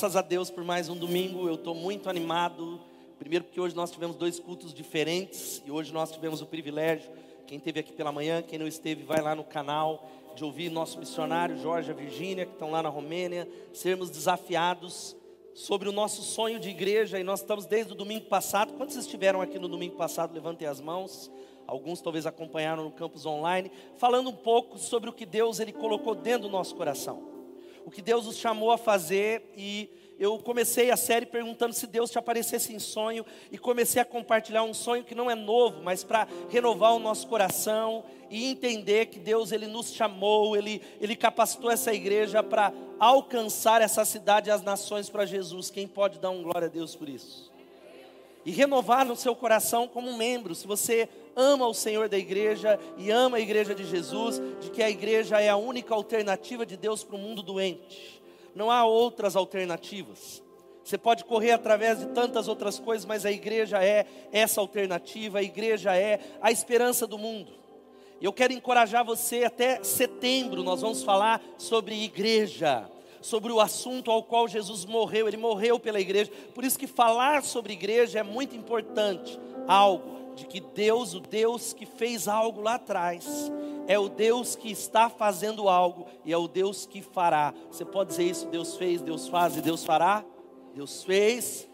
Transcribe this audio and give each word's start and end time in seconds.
Graças 0.00 0.16
a 0.16 0.22
Deus 0.22 0.50
por 0.50 0.64
mais 0.64 0.88
um 0.88 0.96
domingo, 0.96 1.46
eu 1.46 1.56
estou 1.56 1.74
muito 1.74 2.08
animado. 2.08 2.80
Primeiro, 3.18 3.44
porque 3.44 3.60
hoje 3.60 3.76
nós 3.76 3.90
tivemos 3.90 4.16
dois 4.16 4.40
cultos 4.40 4.72
diferentes 4.72 5.62
e 5.66 5.70
hoje 5.70 5.92
nós 5.92 6.10
tivemos 6.10 6.40
o 6.40 6.46
privilégio. 6.46 7.10
Quem 7.46 7.58
esteve 7.58 7.80
aqui 7.80 7.92
pela 7.92 8.10
manhã, 8.10 8.40
quem 8.40 8.58
não 8.58 8.66
esteve, 8.66 9.04
vai 9.04 9.20
lá 9.20 9.34
no 9.34 9.44
canal 9.44 10.10
de 10.34 10.42
ouvir 10.42 10.70
nosso 10.70 10.98
missionário 10.98 11.58
Jorge 11.58 11.90
e 11.90 11.94
Virgínia, 11.94 12.46
que 12.46 12.52
estão 12.52 12.70
lá 12.70 12.82
na 12.82 12.88
Romênia, 12.88 13.46
sermos 13.74 14.08
desafiados 14.08 15.14
sobre 15.52 15.86
o 15.86 15.92
nosso 15.92 16.22
sonho 16.22 16.58
de 16.58 16.70
igreja. 16.70 17.20
E 17.20 17.22
nós 17.22 17.40
estamos 17.40 17.66
desde 17.66 17.92
o 17.92 17.94
domingo 17.94 18.24
passado. 18.24 18.72
Quantos 18.78 18.96
estiveram 18.96 19.42
aqui 19.42 19.58
no 19.58 19.68
domingo 19.68 19.96
passado? 19.96 20.32
Levantem 20.32 20.66
as 20.66 20.80
mãos. 20.80 21.30
Alguns 21.66 22.00
talvez 22.00 22.24
acompanharam 22.24 22.84
no 22.84 22.90
campus 22.90 23.26
online, 23.26 23.70
falando 23.98 24.30
um 24.30 24.36
pouco 24.36 24.78
sobre 24.78 25.10
o 25.10 25.12
que 25.12 25.26
Deus 25.26 25.60
ele 25.60 25.74
colocou 25.74 26.14
dentro 26.14 26.48
do 26.48 26.48
nosso 26.48 26.74
coração 26.74 27.39
o 27.90 27.92
que 27.92 28.00
Deus 28.00 28.24
nos 28.24 28.36
chamou 28.36 28.70
a 28.70 28.78
fazer 28.78 29.42
e 29.56 29.90
eu 30.16 30.38
comecei 30.38 30.92
a 30.92 30.96
série 30.96 31.26
perguntando 31.26 31.74
se 31.74 31.88
Deus 31.88 32.08
te 32.08 32.18
aparecesse 32.20 32.72
em 32.72 32.78
sonho 32.78 33.26
e 33.50 33.58
comecei 33.58 34.00
a 34.00 34.04
compartilhar 34.04 34.62
um 34.62 34.72
sonho 34.72 35.02
que 35.02 35.12
não 35.12 35.28
é 35.28 35.34
novo, 35.34 35.82
mas 35.82 36.04
para 36.04 36.28
renovar 36.48 36.94
o 36.94 37.00
nosso 37.00 37.26
coração 37.26 38.04
e 38.30 38.48
entender 38.48 39.06
que 39.06 39.18
Deus 39.18 39.50
ele 39.50 39.66
nos 39.66 39.92
chamou, 39.92 40.56
ele 40.56 40.80
ele 41.00 41.16
capacitou 41.16 41.68
essa 41.68 41.92
igreja 41.92 42.44
para 42.44 42.72
alcançar 43.00 43.82
essa 43.82 44.04
cidade 44.04 44.50
e 44.50 44.52
as 44.52 44.62
nações 44.62 45.10
para 45.10 45.26
Jesus. 45.26 45.68
Quem 45.68 45.88
pode 45.88 46.20
dar 46.20 46.30
um 46.30 46.44
glória 46.44 46.68
a 46.68 46.70
Deus 46.70 46.94
por 46.94 47.08
isso? 47.08 47.49
E 48.44 48.50
renovar 48.50 49.04
no 49.04 49.16
seu 49.16 49.34
coração 49.34 49.86
como 49.86 50.16
membro. 50.16 50.54
Se 50.54 50.66
você 50.66 51.08
ama 51.36 51.66
o 51.66 51.74
Senhor 51.74 52.08
da 52.08 52.18
igreja 52.18 52.78
e 52.96 53.10
ama 53.10 53.36
a 53.36 53.40
igreja 53.40 53.74
de 53.74 53.84
Jesus, 53.84 54.40
de 54.60 54.70
que 54.70 54.82
a 54.82 54.90
igreja 54.90 55.40
é 55.40 55.48
a 55.48 55.56
única 55.56 55.94
alternativa 55.94 56.64
de 56.64 56.76
Deus 56.76 57.04
para 57.04 57.16
o 57.16 57.18
mundo 57.18 57.42
doente. 57.42 58.22
Não 58.54 58.70
há 58.70 58.84
outras 58.84 59.36
alternativas. 59.36 60.42
Você 60.82 60.98
pode 60.98 61.24
correr 61.24 61.52
através 61.52 62.00
de 62.00 62.06
tantas 62.06 62.48
outras 62.48 62.78
coisas, 62.78 63.04
mas 63.04 63.24
a 63.24 63.30
igreja 63.30 63.82
é 63.84 64.06
essa 64.32 64.60
alternativa, 64.60 65.38
a 65.38 65.42
igreja 65.42 65.94
é 65.94 66.18
a 66.40 66.50
esperança 66.50 67.06
do 67.06 67.18
mundo. 67.18 67.52
Eu 68.20 68.32
quero 68.32 68.52
encorajar 68.52 69.04
você 69.04 69.44
até 69.44 69.82
setembro, 69.82 70.62
nós 70.62 70.80
vamos 70.80 71.02
falar 71.02 71.40
sobre 71.56 72.02
igreja, 72.02 72.90
sobre 73.20 73.52
o 73.52 73.60
assunto 73.60 74.10
ao 74.10 74.22
qual 74.22 74.48
Jesus 74.48 74.84
morreu, 74.84 75.28
ele 75.28 75.36
morreu 75.36 75.78
pela 75.78 76.00
igreja. 76.00 76.30
Por 76.54 76.64
isso 76.64 76.78
que 76.78 76.86
falar 76.86 77.42
sobre 77.42 77.72
igreja 77.72 78.20
é 78.20 78.22
muito 78.22 78.56
importante, 78.56 79.38
algo 79.66 80.34
de 80.34 80.46
que 80.46 80.60
Deus, 80.60 81.14
o 81.14 81.20
Deus 81.20 81.72
que 81.72 81.84
fez 81.84 82.28
algo 82.28 82.60
lá 82.62 82.74
atrás, 82.74 83.50
é 83.86 83.98
o 83.98 84.08
Deus 84.08 84.54
que 84.54 84.70
está 84.70 85.10
fazendo 85.10 85.68
algo 85.68 86.06
e 86.24 86.32
é 86.32 86.36
o 86.36 86.48
Deus 86.48 86.86
que 86.86 87.02
fará. 87.02 87.52
Você 87.70 87.84
pode 87.84 88.10
dizer 88.10 88.24
isso? 88.24 88.46
Deus 88.46 88.76
fez, 88.76 89.02
Deus 89.02 89.28
faz 89.28 89.56
e 89.56 89.60
Deus 89.60 89.84
fará? 89.84 90.24
Deus 90.74 91.02
fez. 91.02 91.68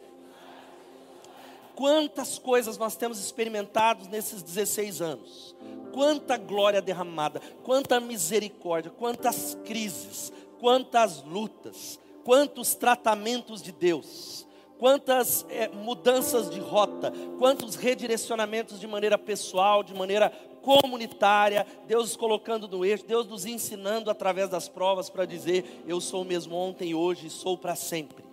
Quantas 1.74 2.38
coisas 2.38 2.78
nós 2.78 2.96
temos 2.96 3.20
experimentado 3.20 4.08
nesses 4.08 4.42
16 4.42 5.02
anos, 5.02 5.54
quanta 5.92 6.38
glória 6.38 6.80
derramada, 6.80 7.38
quanta 7.62 8.00
misericórdia, 8.00 8.90
quantas 8.90 9.58
crises, 9.66 10.32
quantas 10.60 11.22
lutas, 11.22 11.98
quantos 12.24 12.74
tratamentos 12.74 13.62
de 13.62 13.72
Deus 13.72 14.46
quantas 14.78 15.46
é, 15.48 15.68
mudanças 15.68 16.50
de 16.50 16.60
rota, 16.60 17.12
quantos 17.38 17.76
redirecionamentos 17.76 18.78
de 18.78 18.86
maneira 18.86 19.16
pessoal, 19.16 19.82
de 19.82 19.94
maneira 19.94 20.30
comunitária, 20.62 21.64
Deus 21.86 22.16
colocando 22.16 22.66
no 22.66 22.84
eixo, 22.84 23.06
Deus 23.06 23.26
nos 23.28 23.46
ensinando 23.46 24.10
através 24.10 24.48
das 24.48 24.68
provas 24.68 25.08
para 25.08 25.24
dizer: 25.24 25.84
Eu 25.86 26.00
sou 26.00 26.22
o 26.22 26.24
mesmo 26.24 26.56
ontem, 26.56 26.94
hoje 26.94 27.28
e 27.28 27.30
sou 27.30 27.56
para 27.56 27.76
sempre. 27.76 28.24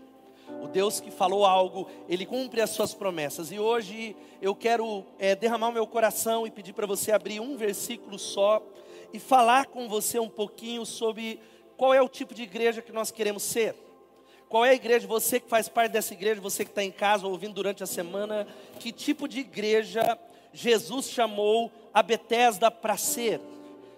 O 0.62 0.68
Deus 0.68 1.00
que 1.00 1.12
falou 1.12 1.46
algo, 1.46 1.88
Ele 2.10 2.26
cumpre 2.26 2.62
as 2.62 2.72
suas 2.72 2.94
promessas. 2.94 3.52
E 3.52 3.60
hoje 3.60 4.16
eu 4.42 4.56
quero 4.56 5.06
é, 5.20 5.36
derramar 5.36 5.70
o 5.70 5.74
meu 5.74 5.86
coração 5.86 6.48
e 6.48 6.52
pedir 6.52 6.74
para 6.74 6.88
você 6.88 7.12
abrir 7.12 7.40
um 7.40 7.56
versículo 7.56 8.18
só 8.18 8.64
e 9.14 9.20
falar 9.20 9.68
com 9.68 9.88
você 9.88 10.18
um 10.20 10.30
pouquinho 10.30 10.86
sobre 10.86 11.40
qual 11.78 11.94
é 11.94 12.02
o 12.02 12.10
tipo 12.10 12.34
de 12.34 12.44
igreja 12.44 12.82
que 12.82 12.92
nós 12.92 13.12
queremos 13.12 13.44
ser. 13.44 13.76
Qual 14.48 14.64
é 14.64 14.70
a 14.70 14.76
igreja? 14.76 15.08
Você 15.08 15.40
que 15.40 15.50
faz 15.50 15.68
parte 15.68 15.92
dessa 15.92 16.14
igreja, 16.14 16.40
você 16.40 16.64
que 16.64 16.72
está 16.72 16.84
em 16.84 16.92
casa 16.92 17.26
ouvindo 17.26 17.56
durante 17.56 17.82
a 17.82 17.88
semana, 17.88 18.48
que 18.80 18.92
tipo 18.92 19.28
de 19.28 19.40
igreja 19.40 20.18
Jesus 20.54 21.10
chamou 21.10 21.72
a 21.94 22.04
Betesda 22.04 22.70
para 22.70 22.96
ser? 22.96 23.42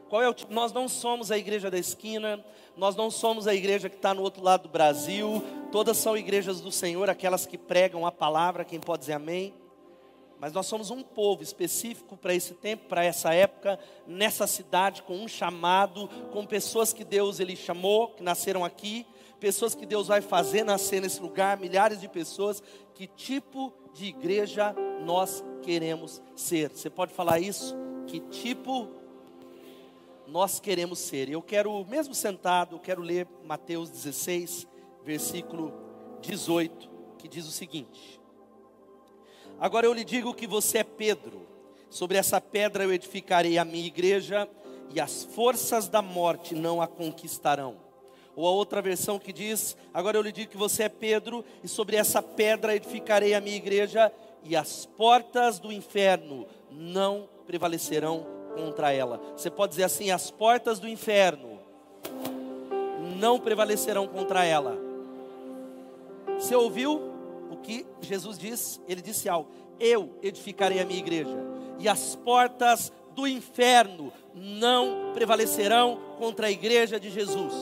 Qual 0.09 0.21
é 0.21 0.29
o 0.29 0.33
tipo? 0.33 0.53
Nós 0.53 0.71
não 0.71 0.87
somos 0.87 1.29
a 1.31 1.37
igreja 1.37 1.69
da 1.69 1.77
esquina, 1.77 2.43
nós 2.77 2.95
não 2.95 3.11
somos 3.11 3.47
a 3.47 3.53
igreja 3.53 3.89
que 3.89 3.97
está 3.97 4.13
no 4.13 4.21
outro 4.21 4.41
lado 4.41 4.63
do 4.63 4.69
Brasil, 4.69 5.43
todas 5.71 5.97
são 5.97 6.15
igrejas 6.15 6.61
do 6.61 6.71
Senhor, 6.71 7.09
aquelas 7.09 7.45
que 7.45 7.57
pregam 7.57 8.05
a 8.05 8.11
palavra, 8.11 8.63
quem 8.63 8.79
pode 8.79 9.01
dizer 9.01 9.13
amém? 9.13 9.53
Mas 10.39 10.51
nós 10.53 10.65
somos 10.65 10.91
um 10.91 11.01
povo 11.01 11.41
específico 11.41 12.17
para 12.17 12.33
esse 12.33 12.53
tempo, 12.53 12.87
para 12.87 13.03
essa 13.03 13.33
época, 13.33 13.79
nessa 14.05 14.45
cidade, 14.45 15.01
com 15.03 15.17
um 15.17 15.27
chamado, 15.27 16.07
com 16.31 16.45
pessoas 16.45 16.91
que 16.91 17.03
Deus 17.03 17.39
ele 17.39 17.55
chamou, 17.55 18.09
que 18.09 18.21
nasceram 18.21 18.63
aqui, 18.63 19.05
pessoas 19.39 19.73
que 19.75 19.85
Deus 19.85 20.07
vai 20.07 20.21
fazer 20.21 20.63
nascer 20.63 21.01
nesse 21.01 21.21
lugar, 21.21 21.57
milhares 21.57 22.01
de 22.01 22.07
pessoas. 22.07 22.61
Que 22.93 23.07
tipo 23.07 23.73
de 23.93 24.05
igreja 24.05 24.75
nós 25.03 25.43
queremos 25.61 26.21
ser? 26.35 26.69
Você 26.69 26.89
pode 26.89 27.13
falar 27.13 27.39
isso? 27.39 27.75
Que 28.07 28.19
tipo 28.19 28.89
nós 30.27 30.59
queremos 30.59 30.99
ser? 30.99 31.29
Eu 31.29 31.41
quero, 31.41 31.85
mesmo 31.85 32.13
sentado, 32.13 32.75
eu 32.75 32.79
quero 32.79 33.01
ler 33.01 33.27
Mateus 33.45 33.89
16, 33.89 34.67
versículo 35.03 35.73
18, 36.21 36.89
que 37.17 37.27
diz 37.27 37.45
o 37.45 37.51
seguinte: 37.51 38.19
Agora 39.59 39.85
eu 39.85 39.93
lhe 39.93 40.03
digo 40.03 40.33
que 40.33 40.45
você 40.45 40.79
é 40.79 40.83
Pedro, 40.83 41.47
sobre 41.89 42.17
essa 42.17 42.41
pedra 42.41 42.83
eu 42.83 42.93
edificarei 42.93 43.57
a 43.57 43.63
minha 43.65 43.85
igreja, 43.85 44.49
e 44.93 44.99
as 44.99 45.23
forças 45.23 45.87
da 45.87 46.01
morte 46.01 46.53
não 46.53 46.81
a 46.81 46.87
conquistarão. 46.87 47.77
Ou 48.35 48.47
a 48.47 48.51
outra 48.51 48.81
versão 48.81 49.17
que 49.17 49.31
diz: 49.31 49.77
Agora 49.93 50.17
eu 50.17 50.21
lhe 50.21 50.31
digo 50.31 50.51
que 50.51 50.57
você 50.57 50.83
é 50.83 50.89
Pedro, 50.89 51.43
e 51.63 51.67
sobre 51.67 51.95
essa 51.95 52.21
pedra 52.21 52.75
edificarei 52.75 53.33
a 53.33 53.41
minha 53.41 53.55
igreja, 53.55 54.11
e 54.43 54.55
as 54.55 54.85
portas 54.85 55.57
do 55.57 55.71
inferno 55.71 56.45
não 56.69 57.29
prevalecerão 57.47 58.25
contra 58.55 58.91
ela. 58.91 59.21
Você 59.35 59.49
pode 59.49 59.71
dizer 59.71 59.83
assim: 59.83 60.11
as 60.11 60.29
portas 60.29 60.79
do 60.79 60.87
inferno 60.87 61.59
não 63.17 63.39
prevalecerão 63.39 64.07
contra 64.07 64.43
ela. 64.43 64.77
Você 66.37 66.55
ouviu 66.55 67.14
o 67.65 67.67
que 67.67 67.85
Jesus 68.01 68.37
disse? 68.37 68.79
Ele 68.87 69.01
disse 69.01 69.27
algo: 69.27 69.49
Eu 69.79 70.17
edificarei 70.21 70.79
a 70.79 70.85
minha 70.85 70.99
igreja, 70.99 71.35
e 71.79 71.89
as 71.89 72.15
portas 72.15 72.91
do 73.15 73.27
inferno 73.27 74.11
não 74.33 75.13
prevalecerão 75.13 75.99
contra 76.17 76.47
a 76.47 76.51
igreja 76.51 76.99
de 76.99 77.09
Jesus. 77.09 77.53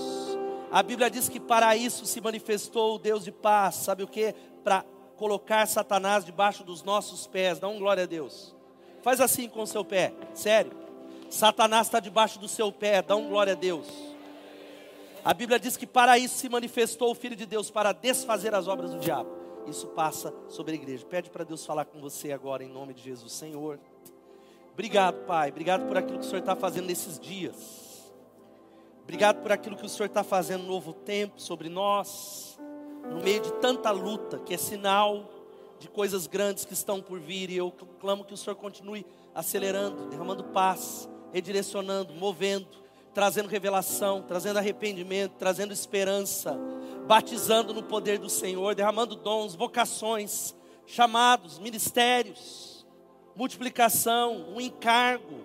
A 0.72 0.82
Bíblia 0.82 1.10
diz 1.10 1.30
que 1.30 1.40
para 1.40 1.76
isso 1.78 2.06
se 2.06 2.20
manifestou 2.20 2.96
o 2.96 3.00
Deus 3.00 3.24
de 3.24 3.32
paz, 3.32 3.76
sabe 3.76 4.04
o 4.04 4.08
que? 4.08 4.34
Para 4.64 4.84
colocar 5.16 5.68
Satanás 5.68 6.26
debaixo 6.26 6.64
dos 6.64 6.84
nossos 6.84 7.28
pés. 7.28 7.60
Dá 7.60 7.68
um 7.68 7.78
glória 7.78 8.04
a 8.04 8.08
Deus. 8.08 8.56
Faz 9.04 9.22
assim 9.22 9.48
com 9.48 9.62
o 9.62 9.68
seu 9.68 9.86
pé, 9.86 10.14
sério. 10.34 10.72
Satanás 11.30 11.88
está 11.88 12.00
debaixo 12.00 12.40
do 12.40 12.48
seu 12.48 12.72
pé, 12.72 13.02
dá 13.02 13.16
um 13.16 13.30
glória 13.30 13.54
a 13.54 13.56
Deus. 13.56 13.88
A 15.24 15.34
Bíblia 15.34 15.60
diz 15.60 15.78
que 15.78 15.88
para 15.88 16.18
isso 16.18 16.36
se 16.36 16.50
manifestou 16.50 17.12
o 17.12 17.16
Filho 17.16 17.36
de 17.36 17.46
Deus, 17.46 17.72
para 17.72 17.92
desfazer 17.92 18.54
as 18.54 18.68
obras 18.68 18.92
do 18.92 19.00
diabo. 19.00 19.43
Isso 19.68 19.88
passa 19.88 20.34
sobre 20.48 20.74
a 20.74 20.76
igreja. 20.76 21.06
Pede 21.06 21.30
para 21.30 21.44
Deus 21.44 21.66
falar 21.66 21.86
com 21.86 22.00
você 22.00 22.32
agora, 22.32 22.64
em 22.64 22.70
nome 22.70 22.94
de 22.94 23.02
Jesus. 23.02 23.32
Senhor, 23.34 23.80
obrigado, 24.74 25.26
Pai. 25.26 25.50
Obrigado 25.50 25.88
por 25.88 25.98
aquilo 25.98 26.20
que 26.20 26.26
o 26.26 26.28
Senhor 26.28 26.40
está 26.40 26.56
fazendo 26.56 26.88
nesses 26.88 27.20
dias. 27.20 27.94
Obrigado 29.04 29.42
por 29.42 29.52
aquilo 29.52 29.76
que 29.76 29.86
o 29.86 29.90
Senhor 29.90 30.08
está 30.08 30.24
fazendo 30.24 30.64
novo 30.64 30.94
tempo 30.94 31.42
sobre 31.42 31.68
nós, 31.68 32.58
no 33.10 33.22
meio 33.22 33.42
de 33.42 33.52
tanta 33.56 33.92
luta, 33.92 34.40
que 34.40 34.54
é 34.54 34.58
sinal 34.58 35.30
de 35.78 35.90
coisas 35.90 36.26
grandes 36.26 36.64
que 36.64 36.74
estão 36.74 37.02
por 37.02 37.20
vir. 37.20 37.50
E 37.50 37.58
eu 37.58 37.72
clamo 38.00 38.24
que 38.24 38.34
o 38.34 38.38
Senhor 38.38 38.56
continue 38.56 39.06
acelerando, 39.36 40.08
derramando 40.08 40.46
paz, 40.46 41.10
redirecionando, 41.34 42.14
movendo, 42.14 42.68
trazendo 43.14 43.50
revelação, 43.50 44.22
trazendo 44.22 44.58
arrependimento, 44.58 45.34
trazendo 45.38 45.74
esperança, 45.74 46.58
batizando 47.06 47.74
no 47.74 47.84
poder 47.84 48.18
do 48.18 48.30
Senhor, 48.30 48.76
derramando 48.76 49.16
dons, 49.16 49.56
vocações, 49.56 50.56
chamados, 50.86 51.60
ministérios, 51.60 52.86
multiplicação, 53.36 54.54
um 54.54 54.62
encargo, 54.62 55.42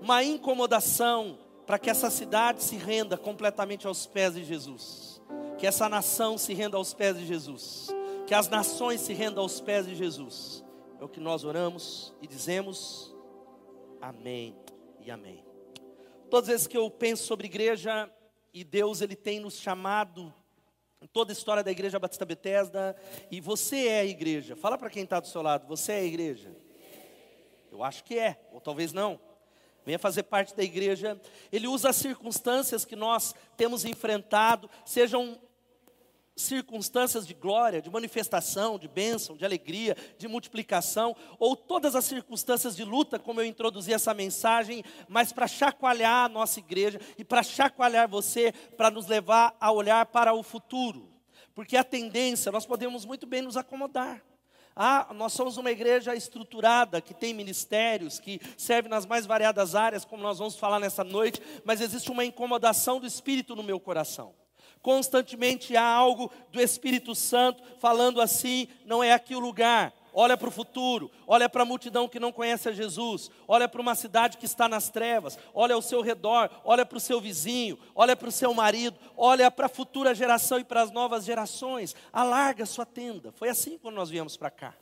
uma 0.00 0.22
incomodação 0.22 1.38
para 1.66 1.78
que 1.78 1.90
essa 1.90 2.10
cidade 2.10 2.62
se 2.62 2.76
renda 2.76 3.16
completamente 3.16 3.86
aos 3.86 4.06
pés 4.06 4.34
de 4.34 4.44
Jesus, 4.44 5.20
que 5.58 5.66
essa 5.66 5.88
nação 5.88 6.38
se 6.38 6.54
renda 6.54 6.76
aos 6.76 6.94
pés 6.94 7.18
de 7.18 7.26
Jesus, 7.26 7.88
que 8.26 8.34
as 8.34 8.48
nações 8.48 9.00
se 9.00 9.12
rendam 9.12 9.42
aos 9.42 9.60
pés 9.60 9.86
de 9.86 9.94
Jesus. 9.94 10.64
É 11.00 11.04
o 11.04 11.08
que 11.08 11.20
nós 11.20 11.44
oramos 11.44 12.14
e 12.22 12.26
dizemos 12.26 13.14
amém 14.00 14.56
e 15.00 15.10
amém. 15.10 15.44
Todas 16.30 16.48
as 16.48 16.52
vezes 16.52 16.66
que 16.66 16.76
eu 16.76 16.90
penso 16.90 17.24
sobre 17.24 17.46
igreja 17.46 18.10
e 18.52 18.64
Deus 18.64 19.00
ele 19.00 19.14
tem 19.14 19.38
nos 19.38 19.58
chamado 19.58 20.32
toda 21.12 21.32
a 21.32 21.34
história 21.34 21.62
da 21.62 21.70
igreja 21.70 21.98
Batista 21.98 22.24
Bethesda, 22.24 22.96
e 23.30 23.40
você 23.40 23.88
é 23.88 24.00
a 24.00 24.04
igreja. 24.04 24.56
Fala 24.56 24.78
para 24.78 24.90
quem 24.90 25.04
está 25.04 25.20
do 25.20 25.26
seu 25.26 25.42
lado, 25.42 25.66
você 25.66 25.92
é 25.92 25.98
a 26.00 26.04
igreja? 26.04 26.56
Eu 27.70 27.82
acho 27.82 28.04
que 28.04 28.18
é, 28.18 28.40
ou 28.52 28.60
talvez 28.60 28.92
não. 28.92 29.20
Venha 29.84 29.98
fazer 29.98 30.24
parte 30.24 30.56
da 30.56 30.64
igreja. 30.64 31.20
Ele 31.52 31.68
usa 31.68 31.90
as 31.90 31.96
circunstâncias 31.96 32.84
que 32.84 32.96
nós 32.96 33.34
temos 33.56 33.84
enfrentado, 33.84 34.68
sejam 34.84 35.38
circunstâncias 36.36 37.26
de 37.26 37.32
glória, 37.32 37.80
de 37.80 37.90
manifestação, 37.90 38.78
de 38.78 38.86
bênção, 38.86 39.36
de 39.36 39.44
alegria, 39.44 39.96
de 40.18 40.28
multiplicação, 40.28 41.16
ou 41.38 41.56
todas 41.56 41.96
as 41.96 42.04
circunstâncias 42.04 42.76
de 42.76 42.84
luta, 42.84 43.18
como 43.18 43.40
eu 43.40 43.46
introduzi 43.46 43.92
essa 43.92 44.12
mensagem, 44.12 44.84
mas 45.08 45.32
para 45.32 45.48
chacoalhar 45.48 46.26
a 46.26 46.28
nossa 46.28 46.58
igreja 46.60 47.00
e 47.16 47.24
para 47.24 47.42
chacoalhar 47.42 48.06
você, 48.06 48.52
para 48.76 48.90
nos 48.90 49.06
levar 49.06 49.56
a 49.58 49.72
olhar 49.72 50.04
para 50.06 50.34
o 50.34 50.42
futuro. 50.42 51.08
Porque 51.54 51.76
a 51.76 51.82
tendência, 51.82 52.52
nós 52.52 52.66
podemos 52.66 53.06
muito 53.06 53.26
bem 53.26 53.40
nos 53.40 53.56
acomodar. 53.56 54.22
Ah, 54.78 55.10
nós 55.14 55.32
somos 55.32 55.56
uma 55.56 55.70
igreja 55.70 56.14
estruturada, 56.14 57.00
que 57.00 57.14
tem 57.14 57.32
ministérios, 57.32 58.20
que 58.20 58.38
serve 58.58 58.90
nas 58.90 59.06
mais 59.06 59.24
variadas 59.24 59.74
áreas, 59.74 60.04
como 60.04 60.22
nós 60.22 60.38
vamos 60.38 60.56
falar 60.56 60.78
nessa 60.78 61.02
noite, 61.02 61.40
mas 61.64 61.80
existe 61.80 62.10
uma 62.10 62.26
incomodação 62.26 63.00
do 63.00 63.06
Espírito 63.06 63.56
no 63.56 63.62
meu 63.62 63.80
coração. 63.80 64.34
Constantemente 64.86 65.76
há 65.76 65.84
algo 65.84 66.30
do 66.52 66.60
Espírito 66.60 67.12
Santo 67.12 67.60
falando 67.80 68.20
assim: 68.20 68.68
não 68.84 69.02
é 69.02 69.12
aqui 69.12 69.34
o 69.34 69.40
lugar, 69.40 69.92
olha 70.14 70.36
para 70.36 70.46
o 70.46 70.52
futuro, 70.52 71.10
olha 71.26 71.48
para 71.48 71.62
a 71.62 71.66
multidão 71.66 72.08
que 72.08 72.20
não 72.20 72.30
conhece 72.30 72.68
a 72.68 72.72
Jesus, 72.72 73.28
olha 73.48 73.68
para 73.68 73.80
uma 73.80 73.96
cidade 73.96 74.36
que 74.36 74.46
está 74.46 74.68
nas 74.68 74.88
trevas, 74.88 75.36
olha 75.52 75.74
ao 75.74 75.82
seu 75.82 76.02
redor, 76.02 76.48
olha 76.64 76.86
para 76.86 76.98
o 76.98 77.00
seu 77.00 77.20
vizinho, 77.20 77.76
olha 77.96 78.14
para 78.14 78.28
o 78.28 78.30
seu 78.30 78.54
marido, 78.54 78.96
olha 79.16 79.50
para 79.50 79.66
a 79.66 79.68
futura 79.68 80.14
geração 80.14 80.60
e 80.60 80.64
para 80.64 80.82
as 80.82 80.92
novas 80.92 81.24
gerações, 81.24 81.96
alarga 82.12 82.64
sua 82.64 82.86
tenda. 82.86 83.32
Foi 83.32 83.48
assim 83.48 83.78
quando 83.78 83.96
nós 83.96 84.08
viemos 84.08 84.36
para 84.36 84.52
cá. 84.52 84.72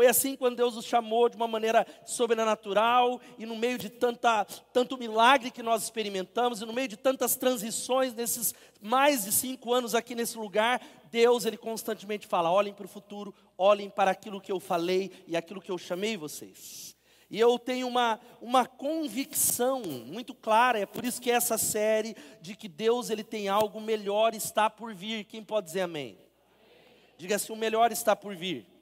Foi 0.00 0.06
assim 0.06 0.34
quando 0.34 0.56
Deus 0.56 0.76
nos 0.76 0.86
chamou 0.86 1.28
de 1.28 1.36
uma 1.36 1.46
maneira 1.46 1.86
sobrenatural 2.06 3.20
e 3.36 3.44
no 3.44 3.54
meio 3.54 3.76
de 3.76 3.90
tanta, 3.90 4.46
tanto 4.72 4.96
milagre 4.96 5.50
que 5.50 5.62
nós 5.62 5.82
experimentamos 5.82 6.62
e 6.62 6.64
no 6.64 6.72
meio 6.72 6.88
de 6.88 6.96
tantas 6.96 7.36
transições 7.36 8.14
nesses 8.14 8.54
mais 8.80 9.26
de 9.26 9.30
cinco 9.30 9.74
anos 9.74 9.94
aqui 9.94 10.14
nesse 10.14 10.38
lugar, 10.38 10.80
Deus 11.10 11.44
ele 11.44 11.58
constantemente 11.58 12.26
fala: 12.26 12.50
olhem 12.50 12.72
para 12.72 12.86
o 12.86 12.88
futuro, 12.88 13.34
olhem 13.58 13.90
para 13.90 14.10
aquilo 14.10 14.40
que 14.40 14.50
eu 14.50 14.58
falei 14.58 15.12
e 15.26 15.36
aquilo 15.36 15.60
que 15.60 15.70
eu 15.70 15.76
chamei 15.76 16.16
vocês. 16.16 16.96
E 17.30 17.38
eu 17.38 17.58
tenho 17.58 17.86
uma, 17.86 18.18
uma 18.40 18.64
convicção 18.64 19.82
muito 19.82 20.32
clara, 20.32 20.78
é 20.78 20.86
por 20.86 21.04
isso 21.04 21.20
que 21.20 21.30
essa 21.30 21.58
série 21.58 22.16
de 22.40 22.56
que 22.56 22.68
Deus 22.68 23.10
ele 23.10 23.22
tem 23.22 23.48
algo 23.48 23.78
melhor 23.82 24.34
está 24.34 24.70
por 24.70 24.94
vir. 24.94 25.26
Quem 25.26 25.44
pode 25.44 25.66
dizer 25.66 25.82
amém? 25.82 26.16
Diga 27.18 27.36
assim: 27.36 27.52
o 27.52 27.56
melhor 27.56 27.92
está 27.92 28.16
por 28.16 28.34
vir. 28.34 28.79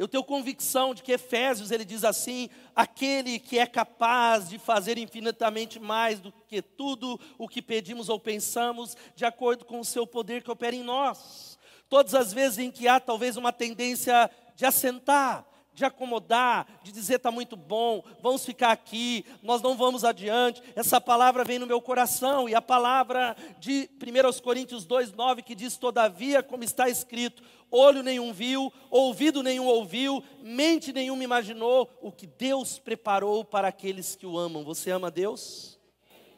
Eu 0.00 0.08
tenho 0.08 0.24
convicção 0.24 0.94
de 0.94 1.02
que 1.02 1.12
Efésios 1.12 1.70
ele 1.70 1.84
diz 1.84 2.04
assim: 2.04 2.48
aquele 2.74 3.38
que 3.38 3.58
é 3.58 3.66
capaz 3.66 4.48
de 4.48 4.58
fazer 4.58 4.96
infinitamente 4.96 5.78
mais 5.78 6.18
do 6.18 6.32
que 6.48 6.62
tudo 6.62 7.20
o 7.36 7.46
que 7.46 7.60
pedimos 7.60 8.08
ou 8.08 8.18
pensamos, 8.18 8.96
de 9.14 9.26
acordo 9.26 9.62
com 9.66 9.78
o 9.78 9.84
seu 9.84 10.06
poder 10.06 10.42
que 10.42 10.50
opera 10.50 10.74
em 10.74 10.82
nós. 10.82 11.58
Todas 11.86 12.14
as 12.14 12.32
vezes 12.32 12.56
em 12.60 12.70
que 12.70 12.88
há 12.88 12.98
talvez 12.98 13.36
uma 13.36 13.52
tendência 13.52 14.30
de 14.56 14.64
assentar, 14.64 15.46
de 15.72 15.84
acomodar, 15.84 16.66
de 16.82 16.92
dizer 16.92 17.16
está 17.16 17.30
muito 17.30 17.56
bom, 17.56 18.02
vamos 18.20 18.44
ficar 18.44 18.72
aqui, 18.72 19.24
nós 19.42 19.62
não 19.62 19.76
vamos 19.76 20.04
adiante. 20.04 20.62
Essa 20.76 21.00
palavra 21.00 21.44
vem 21.44 21.58
no 21.58 21.66
meu 21.66 21.80
coração 21.80 22.48
e 22.48 22.54
a 22.54 22.62
palavra 22.62 23.36
de 23.58 23.88
1 23.98 24.40
Coríntios 24.40 24.86
2:9 24.86 25.42
que 25.42 25.54
diz 25.54 25.76
todavia, 25.76 26.42
como 26.42 26.64
está 26.64 26.88
escrito, 26.88 27.42
olho 27.70 28.02
nenhum 28.02 28.32
viu, 28.32 28.72
ouvido 28.90 29.42
nenhum 29.42 29.66
ouviu, 29.66 30.22
mente 30.42 30.92
nenhuma 30.92 31.24
imaginou 31.24 31.90
o 32.02 32.12
que 32.12 32.26
Deus 32.26 32.78
preparou 32.78 33.44
para 33.44 33.68
aqueles 33.68 34.14
que 34.14 34.26
o 34.26 34.38
amam. 34.38 34.64
Você 34.64 34.90
ama 34.90 35.10
Deus? 35.10 35.79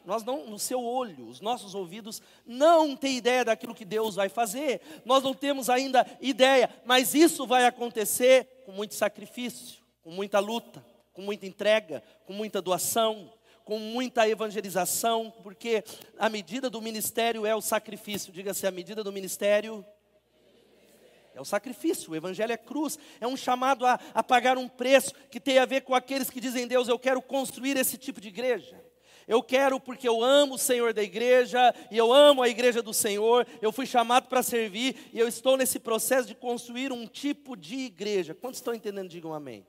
Nós 0.05 0.25
não, 0.25 0.47
no 0.47 0.59
seu 0.59 0.83
olho, 0.83 1.29
os 1.29 1.41
nossos 1.41 1.75
ouvidos 1.75 2.21
não 2.45 2.97
têm 2.97 3.17
ideia 3.17 3.45
daquilo 3.45 3.75
que 3.75 3.85
Deus 3.85 4.17
vai 4.17 4.29
fazer. 4.29 4.81
Nós 5.05 5.23
não 5.23 5.35
temos 5.35 5.71
ainda 5.71 6.07
ideia, 6.21 6.69
mas 6.85 7.15
isso 7.15 7.47
vai 7.47 7.67
acontecer 7.67 8.63
com 8.67 8.73
muito 8.73 8.95
sacrifício, 8.95 9.83
com 10.03 10.11
muita 10.11 10.39
luta, 10.39 10.85
com 11.13 11.23
muita 11.23 11.47
entrega, 11.47 12.03
com 12.27 12.33
muita 12.33 12.61
doação, 12.61 13.33
com 13.65 13.79
muita 13.79 14.29
evangelização, 14.29 15.33
porque 15.43 15.85
a 16.19 16.29
medida 16.29 16.69
do 16.69 16.83
ministério 16.83 17.47
é 17.47 17.55
o 17.55 17.61
sacrifício. 17.61 18.33
Diga-se, 18.33 18.67
a 18.67 18.71
medida 18.71 19.05
do 19.05 19.13
ministério 19.13 19.85
é 21.35 21.41
o 21.41 21.45
sacrifício, 21.45 22.13
o 22.13 22.17
Evangelho 22.17 22.53
é 22.53 22.57
cruz, 22.57 22.99
é 23.21 23.27
um 23.27 23.37
chamado 23.37 23.87
a, 23.87 23.99
a 24.13 24.23
pagar 24.23 24.59
um 24.59 24.69
preço 24.69 25.15
que 25.31 25.41
tem 25.41 25.59
a 25.59 25.65
ver 25.65 25.83
com 25.83 25.95
aqueles 25.95 26.29
que 26.29 26.41
dizem, 26.41 26.67
Deus, 26.67 26.89
eu 26.89 26.99
quero 26.99 27.23
construir 27.23 27.77
esse 27.77 27.97
tipo 27.97 28.21
de 28.21 28.29
igreja. 28.29 28.82
Eu 29.27 29.43
quero 29.43 29.79
porque 29.79 30.09
eu 30.09 30.23
amo 30.23 30.55
o 30.55 30.59
Senhor 30.59 30.93
da 30.93 31.03
igreja 31.03 31.75
e 31.91 31.97
eu 31.97 32.13
amo 32.13 32.43
a 32.43 32.49
igreja 32.49 32.83
do 32.83 32.93
Senhor. 32.93 33.47
Eu 33.61 33.73
fui 33.73 33.87
chamado 33.87 34.29
para 34.29 34.43
servir 34.43 35.11
e 35.13 35.19
eu 35.19 35.29
estou 35.29 35.57
nesse 35.57 35.79
processo 35.79 36.29
de 36.29 36.35
construir 36.35 36.93
um 36.93 37.07
tipo 37.07 37.57
de 37.57 37.77
igreja. 37.77 38.35
Quantos 38.35 38.59
estão 38.59 38.75
entendendo? 38.75 39.09
Digam 39.09 39.33
amém. 39.33 39.67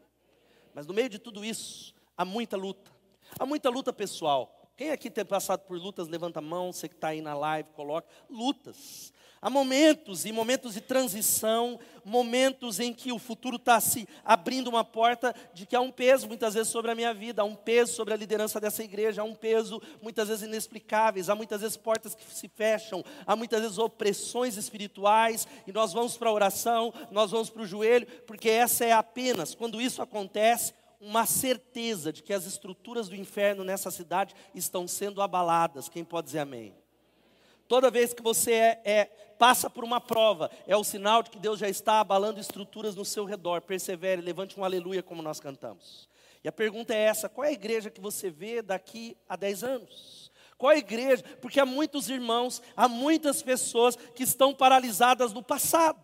Mas 0.73 0.87
no 0.87 0.93
meio 0.93 1.09
de 1.09 1.19
tudo 1.19 1.45
isso, 1.45 1.93
há 2.17 2.25
muita 2.25 2.57
luta. 2.57 2.91
Há 3.39 3.45
muita 3.45 3.69
luta 3.69 3.93
pessoal. 3.93 4.59
Quem 4.75 4.89
aqui 4.89 5.09
tem 5.09 5.23
passado 5.23 5.61
por 5.61 5.77
lutas, 5.77 6.07
levanta 6.07 6.39
a 6.39 6.41
mão. 6.41 6.73
Você 6.73 6.89
que 6.89 6.95
está 6.95 7.09
aí 7.09 7.21
na 7.21 7.35
live, 7.35 7.69
coloca. 7.75 8.07
Lutas. 8.29 9.12
Há 9.43 9.49
momentos 9.49 10.23
e 10.23 10.31
momentos 10.31 10.73
de 10.73 10.79
transição, 10.79 11.77
momentos 12.05 12.79
em 12.79 12.93
que 12.93 13.11
o 13.11 13.19
futuro 13.19 13.57
está 13.57 13.77
se 13.81 14.07
abrindo 14.23 14.69
uma 14.69 14.85
porta 14.85 15.35
de 15.53 15.65
que 15.65 15.75
há 15.75 15.81
um 15.81 15.91
peso 15.91 16.29
muitas 16.29 16.53
vezes 16.53 16.71
sobre 16.71 16.91
a 16.91 16.95
minha 16.95 17.13
vida, 17.13 17.41
há 17.41 17.45
um 17.45 17.53
peso 17.53 17.91
sobre 17.91 18.13
a 18.13 18.15
liderança 18.17 18.57
dessa 18.57 18.81
igreja, 18.81 19.21
há 19.21 19.25
um 19.25 19.35
peso 19.35 19.81
muitas 20.01 20.29
vezes 20.29 20.45
inexplicáveis, 20.47 21.27
há 21.27 21.35
muitas 21.35 21.59
vezes 21.59 21.75
portas 21.75 22.15
que 22.15 22.23
se 22.33 22.47
fecham, 22.47 23.03
há 23.27 23.35
muitas 23.35 23.61
vezes 23.61 23.77
opressões 23.77 24.55
espirituais, 24.55 25.45
e 25.67 25.73
nós 25.73 25.91
vamos 25.91 26.15
para 26.15 26.29
a 26.29 26.33
oração, 26.33 26.93
nós 27.11 27.31
vamos 27.31 27.49
para 27.49 27.63
o 27.63 27.67
joelho, 27.67 28.07
porque 28.25 28.47
essa 28.49 28.85
é 28.85 28.93
apenas, 28.93 29.53
quando 29.53 29.81
isso 29.81 30.01
acontece, 30.01 30.73
uma 31.01 31.25
certeza 31.25 32.13
de 32.13 32.23
que 32.23 32.31
as 32.31 32.45
estruturas 32.45 33.09
do 33.09 33.15
inferno 33.17 33.65
nessa 33.65 33.91
cidade 33.91 34.33
estão 34.55 34.87
sendo 34.87 35.21
abaladas. 35.21 35.89
Quem 35.89 36.05
pode 36.05 36.27
dizer 36.27 36.39
amém? 36.39 36.73
Toda 37.73 37.89
vez 37.89 38.13
que 38.13 38.21
você 38.21 38.51
é, 38.51 38.81
é, 38.85 39.05
passa 39.39 39.67
por 39.67 39.83
uma 39.83 39.99
prova, 39.99 40.51
é 40.67 40.77
o 40.77 40.83
sinal 40.83 41.23
de 41.23 41.31
que 41.31 41.39
Deus 41.39 41.57
já 41.57 41.67
está 41.67 42.01
abalando 42.01 42.39
estruturas 42.39 42.93
no 42.93 43.03
seu 43.03 43.25
redor. 43.25 43.61
Persevere, 43.63 44.21
levante 44.21 44.59
um 44.59 44.63
aleluia, 44.63 45.01
como 45.01 45.23
nós 45.23 45.39
cantamos. 45.39 46.07
E 46.43 46.47
a 46.47 46.51
pergunta 46.51 46.93
é 46.93 46.99
essa: 46.99 47.27
qual 47.27 47.45
é 47.45 47.47
a 47.49 47.51
igreja 47.51 47.89
que 47.89 47.99
você 47.99 48.29
vê 48.29 48.61
daqui 48.61 49.17
a 49.27 49.35
10 49.35 49.63
anos? 49.63 50.31
Qual 50.55 50.71
é 50.71 50.75
a 50.75 50.77
igreja? 50.77 51.23
Porque 51.41 51.59
há 51.59 51.65
muitos 51.65 52.11
irmãos, 52.11 52.61
há 52.77 52.87
muitas 52.87 53.41
pessoas 53.41 53.95
que 53.95 54.21
estão 54.21 54.53
paralisadas 54.53 55.33
no 55.33 55.41
passado. 55.41 55.99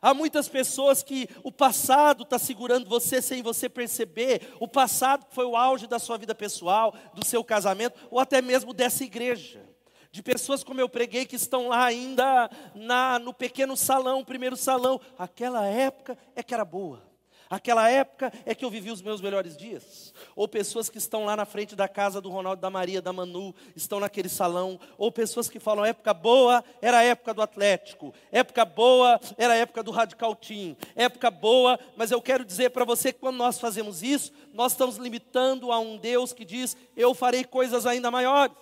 Há 0.00 0.14
muitas 0.14 0.48
pessoas 0.48 1.02
que 1.02 1.28
o 1.42 1.50
passado 1.50 2.22
está 2.22 2.38
segurando 2.38 2.88
você 2.88 3.20
sem 3.20 3.42
você 3.42 3.68
perceber. 3.68 4.54
O 4.60 4.68
passado 4.68 5.26
foi 5.30 5.44
o 5.44 5.56
auge 5.56 5.88
da 5.88 5.98
sua 5.98 6.16
vida 6.16 6.36
pessoal, 6.36 6.94
do 7.12 7.26
seu 7.26 7.42
casamento, 7.42 7.98
ou 8.12 8.20
até 8.20 8.40
mesmo 8.40 8.72
dessa 8.72 9.02
igreja 9.02 9.69
de 10.12 10.22
pessoas 10.22 10.64
como 10.64 10.80
eu 10.80 10.88
preguei 10.88 11.24
que 11.24 11.36
estão 11.36 11.68
lá 11.68 11.84
ainda 11.84 12.50
na, 12.74 13.18
no 13.18 13.32
pequeno 13.32 13.76
salão, 13.76 14.24
primeiro 14.24 14.56
salão. 14.56 15.00
Aquela 15.18 15.66
época 15.66 16.18
é 16.34 16.42
que 16.42 16.54
era 16.54 16.64
boa. 16.64 17.10
Aquela 17.50 17.90
época 17.90 18.32
é 18.46 18.54
que 18.54 18.64
eu 18.64 18.70
vivi 18.70 18.92
os 18.92 19.02
meus 19.02 19.20
melhores 19.20 19.56
dias. 19.56 20.14
Ou 20.36 20.46
pessoas 20.46 20.88
que 20.88 20.98
estão 20.98 21.24
lá 21.24 21.34
na 21.34 21.44
frente 21.44 21.74
da 21.74 21.88
casa 21.88 22.20
do 22.20 22.30
Ronaldo, 22.30 22.62
da 22.62 22.70
Maria, 22.70 23.02
da 23.02 23.12
Manu, 23.12 23.52
estão 23.74 23.98
naquele 23.98 24.28
salão. 24.28 24.78
Ou 24.96 25.10
pessoas 25.10 25.48
que 25.48 25.58
falam: 25.58 25.84
época 25.84 26.14
boa 26.14 26.62
era 26.80 26.98
a 26.98 27.02
época 27.02 27.34
do 27.34 27.42
Atlético. 27.42 28.14
Época 28.30 28.64
boa 28.64 29.20
era 29.36 29.54
a 29.54 29.56
época 29.56 29.82
do 29.82 29.90
Radical 29.90 30.36
Team. 30.36 30.76
Época 30.94 31.28
boa, 31.28 31.76
mas 31.96 32.12
eu 32.12 32.22
quero 32.22 32.44
dizer 32.44 32.70
para 32.70 32.84
você 32.84 33.12
que 33.12 33.18
quando 33.18 33.38
nós 33.38 33.58
fazemos 33.58 34.00
isso, 34.00 34.32
nós 34.54 34.70
estamos 34.70 34.96
limitando 34.96 35.72
a 35.72 35.80
um 35.80 35.96
Deus 35.96 36.32
que 36.32 36.44
diz: 36.44 36.76
eu 36.96 37.14
farei 37.14 37.42
coisas 37.42 37.84
ainda 37.84 38.12
maiores. 38.12 38.54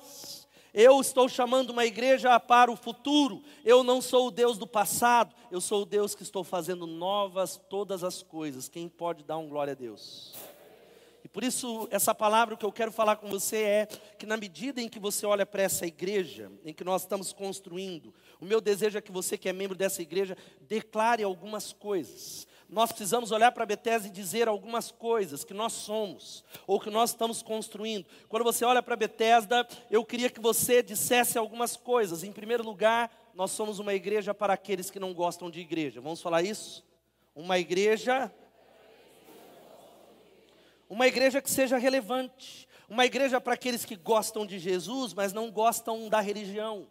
Eu 0.72 1.00
estou 1.00 1.28
chamando 1.28 1.70
uma 1.70 1.86
igreja 1.86 2.38
para 2.38 2.70
o 2.70 2.76
futuro. 2.76 3.42
Eu 3.64 3.82
não 3.82 4.00
sou 4.00 4.28
o 4.28 4.30
Deus 4.30 4.58
do 4.58 4.66
passado, 4.66 5.34
eu 5.50 5.60
sou 5.60 5.82
o 5.82 5.86
Deus 5.86 6.14
que 6.14 6.22
estou 6.22 6.44
fazendo 6.44 6.86
novas 6.86 7.60
todas 7.68 8.04
as 8.04 8.22
coisas. 8.22 8.68
Quem 8.68 8.88
pode 8.88 9.24
dar 9.24 9.38
um 9.38 9.48
glória 9.48 9.72
a 9.72 9.76
Deus? 9.76 10.34
E 11.24 11.28
por 11.28 11.42
isso, 11.42 11.88
essa 11.90 12.14
palavra 12.14 12.56
que 12.56 12.64
eu 12.64 12.72
quero 12.72 12.92
falar 12.92 13.16
com 13.16 13.28
você 13.28 13.56
é 13.56 13.86
que, 14.18 14.24
na 14.24 14.36
medida 14.36 14.80
em 14.80 14.88
que 14.88 14.98
você 14.98 15.26
olha 15.26 15.44
para 15.44 15.62
essa 15.62 15.86
igreja, 15.86 16.50
em 16.64 16.72
que 16.72 16.84
nós 16.84 17.02
estamos 17.02 17.32
construindo, 17.32 18.14
o 18.40 18.44
meu 18.44 18.60
desejo 18.60 18.96
é 18.96 19.00
que 19.00 19.12
você, 19.12 19.36
que 19.36 19.48
é 19.48 19.52
membro 19.52 19.76
dessa 19.76 20.00
igreja, 20.00 20.36
declare 20.60 21.22
algumas 21.22 21.72
coisas. 21.72 22.46
Nós 22.68 22.90
precisamos 22.90 23.30
olhar 23.30 23.50
para 23.52 23.64
Bethesda 23.64 24.08
e 24.08 24.10
dizer 24.10 24.46
algumas 24.46 24.90
coisas 24.90 25.42
que 25.42 25.54
nós 25.54 25.72
somos, 25.72 26.44
ou 26.66 26.78
que 26.78 26.90
nós 26.90 27.10
estamos 27.10 27.40
construindo. 27.40 28.04
Quando 28.28 28.44
você 28.44 28.62
olha 28.64 28.82
para 28.82 28.94
Bethesda, 28.94 29.66
eu 29.90 30.04
queria 30.04 30.28
que 30.28 30.40
você 30.40 30.82
dissesse 30.82 31.38
algumas 31.38 31.76
coisas. 31.76 32.22
Em 32.22 32.32
primeiro 32.32 32.62
lugar, 32.62 33.10
nós 33.34 33.52
somos 33.52 33.78
uma 33.78 33.94
igreja 33.94 34.34
para 34.34 34.52
aqueles 34.52 34.90
que 34.90 35.00
não 35.00 35.14
gostam 35.14 35.50
de 35.50 35.60
igreja. 35.60 36.00
Vamos 36.00 36.20
falar 36.20 36.42
isso? 36.42 36.84
Uma 37.34 37.58
igreja. 37.58 38.30
Uma 40.90 41.06
igreja 41.06 41.40
que 41.40 41.50
seja 41.50 41.78
relevante. 41.78 42.68
Uma 42.86 43.06
igreja 43.06 43.40
para 43.40 43.54
aqueles 43.54 43.86
que 43.86 43.96
gostam 43.96 44.44
de 44.44 44.58
Jesus, 44.58 45.14
mas 45.14 45.32
não 45.32 45.50
gostam 45.50 46.08
da 46.10 46.20
religião. 46.20 46.86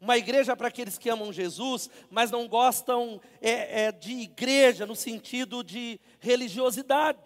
Uma 0.00 0.16
igreja 0.16 0.54
para 0.54 0.68
aqueles 0.68 0.96
que 0.96 1.10
amam 1.10 1.32
Jesus, 1.32 1.90
mas 2.08 2.30
não 2.30 2.46
gostam 2.46 3.20
é, 3.40 3.86
é, 3.86 3.92
de 3.92 4.12
igreja 4.12 4.86
no 4.86 4.94
sentido 4.94 5.64
de 5.64 5.98
religiosidade. 6.20 7.18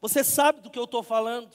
Você 0.00 0.24
sabe 0.24 0.60
do 0.60 0.70
que 0.70 0.78
eu 0.78 0.84
estou 0.84 1.04
falando. 1.04 1.50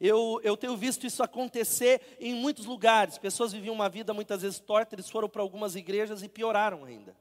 Eu, 0.00 0.40
eu 0.42 0.56
tenho 0.56 0.76
visto 0.76 1.06
isso 1.06 1.22
acontecer 1.22 2.16
em 2.18 2.32
muitos 2.32 2.64
lugares. 2.64 3.18
Pessoas 3.18 3.52
viviam 3.52 3.74
uma 3.74 3.88
vida 3.88 4.14
muitas 4.14 4.40
vezes 4.40 4.58
torta, 4.58 4.94
eles 4.94 5.10
foram 5.10 5.28
para 5.28 5.42
algumas 5.42 5.76
igrejas 5.76 6.22
e 6.22 6.28
pioraram 6.28 6.84
ainda. 6.86 7.14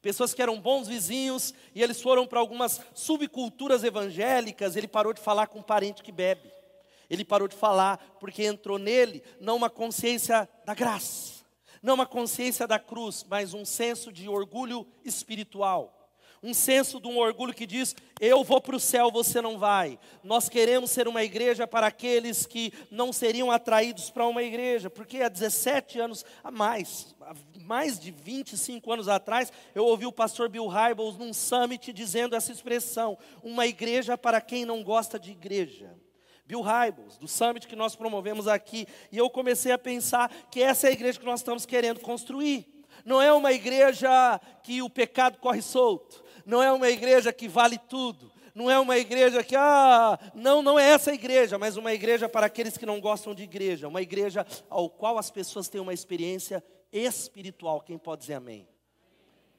Pessoas 0.00 0.32
que 0.32 0.40
eram 0.40 0.58
bons 0.58 0.88
vizinhos 0.88 1.52
e 1.74 1.82
eles 1.82 2.00
foram 2.00 2.26
para 2.26 2.40
algumas 2.40 2.80
subculturas 2.94 3.84
evangélicas, 3.84 4.76
ele 4.76 4.88
parou 4.88 5.12
de 5.12 5.20
falar 5.20 5.48
com 5.48 5.58
um 5.58 5.62
parente 5.62 6.02
que 6.02 6.12
bebe. 6.12 6.50
Ele 7.10 7.24
parou 7.24 7.48
de 7.48 7.56
falar 7.56 7.98
porque 8.18 8.44
entrou 8.44 8.78
nele 8.78 9.22
não 9.40 9.56
uma 9.56 9.68
consciência 9.68 10.48
da 10.64 10.74
graça 10.74 11.37
não 11.82 11.94
uma 11.94 12.06
consciência 12.06 12.66
da 12.66 12.78
cruz, 12.78 13.24
mas 13.28 13.54
um 13.54 13.64
senso 13.64 14.12
de 14.12 14.28
orgulho 14.28 14.86
espiritual. 15.04 15.94
Um 16.42 16.54
senso 16.54 17.00
de 17.00 17.08
um 17.08 17.18
orgulho 17.18 17.52
que 17.52 17.66
diz: 17.66 17.96
eu 18.20 18.44
vou 18.44 18.60
para 18.60 18.76
o 18.76 18.80
céu, 18.80 19.10
você 19.10 19.40
não 19.40 19.58
vai. 19.58 19.98
Nós 20.22 20.48
queremos 20.48 20.90
ser 20.90 21.08
uma 21.08 21.24
igreja 21.24 21.66
para 21.66 21.88
aqueles 21.88 22.46
que 22.46 22.72
não 22.90 23.12
seriam 23.12 23.50
atraídos 23.50 24.10
para 24.10 24.26
uma 24.26 24.42
igreja, 24.42 24.88
porque 24.88 25.20
há 25.20 25.28
17 25.28 25.98
anos 25.98 26.24
a 26.44 26.50
mais, 26.50 27.14
há 27.20 27.34
mais 27.60 27.98
de 27.98 28.12
25 28.12 28.92
anos 28.92 29.08
atrás, 29.08 29.52
eu 29.74 29.84
ouvi 29.84 30.06
o 30.06 30.12
pastor 30.12 30.48
Bill 30.48 30.68
Hybels 30.68 31.18
num 31.18 31.32
summit 31.32 31.92
dizendo 31.92 32.36
essa 32.36 32.52
expressão: 32.52 33.18
uma 33.42 33.66
igreja 33.66 34.16
para 34.16 34.40
quem 34.40 34.64
não 34.64 34.84
gosta 34.84 35.18
de 35.18 35.32
igreja. 35.32 35.92
Bill 36.48 36.62
Hybels, 36.62 37.18
do 37.18 37.28
summit 37.28 37.68
que 37.68 37.76
nós 37.76 37.94
promovemos 37.94 38.48
aqui, 38.48 38.86
e 39.12 39.18
eu 39.18 39.28
comecei 39.28 39.70
a 39.70 39.76
pensar 39.76 40.32
que 40.50 40.62
essa 40.62 40.86
é 40.86 40.90
a 40.90 40.92
igreja 40.94 41.20
que 41.20 41.26
nós 41.26 41.40
estamos 41.40 41.66
querendo 41.66 42.00
construir. 42.00 42.66
Não 43.04 43.20
é 43.20 43.30
uma 43.30 43.52
igreja 43.52 44.40
que 44.62 44.80
o 44.80 44.88
pecado 44.88 45.36
corre 45.40 45.60
solto, 45.60 46.24
não 46.46 46.62
é 46.62 46.72
uma 46.72 46.88
igreja 46.88 47.34
que 47.34 47.46
vale 47.46 47.76
tudo, 47.76 48.32
não 48.54 48.70
é 48.70 48.78
uma 48.78 48.96
igreja 48.96 49.44
que, 49.44 49.54
ah, 49.54 50.18
não, 50.34 50.62
não 50.62 50.78
é 50.78 50.88
essa 50.88 51.12
igreja, 51.12 51.58
mas 51.58 51.76
uma 51.76 51.92
igreja 51.92 52.30
para 52.30 52.46
aqueles 52.46 52.78
que 52.78 52.86
não 52.86 52.98
gostam 52.98 53.34
de 53.34 53.42
igreja, 53.42 53.86
uma 53.86 54.00
igreja 54.00 54.46
ao 54.70 54.88
qual 54.88 55.18
as 55.18 55.30
pessoas 55.30 55.68
têm 55.68 55.82
uma 55.82 55.92
experiência 55.92 56.64
espiritual. 56.90 57.82
Quem 57.82 57.98
pode 57.98 58.22
dizer 58.22 58.34
amém? 58.34 58.66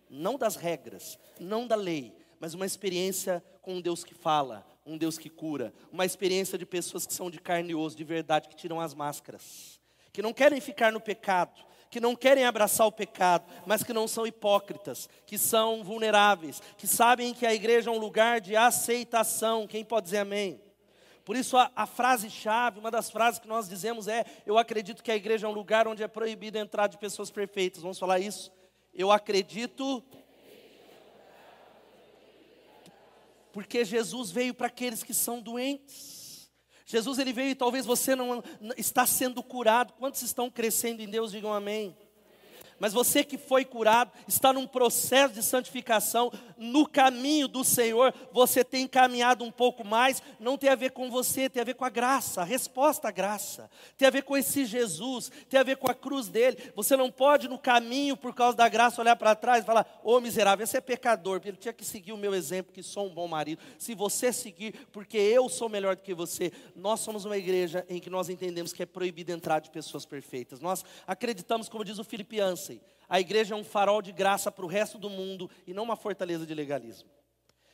Não 0.10 0.40
das 0.40 0.56
regras, 0.56 1.20
não 1.40 1.68
da 1.68 1.76
lei, 1.76 2.16
mas 2.40 2.56
uma 2.56 2.66
experiência 2.66 3.44
com 3.62 3.76
um 3.76 3.82
Deus 3.82 4.04
que 4.04 4.16
fala, 4.16 4.66
um 4.90 4.98
Deus 4.98 5.18
que 5.18 5.30
cura, 5.30 5.72
uma 5.92 6.06
experiência 6.06 6.58
de 6.58 6.66
pessoas 6.66 7.06
que 7.06 7.14
são 7.14 7.30
de 7.30 7.40
carne 7.40 7.72
e 7.72 7.76
osso, 7.76 7.96
de 7.96 8.04
verdade, 8.04 8.50
que 8.50 8.56
tiram 8.56 8.82
as 8.82 8.96
máscaras, 8.96 9.80
que 10.12 10.22
não 10.22 10.34
querem 10.34 10.60
ficar 10.60 10.92
no 10.92 11.00
pecado, 11.00 11.64
que 11.92 12.00
não 12.00 12.16
querem 12.16 12.44
abraçar 12.44 12.88
o 12.88 12.92
pecado, 12.92 13.46
mas 13.66 13.84
que 13.84 13.94
não 13.94 14.08
são 14.08 14.26
hipócritas, 14.26 15.08
que 15.26 15.38
são 15.38 15.84
vulneráveis, 15.84 16.62
que 16.78 16.88
sabem 16.88 17.34
que 17.34 17.46
a 17.46 17.54
igreja 17.54 17.90
é 17.90 17.94
um 17.94 18.00
lugar 18.00 18.42
de 18.42 18.56
aceitação. 18.56 19.68
Quem 19.68 19.86
pode 19.86 20.06
dizer 20.06 20.18
amém? 20.18 20.62
Por 21.24 21.36
isso, 21.36 21.58
a, 21.58 21.72
a 21.76 21.86
frase-chave, 21.86 22.80
uma 22.80 22.90
das 22.90 23.12
frases 23.12 23.40
que 23.40 23.48
nós 23.48 23.70
dizemos 23.70 24.08
é: 24.08 24.26
Eu 24.46 24.58
acredito 24.58 25.04
que 25.04 25.12
a 25.12 25.16
igreja 25.16 25.46
é 25.46 25.50
um 25.50 25.54
lugar 25.54 25.88
onde 25.88 26.02
é 26.02 26.08
proibido 26.08 26.58
a 26.58 26.62
entrada 26.62 26.90
de 26.90 26.98
pessoas 26.98 27.30
perfeitas. 27.30 27.84
Vamos 27.84 28.00
falar 28.00 28.20
isso? 28.20 28.52
Eu 28.94 29.12
acredito 29.12 30.04
porque 33.60 33.84
Jesus 33.84 34.32
veio 34.32 34.54
para 34.54 34.68
aqueles 34.68 35.04
que 35.04 35.14
são 35.14 35.42
doentes. 35.42 36.50
Jesus 36.86 37.20
ele 37.20 37.34
veio 37.34 37.50
e 37.50 37.56
talvez 37.56 37.86
você 37.86 38.16
não 38.16 38.42
está 38.78 39.06
sendo 39.06 39.44
curado. 39.44 39.92
Quantos 39.96 40.22
estão 40.22 40.50
crescendo 40.50 41.02
em 41.02 41.10
Deus? 41.10 41.32
Digam 41.32 41.54
amém. 41.54 41.94
Mas 42.80 42.94
você 42.94 43.24
que 43.24 43.38
foi 43.38 43.66
curado, 43.66 44.12
está 44.28 44.54
num 44.54 44.66
processo 44.68 45.34
de 45.34 45.44
santificação, 45.44 46.32
no 46.58 46.88
caminho 46.88 47.48
do 47.48 47.64
Senhor, 47.64 48.14
você 48.32 48.64
tem 48.64 48.88
caminhado 48.88 49.44
um 49.44 49.52
pouco 49.52 49.86
mais, 49.86 50.22
não 50.40 50.58
tem 50.58 50.70
a 50.70 50.76
ver 50.76 50.92
com 50.92 51.10
você, 51.10 51.50
tem 51.50 51.62
a 51.62 51.66
ver 51.66 51.76
com 51.76 51.86
a 51.86 51.90
graça, 51.90 52.42
a 52.42 52.46
resposta 52.46 53.08
à 53.08 53.12
graça, 53.12 53.70
tem 53.98 54.08
a 54.08 54.12
ver 54.12 54.24
com 54.24 54.38
esse 54.38 54.66
Jesus, 54.66 55.32
tem 55.50 55.60
a 55.60 55.64
ver 55.64 55.78
com 55.78 55.90
a 55.90 55.94
cruz 55.94 56.28
dele. 56.28 56.58
Você 56.76 56.96
não 56.96 57.12
pode, 57.12 57.48
no 57.48 57.58
caminho, 57.58 58.16
por 58.16 58.34
causa 58.34 58.58
da 58.58 58.68
graça, 58.68 59.02
olhar 59.02 59.16
para 59.16 59.36
trás 59.36 59.64
e 59.64 59.66
falar: 59.66 60.00
Ô 60.04 60.16
oh, 60.16 60.22
miserável, 60.22 60.64
esse 60.64 60.78
é 60.78 60.82
pecador, 60.82 61.42
ele 61.44 61.58
tinha 61.58 61.74
que 61.74 61.86
seguir 61.86 62.14
o 62.14 62.18
meu 62.18 62.34
exemplo, 62.34 62.74
que 62.74 62.84
sou 62.84 63.08
um 63.08 63.14
bom 63.14 63.28
marido. 63.28 63.62
Se 63.78 63.96
você 63.96 64.32
seguir, 64.32 64.88
porque 64.92 65.18
eu 65.18 65.50
sou 65.50 65.70
melhor 65.70 65.96
do 65.96 66.02
que 66.02 66.14
você, 66.14 66.52
nós 66.76 67.00
somos 67.00 67.26
uma 67.26 67.38
igreja 67.38 67.86
em 67.90 68.00
que 68.00 68.10
nós 68.10 68.30
entendemos 68.30 68.74
que 68.74 68.84
é 68.84 68.86
proibido 68.86 69.32
entrar 69.32 69.60
de 69.60 69.70
pessoas 69.70 70.06
perfeitas. 70.06 70.60
Nós 70.60 70.84
acreditamos, 71.06 71.70
como 71.70 71.86
diz 71.86 72.00
o 72.00 72.04
Filipiança, 72.04 72.69
a 73.10 73.20
igreja 73.20 73.56
é 73.56 73.58
um 73.58 73.64
farol 73.64 74.02
de 74.02 74.12
graça 74.12 74.52
para 74.52 74.64
o 74.64 74.68
resto 74.68 74.98
do 75.00 75.10
mundo 75.10 75.50
e 75.66 75.74
não 75.74 75.84
uma 75.84 75.96
fortaleza 75.96 76.46
de 76.46 76.54
legalismo. 76.54 77.10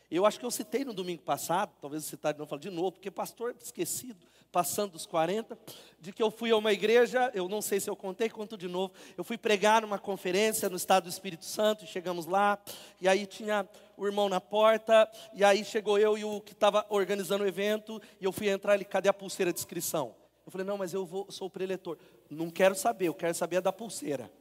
Eu 0.09 0.25
acho 0.25 0.39
que 0.39 0.45
eu 0.45 0.51
citei 0.51 0.85
no 0.85 0.93
domingo 0.93 1.23
passado, 1.23 1.73
talvez 1.81 2.05
citar 2.05 2.31
de 2.31 2.39
novo, 2.39 2.49
falo 2.49 2.61
de 2.61 2.69
novo, 2.69 2.91
porque 2.93 3.09
pastor 3.09 3.55
esquecido, 3.59 4.27
passando 4.51 4.91
dos 4.91 5.05
40, 5.05 5.57
de 5.99 6.13
que 6.13 6.21
eu 6.21 6.29
fui 6.29 6.51
a 6.51 6.57
uma 6.57 6.71
igreja, 6.71 7.31
eu 7.33 7.49
não 7.49 7.61
sei 7.61 7.79
se 7.79 7.89
eu 7.89 7.95
contei, 7.95 8.29
conto 8.29 8.55
de 8.55 8.67
novo. 8.67 8.93
Eu 9.17 9.23
fui 9.23 9.37
pregar 9.37 9.81
numa 9.81 9.97
conferência 9.97 10.69
no 10.69 10.77
estado 10.77 11.03
do 11.05 11.09
Espírito 11.09 11.43
Santo, 11.43 11.87
chegamos 11.87 12.27
lá, 12.27 12.57
e 13.01 13.07
aí 13.07 13.25
tinha 13.25 13.67
o 13.97 14.05
irmão 14.05 14.29
na 14.29 14.39
porta, 14.39 15.09
e 15.33 15.43
aí 15.43 15.65
chegou 15.65 15.97
eu 15.97 16.17
e 16.17 16.23
o 16.23 16.39
que 16.39 16.53
estava 16.53 16.85
organizando 16.87 17.43
o 17.43 17.47
evento, 17.47 18.01
e 18.21 18.25
eu 18.25 18.31
fui 18.31 18.47
entrar, 18.47 18.75
ele, 18.75 18.85
cadê 18.85 19.09
a 19.09 19.13
pulseira 19.13 19.51
de 19.51 19.59
inscrição? 19.59 20.15
Eu 20.45 20.51
falei, 20.51 20.65
não, 20.65 20.77
mas 20.77 20.93
eu 20.93 21.03
vou, 21.03 21.29
sou 21.31 21.47
o 21.47 21.51
preletor. 21.51 21.97
Não 22.29 22.51
quero 22.51 22.75
saber, 22.75 23.07
eu 23.07 23.13
quero 23.13 23.33
saber 23.33 23.57
a 23.57 23.61
da 23.61 23.73
pulseira. 23.73 24.31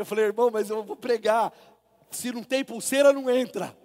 Eu 0.00 0.06
falei, 0.06 0.24
irmão, 0.24 0.50
mas 0.50 0.70
eu 0.70 0.82
vou 0.82 0.96
pregar. 0.96 1.52
Se 2.10 2.32
não 2.32 2.42
tem 2.42 2.64
pulseira, 2.64 3.12
não 3.12 3.28
entra. 3.30 3.76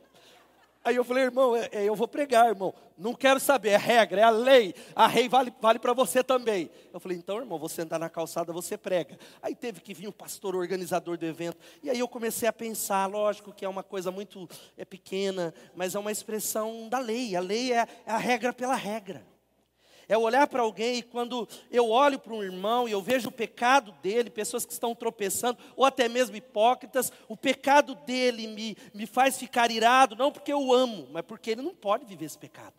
Aí 0.81 0.95
eu 0.95 1.03
falei, 1.03 1.24
irmão, 1.24 1.55
é, 1.55 1.67
é, 1.72 1.84
eu 1.84 1.95
vou 1.95 2.07
pregar, 2.07 2.48
irmão. 2.48 2.74
Não 2.98 3.13
quero 3.13 3.38
saber, 3.39 3.69
é 3.69 3.77
regra, 3.77 4.22
é 4.22 4.24
a 4.24 4.29
lei. 4.29 4.74
A 4.95 5.07
lei 5.07 5.27
vale, 5.27 5.53
vale 5.60 5.77
para 5.77 5.91
você 5.91 6.24
também. 6.24 6.69
Eu 6.93 7.00
falei, 7.01 7.17
então, 7.17 7.38
irmão, 7.38 7.60
você 7.60 7.81
andar 7.81 8.00
na 8.00 8.07
calçada, 8.07 8.53
você 8.53 8.77
prega. 8.77 9.17
Aí 9.41 9.55
teve 9.55 9.81
que 9.81 9.93
vir 9.93 10.07
o 10.07 10.13
pastor 10.13 10.55
organizador 10.55 11.17
do 11.17 11.25
evento. 11.25 11.57
E 11.84 11.89
aí 11.89 12.00
eu 12.00 12.07
comecei 12.07 12.48
a 12.48 12.53
pensar, 12.53 13.07
lógico 13.07 13.51
que 13.51 13.65
é 13.65 13.69
uma 13.69 13.84
coisa 13.84 14.10
muito 14.10 14.48
é 14.77 14.86
pequena, 14.86 15.53
mas 15.75 15.95
é 15.95 16.00
uma 16.00 16.12
expressão 16.12 16.88
da 16.88 17.00
lei. 17.00 17.36
A 17.36 17.41
lei 17.41 17.74
é, 17.74 17.88
é 18.05 18.12
a 18.12 18.17
regra 18.17 18.53
pela 18.53 18.75
regra. 18.75 19.35
É 20.07 20.17
olhar 20.17 20.47
para 20.47 20.62
alguém 20.62 20.97
e 20.97 21.03
quando 21.03 21.47
eu 21.71 21.89
olho 21.89 22.19
para 22.19 22.33
um 22.33 22.43
irmão 22.43 22.88
e 22.88 22.91
eu 22.91 23.01
vejo 23.01 23.29
o 23.29 23.31
pecado 23.31 23.91
dele, 24.01 24.29
pessoas 24.29 24.65
que 24.65 24.74
estão 24.74 24.93
tropeçando, 24.93 25.57
ou 25.75 25.85
até 25.85 26.07
mesmo 26.07 26.35
hipócritas, 26.35 27.12
o 27.27 27.35
pecado 27.35 27.95
dele 27.95 28.47
me, 28.47 28.77
me 28.93 29.05
faz 29.05 29.38
ficar 29.38 29.71
irado, 29.71 30.15
não 30.15 30.31
porque 30.31 30.53
eu 30.53 30.74
amo, 30.74 31.07
mas 31.12 31.24
porque 31.25 31.51
ele 31.51 31.62
não 31.62 31.74
pode 31.74 32.05
viver 32.05 32.25
esse 32.25 32.38
pecado. 32.38 32.75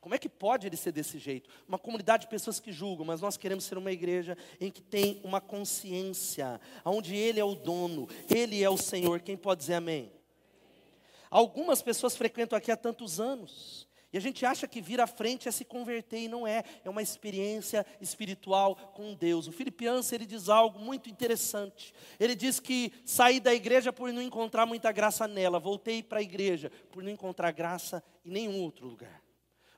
Como 0.00 0.14
é 0.14 0.18
que 0.18 0.30
pode 0.30 0.66
ele 0.66 0.76
ser 0.76 0.92
desse 0.92 1.18
jeito? 1.18 1.50
Uma 1.68 1.78
comunidade 1.78 2.22
de 2.22 2.30
pessoas 2.30 2.58
que 2.58 2.72
julgam, 2.72 3.04
mas 3.04 3.20
nós 3.20 3.36
queremos 3.36 3.64
ser 3.64 3.76
uma 3.76 3.92
igreja 3.92 4.36
em 4.58 4.70
que 4.70 4.80
tem 4.80 5.20
uma 5.22 5.42
consciência, 5.42 6.58
onde 6.84 7.14
Ele 7.14 7.38
é 7.38 7.44
o 7.44 7.54
dono, 7.54 8.08
Ele 8.34 8.62
é 8.62 8.70
o 8.70 8.78
Senhor. 8.78 9.20
Quem 9.20 9.36
pode 9.36 9.60
dizer 9.60 9.74
amém? 9.74 10.10
Algumas 11.30 11.82
pessoas 11.82 12.16
frequentam 12.16 12.56
aqui 12.56 12.72
há 12.72 12.76
tantos 12.76 13.20
anos, 13.20 13.86
e 14.12 14.18
a 14.18 14.20
gente 14.20 14.44
acha 14.44 14.66
que 14.66 14.80
vir 14.80 15.00
à 15.00 15.06
frente 15.06 15.48
é 15.48 15.52
se 15.52 15.64
converter 15.64 16.18
e 16.18 16.28
não 16.28 16.44
é, 16.44 16.64
é 16.84 16.90
uma 16.90 17.02
experiência 17.02 17.86
espiritual 18.00 18.74
com 18.74 19.14
Deus. 19.14 19.46
O 19.46 19.52
Filipiança 19.52 20.16
ele 20.16 20.26
diz 20.26 20.48
algo 20.48 20.80
muito 20.80 21.08
interessante. 21.08 21.94
Ele 22.18 22.34
diz 22.34 22.58
que 22.58 22.92
saí 23.04 23.38
da 23.38 23.54
igreja 23.54 23.92
por 23.92 24.12
não 24.12 24.20
encontrar 24.20 24.66
muita 24.66 24.90
graça 24.90 25.28
nela, 25.28 25.60
voltei 25.60 26.02
para 26.02 26.18
a 26.18 26.22
igreja 26.22 26.72
por 26.90 27.04
não 27.04 27.10
encontrar 27.10 27.52
graça 27.52 28.02
em 28.24 28.30
nenhum 28.30 28.60
outro 28.60 28.86
lugar. 28.86 29.22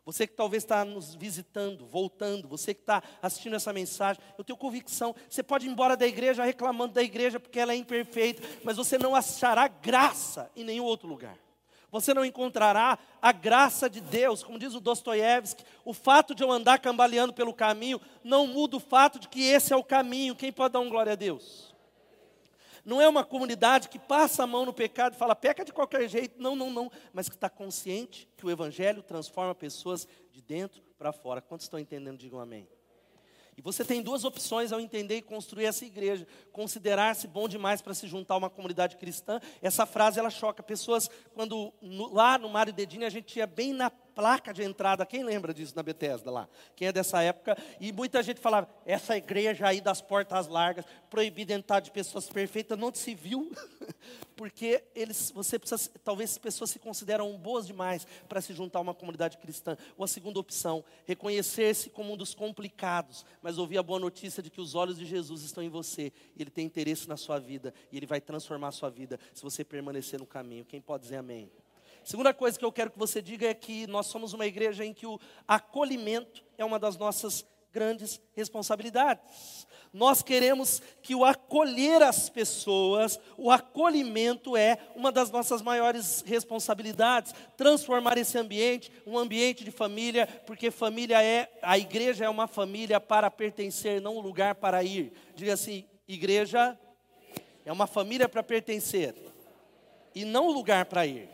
Você 0.04 0.26
que 0.26 0.34
talvez 0.34 0.64
está 0.64 0.84
nos 0.84 1.14
visitando, 1.14 1.86
voltando, 1.86 2.48
você 2.48 2.74
que 2.74 2.80
está 2.80 3.02
assistindo 3.20 3.54
essa 3.54 3.72
mensagem, 3.72 4.20
eu 4.36 4.42
tenho 4.42 4.56
convicção, 4.56 5.14
você 5.28 5.42
pode 5.42 5.66
ir 5.66 5.70
embora 5.70 5.96
da 5.96 6.06
igreja 6.06 6.42
reclamando 6.42 6.94
da 6.94 7.02
igreja 7.02 7.38
porque 7.38 7.60
ela 7.60 7.72
é 7.72 7.76
imperfeita, 7.76 8.42
mas 8.64 8.78
você 8.78 8.98
não 8.98 9.14
achará 9.14 9.68
graça 9.68 10.50
em 10.56 10.64
nenhum 10.64 10.84
outro 10.84 11.06
lugar 11.06 11.38
você 11.92 12.14
não 12.14 12.24
encontrará 12.24 12.98
a 13.20 13.30
graça 13.30 13.88
de 13.88 14.00
Deus. 14.00 14.42
Como 14.42 14.58
diz 14.58 14.74
o 14.74 14.80
Dostoiévski, 14.80 15.62
o 15.84 15.92
fato 15.92 16.34
de 16.34 16.42
eu 16.42 16.50
andar 16.50 16.78
cambaleando 16.78 17.34
pelo 17.34 17.52
caminho 17.52 18.00
não 18.24 18.46
muda 18.46 18.78
o 18.78 18.80
fato 18.80 19.18
de 19.18 19.28
que 19.28 19.42
esse 19.42 19.74
é 19.74 19.76
o 19.76 19.84
caminho. 19.84 20.34
Quem 20.34 20.50
pode 20.50 20.72
dar 20.72 20.80
um 20.80 20.88
glória 20.88 21.12
a 21.12 21.16
Deus? 21.16 21.72
Não 22.82 23.00
é 23.00 23.06
uma 23.06 23.24
comunidade 23.24 23.90
que 23.90 23.98
passa 23.98 24.42
a 24.42 24.46
mão 24.46 24.64
no 24.64 24.72
pecado 24.72 25.14
e 25.14 25.18
fala, 25.18 25.36
peca 25.36 25.64
de 25.64 25.72
qualquer 25.72 26.08
jeito. 26.08 26.40
Não, 26.40 26.56
não, 26.56 26.70
não. 26.70 26.90
Mas 27.12 27.28
que 27.28 27.34
está 27.34 27.50
consciente 27.50 28.26
que 28.38 28.46
o 28.46 28.50
Evangelho 28.50 29.02
transforma 29.02 29.54
pessoas 29.54 30.08
de 30.32 30.40
dentro 30.40 30.82
para 30.98 31.12
fora. 31.12 31.42
Quantos 31.42 31.66
estão 31.66 31.78
entendendo? 31.78 32.16
Digam 32.16 32.40
amém. 32.40 32.66
E 33.56 33.60
você 33.60 33.84
tem 33.84 34.00
duas 34.00 34.24
opções 34.24 34.72
ao 34.72 34.80
entender 34.80 35.16
e 35.16 35.22
construir 35.22 35.66
essa 35.66 35.84
igreja. 35.84 36.26
Considerar-se 36.52 37.28
bom 37.28 37.46
demais 37.46 37.82
para 37.82 37.92
se 37.92 38.06
juntar 38.06 38.34
a 38.34 38.38
uma 38.38 38.50
comunidade 38.50 38.96
cristã. 38.96 39.40
Essa 39.60 39.84
frase 39.84 40.18
ela 40.18 40.30
choca 40.30 40.62
pessoas 40.62 41.10
quando 41.34 41.72
no, 41.80 42.12
lá 42.12 42.38
no 42.38 42.48
Mário 42.48 42.72
Dedini 42.72 43.04
a 43.04 43.10
gente 43.10 43.36
ia 43.36 43.46
bem 43.46 43.72
na 43.72 43.90
placa 44.14 44.52
de 44.52 44.62
entrada. 44.62 45.04
Quem 45.04 45.24
lembra 45.24 45.52
disso 45.52 45.74
na 45.74 45.82
Bethesda 45.82 46.30
lá? 46.30 46.48
Quem 46.76 46.88
é 46.88 46.92
dessa 46.92 47.22
época? 47.22 47.56
E 47.80 47.92
muita 47.92 48.22
gente 48.22 48.40
falava, 48.40 48.68
essa 48.84 49.16
igreja 49.16 49.66
aí 49.66 49.80
das 49.80 50.00
portas 50.00 50.46
largas, 50.46 50.84
proibida 51.10 51.52
entrar 51.52 51.80
de 51.80 51.90
pessoas 51.90 52.28
perfeitas, 52.28 52.78
não 52.78 52.92
se 52.94 53.14
viu, 53.14 53.50
porque 54.36 54.84
eles, 54.94 55.30
você 55.30 55.58
precisa, 55.58 55.90
talvez 56.04 56.32
as 56.32 56.38
pessoas 56.38 56.70
se 56.70 56.78
consideram 56.78 57.36
boas 57.38 57.66
demais 57.66 58.06
para 58.28 58.40
se 58.40 58.52
juntar 58.52 58.78
a 58.78 58.82
uma 58.82 58.94
comunidade 58.94 59.38
cristã. 59.38 59.76
Ou 59.96 60.04
a 60.04 60.08
segunda 60.08 60.40
opção, 60.40 60.84
reconhecer-se 61.06 61.90
como 61.90 62.12
um 62.12 62.16
dos 62.16 62.34
complicados, 62.34 63.24
mas 63.40 63.58
ouvir 63.58 63.78
a 63.78 63.82
boa 63.82 63.98
notícia 63.98 64.42
de 64.42 64.50
que 64.50 64.60
os 64.60 64.74
olhos 64.74 64.98
de 64.98 65.06
Jesus 65.06 65.42
estão 65.42 65.62
em 65.62 65.68
você, 65.68 66.12
e 66.36 66.42
Ele 66.42 66.50
tem 66.50 66.66
interesse 66.66 67.08
na 67.08 67.16
sua 67.16 67.38
vida, 67.38 67.72
e 67.90 67.96
Ele 67.96 68.06
vai 68.06 68.20
transformar 68.20 68.68
a 68.68 68.72
sua 68.72 68.90
vida 68.90 69.18
se 69.32 69.42
você 69.42 69.64
permanecer 69.64 70.18
no 70.18 70.26
caminho. 70.26 70.64
Quem 70.64 70.80
pode 70.80 71.04
dizer 71.04 71.16
amém? 71.16 71.50
Segunda 72.04 72.34
coisa 72.34 72.58
que 72.58 72.64
eu 72.64 72.72
quero 72.72 72.90
que 72.90 72.98
você 72.98 73.22
diga 73.22 73.46
é 73.46 73.54
que 73.54 73.86
nós 73.86 74.06
somos 74.06 74.32
uma 74.32 74.46
igreja 74.46 74.84
em 74.84 74.92
que 74.92 75.06
o 75.06 75.20
acolhimento 75.46 76.42
é 76.58 76.64
uma 76.64 76.78
das 76.78 76.96
nossas 76.96 77.44
grandes 77.72 78.20
responsabilidades. 78.34 79.66
Nós 79.92 80.22
queremos 80.22 80.80
que 81.02 81.14
o 81.14 81.24
acolher 81.24 82.02
as 82.02 82.28
pessoas, 82.28 83.20
o 83.36 83.50
acolhimento 83.50 84.56
é 84.56 84.78
uma 84.96 85.12
das 85.12 85.30
nossas 85.30 85.60
maiores 85.60 86.22
responsabilidades. 86.26 87.34
Transformar 87.56 88.16
esse 88.16 88.38
ambiente, 88.38 88.90
um 89.06 89.18
ambiente 89.18 89.64
de 89.64 89.70
família, 89.70 90.26
porque 90.46 90.70
família 90.70 91.22
é, 91.22 91.50
a 91.62 91.78
igreja 91.78 92.24
é 92.24 92.28
uma 92.28 92.48
família 92.48 92.98
para 92.98 93.30
pertencer, 93.30 94.00
não 94.00 94.16
um 94.16 94.20
lugar 94.20 94.54
para 94.54 94.82
ir. 94.82 95.12
Diga 95.36 95.52
assim: 95.52 95.84
igreja 96.08 96.78
é 97.64 97.72
uma 97.72 97.86
família 97.86 98.28
para 98.28 98.42
pertencer 98.42 99.14
e 100.14 100.24
não 100.24 100.48
um 100.48 100.52
lugar 100.52 100.86
para 100.86 101.06
ir 101.06 101.28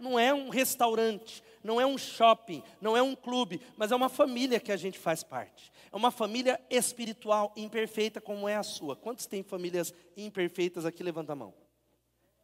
não 0.00 0.18
é 0.18 0.32
um 0.32 0.48
restaurante, 0.48 1.42
não 1.62 1.80
é 1.80 1.86
um 1.86 1.98
shopping, 1.98 2.62
não 2.80 2.96
é 2.96 3.02
um 3.02 3.14
clube, 3.14 3.60
mas 3.76 3.92
é 3.92 3.96
uma 3.96 4.08
família 4.08 4.58
que 4.58 4.72
a 4.72 4.76
gente 4.76 4.98
faz 4.98 5.22
parte. 5.22 5.70
É 5.92 5.96
uma 5.96 6.10
família 6.10 6.60
espiritual 6.70 7.52
imperfeita 7.56 8.20
como 8.20 8.48
é 8.48 8.56
a 8.56 8.62
sua. 8.62 8.96
Quantos 8.96 9.26
têm 9.26 9.42
famílias 9.42 9.92
imperfeitas 10.16 10.86
aqui? 10.86 11.02
Levanta 11.02 11.32
a 11.32 11.36
mão. 11.36 11.54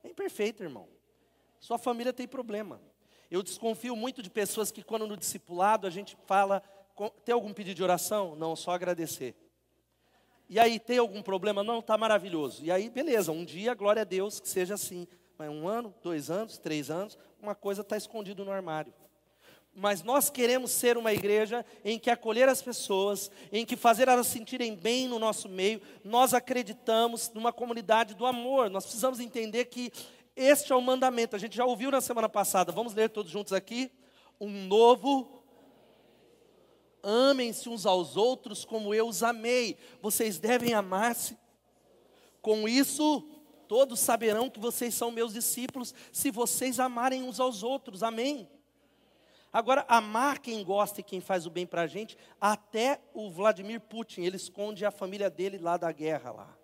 É 0.05 0.09
imperfeita, 0.09 0.63
irmão. 0.63 0.89
Sua 1.59 1.79
família 1.79 2.13
tem 2.13 2.29
problema. 2.29 2.81
Eu 3.31 3.43
desconfio 3.43 3.97
muito 3.97 4.23
de 4.23 4.31
pessoas 4.31 4.71
que, 4.71 4.83
quando 4.83 5.07
no 5.07 5.17
discipulado, 5.17 5.87
a 5.87 5.91
gente 5.91 6.17
fala: 6.27 6.63
tem 7.25 7.33
algum 7.33 7.53
pedido 7.53 7.77
de 7.77 7.83
oração? 7.83 8.37
Não, 8.37 8.55
só 8.55 8.73
agradecer. 8.73 9.35
E 10.49 10.61
aí, 10.61 10.79
tem 10.79 10.99
algum 10.99 11.23
problema? 11.23 11.65
Não, 11.65 11.81
está 11.81 11.99
maravilhoso. 11.99 12.65
E 12.65 12.71
aí, 12.71 12.89
beleza, 12.89 13.33
um 13.33 13.45
dia, 13.45 13.75
glória 13.75 14.03
a 14.03 14.05
Deus, 14.05 14.39
que 14.39 14.49
seja 14.49 14.75
assim. 14.75 15.09
Mas 15.39 15.51
um 15.51 15.69
ano, 15.69 15.95
dois 16.03 16.31
anos, 16.31 16.59
três 16.59 16.91
anos, 16.91 17.19
uma 17.41 17.55
coisa 17.55 17.83
está 17.83 17.97
escondida 17.97 18.45
no 18.45 18.51
armário. 18.51 18.93
Mas 19.75 20.03
nós 20.03 20.31
queremos 20.31 20.71
ser 20.71 20.97
uma 20.97 21.13
igreja 21.13 21.65
em 21.85 21.99
que 21.99 22.11
acolher 22.11 22.49
as 22.49 22.63
pessoas, 22.63 23.31
em 23.53 23.67
que 23.67 23.77
fazer 23.77 24.09
elas 24.09 24.27
sentirem 24.27 24.75
bem 24.75 25.07
no 25.07 25.19
nosso 25.19 25.49
meio. 25.49 25.83
Nós 26.03 26.33
acreditamos 26.33 27.31
numa 27.35 27.53
comunidade 27.53 28.15
do 28.15 28.25
amor. 28.25 28.71
Nós 28.71 28.85
precisamos 28.85 29.21
entender 29.21 29.67
que 29.67 29.93
este 30.35 30.73
é 30.73 30.77
o 30.77 30.81
mandamento. 30.81 31.37
A 31.37 31.39
gente 31.39 31.55
já 31.55 31.67
ouviu 31.67 31.91
na 31.91 32.01
semana 32.01 32.29
passada. 32.29 32.73
Vamos 32.73 32.95
ler 32.95 33.11
todos 33.11 33.31
juntos 33.31 33.53
aqui. 33.53 33.93
Um 34.41 34.67
novo 34.67 35.37
Amem-se 37.09 37.69
uns 37.69 37.87
aos 37.87 38.17
outros 38.17 38.65
como 38.65 38.93
eu 38.93 39.07
os 39.07 39.23
amei. 39.23 39.79
Vocês 40.03 40.41
devem 40.41 40.75
amar-se. 40.75 41.39
Com 42.43 42.69
isso, 42.69 43.25
Todos 43.69 44.01
saberão 44.01 44.51
que 44.51 44.61
vocês 44.61 44.95
são 44.95 45.11
meus 45.11 45.33
discípulos 45.33 45.95
se 46.13 46.31
vocês 46.31 46.79
amarem 46.81 47.23
uns 47.23 47.41
aos 47.41 47.63
outros. 47.63 48.03
Amém? 48.03 48.49
Agora, 49.53 49.85
amar 49.89 50.39
quem 50.39 50.63
gosta 50.63 51.01
e 51.01 51.05
quem 51.05 51.21
faz 51.21 51.47
o 51.47 51.51
bem 51.51 51.67
para 51.67 51.83
a 51.83 51.87
gente, 51.87 52.17
até 52.41 53.01
o 53.15 53.31
Vladimir 53.31 53.81
Putin, 53.81 54.23
ele 54.23 54.37
esconde 54.37 54.85
a 54.85 54.91
família 54.91 55.31
dele 55.31 55.57
lá 55.57 55.77
da 55.77 55.91
guerra 55.91 56.31
lá. 56.31 56.59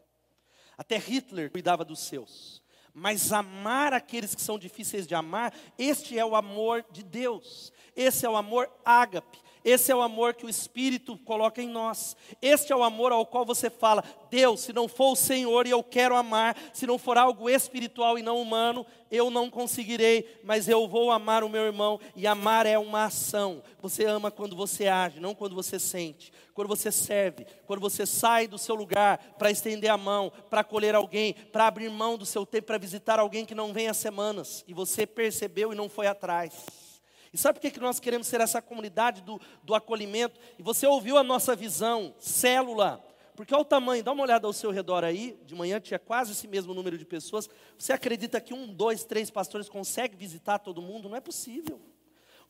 Até 0.76 0.98
Hitler 0.98 1.50
cuidava 1.50 1.84
dos 1.84 2.00
seus. 2.00 2.62
Mas 2.92 3.32
amar 3.32 3.94
aqueles 3.94 4.34
que 4.34 4.42
são 4.42 4.58
difíceis 4.58 5.06
de 5.06 5.14
amar, 5.14 5.54
este 5.78 6.18
é 6.18 6.24
o 6.24 6.36
amor 6.36 6.84
de 6.90 7.02
Deus. 7.02 7.72
Esse 7.96 8.26
é 8.26 8.28
o 8.28 8.36
amor 8.36 8.70
ágape. 8.84 9.40
Esse 9.64 9.92
é 9.92 9.94
o 9.94 10.02
amor 10.02 10.34
que 10.34 10.44
o 10.44 10.48
Espírito 10.48 11.16
coloca 11.18 11.62
em 11.62 11.68
nós. 11.68 12.16
Este 12.40 12.72
é 12.72 12.76
o 12.76 12.82
amor 12.82 13.12
ao 13.12 13.24
qual 13.24 13.44
você 13.44 13.70
fala: 13.70 14.02
Deus, 14.30 14.60
se 14.60 14.72
não 14.72 14.88
for 14.88 15.12
o 15.12 15.16
Senhor 15.16 15.66
e 15.66 15.70
eu 15.70 15.82
quero 15.82 16.16
amar, 16.16 16.56
se 16.72 16.86
não 16.86 16.98
for 16.98 17.16
algo 17.16 17.48
espiritual 17.48 18.18
e 18.18 18.22
não 18.22 18.40
humano, 18.40 18.84
eu 19.10 19.30
não 19.30 19.48
conseguirei, 19.50 20.40
mas 20.42 20.68
eu 20.68 20.88
vou 20.88 21.12
amar 21.12 21.44
o 21.44 21.48
meu 21.48 21.62
irmão. 21.62 22.00
E 22.16 22.26
amar 22.26 22.66
é 22.66 22.78
uma 22.78 23.04
ação. 23.04 23.62
Você 23.80 24.04
ama 24.04 24.30
quando 24.30 24.56
você 24.56 24.88
age, 24.88 25.20
não 25.20 25.34
quando 25.34 25.54
você 25.54 25.78
sente. 25.78 26.32
Quando 26.54 26.68
você 26.68 26.90
serve, 26.90 27.46
quando 27.66 27.80
você 27.80 28.04
sai 28.04 28.46
do 28.46 28.58
seu 28.58 28.74
lugar 28.74 29.18
para 29.38 29.50
estender 29.50 29.90
a 29.90 29.96
mão, 29.96 30.32
para 30.50 30.60
acolher 30.60 30.94
alguém, 30.94 31.34
para 31.34 31.66
abrir 31.66 31.88
mão 31.88 32.18
do 32.18 32.26
seu 32.26 32.44
tempo 32.44 32.66
para 32.66 32.78
visitar 32.78 33.18
alguém 33.18 33.46
que 33.46 33.54
não 33.54 33.72
vem 33.72 33.88
há 33.88 33.94
semanas 33.94 34.64
e 34.66 34.74
você 34.74 35.06
percebeu 35.06 35.72
e 35.72 35.76
não 35.76 35.88
foi 35.88 36.06
atrás. 36.06 36.91
E 37.32 37.38
sabe 37.38 37.58
por 37.58 37.70
que 37.70 37.80
nós 37.80 37.98
queremos 37.98 38.26
ser 38.26 38.40
essa 38.40 38.60
comunidade 38.60 39.22
do, 39.22 39.40
do 39.62 39.74
acolhimento? 39.74 40.38
E 40.58 40.62
você 40.62 40.86
ouviu 40.86 41.16
a 41.16 41.22
nossa 41.22 41.56
visão, 41.56 42.14
célula. 42.18 43.02
Porque 43.34 43.54
olha 43.54 43.62
o 43.62 43.64
tamanho, 43.64 44.04
dá 44.04 44.12
uma 44.12 44.22
olhada 44.22 44.46
ao 44.46 44.52
seu 44.52 44.70
redor 44.70 45.02
aí. 45.02 45.38
De 45.46 45.54
manhã 45.54 45.80
tinha 45.80 45.98
quase 45.98 46.32
esse 46.32 46.46
mesmo 46.46 46.74
número 46.74 46.98
de 46.98 47.06
pessoas. 47.06 47.48
Você 47.78 47.92
acredita 47.92 48.38
que 48.38 48.52
um, 48.52 48.66
dois, 48.66 49.04
três 49.04 49.30
pastores 49.30 49.68
conseguem 49.68 50.18
visitar 50.18 50.58
todo 50.58 50.82
mundo? 50.82 51.08
Não 51.08 51.16
é 51.16 51.20
possível. 51.20 51.80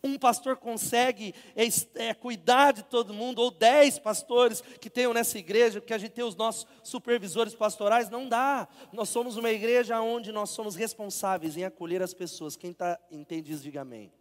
Um 0.02 0.18
pastor 0.18 0.56
consegue 0.56 1.32
é, 1.54 1.62
é, 2.08 2.12
cuidar 2.12 2.72
de 2.72 2.82
todo 2.82 3.14
mundo, 3.14 3.38
ou 3.40 3.52
dez 3.52 4.00
pastores 4.00 4.60
que 4.80 4.90
tenham 4.90 5.14
nessa 5.14 5.38
igreja, 5.38 5.80
porque 5.80 5.94
a 5.94 5.98
gente 5.98 6.10
tem 6.10 6.24
os 6.24 6.34
nossos 6.34 6.66
supervisores 6.82 7.54
pastorais, 7.54 8.10
não 8.10 8.28
dá. 8.28 8.66
Nós 8.92 9.10
somos 9.10 9.36
uma 9.36 9.52
igreja 9.52 10.00
onde 10.00 10.32
nós 10.32 10.50
somos 10.50 10.74
responsáveis 10.74 11.56
em 11.56 11.62
acolher 11.62 12.02
as 12.02 12.12
pessoas. 12.12 12.56
Quem 12.56 12.72
tá, 12.72 12.98
entende 13.12 13.56
diga 13.56 13.82
amém. 13.82 14.12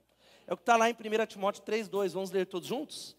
É 0.47 0.54
o 0.54 0.58
que 0.58 0.63
está 0.63 0.75
lá 0.75 0.89
em 0.89 0.93
1 0.93 1.25
Timóteo 1.27 1.63
3,2. 1.63 2.12
Vamos 2.12 2.32
ler 2.32 2.45
todos 2.45 2.67
juntos? 2.67 3.15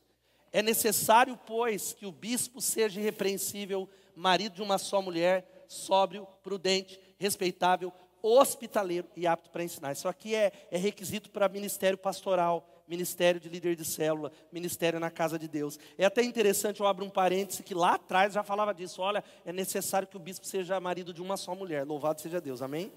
É 0.53 0.61
necessário, 0.61 1.39
pois, 1.47 1.95
que 1.95 2.05
o 2.05 2.13
bispo 2.13 2.61
seja 2.61 3.01
irrepreensível, 3.01 3.89
marido 4.15 4.57
de 4.57 4.63
uma 4.63 4.77
só 4.77 5.01
mulher, 5.01 5.65
sóbrio, 5.67 6.27
prudente, 6.43 7.01
respeitável, 7.19 7.91
hospitaleiro 8.23 9.09
e 9.17 9.27
apto 9.27 9.49
para 9.49 9.65
ensinar. 9.65 9.93
Isso 9.93 10.07
aqui 10.07 10.35
é, 10.35 10.53
é 10.71 10.77
requisito 10.77 11.31
para 11.31 11.49
ministério 11.49 11.97
pastoral, 11.97 12.69
ministério 12.87 13.41
de 13.41 13.49
líder 13.49 13.75
de 13.75 13.85
célula, 13.85 14.31
ministério 14.53 15.01
na 15.01 15.11
casa 15.11 15.39
de 15.39 15.49
Deus. 15.49 15.79
É 15.97 16.05
até 16.05 16.23
interessante, 16.23 16.81
eu 16.81 16.87
abro 16.87 17.03
um 17.03 17.11
parêntese, 17.11 17.63
que 17.63 17.75
lá 17.75 17.95
atrás 17.95 18.35
já 18.35 18.43
falava 18.43 18.75
disso. 18.75 19.01
Olha, 19.01 19.25
é 19.47 19.53
necessário 19.55 20.07
que 20.07 20.19
o 20.19 20.21
bispo 20.21 20.45
seja 20.45 20.79
marido 20.79 21.15
de 21.15 21.23
uma 21.23 21.39
só 21.39 21.55
mulher. 21.55 21.87
Louvado 21.87 22.21
seja 22.21 22.43
Deus, 22.43 22.61
amém? 22.61 22.93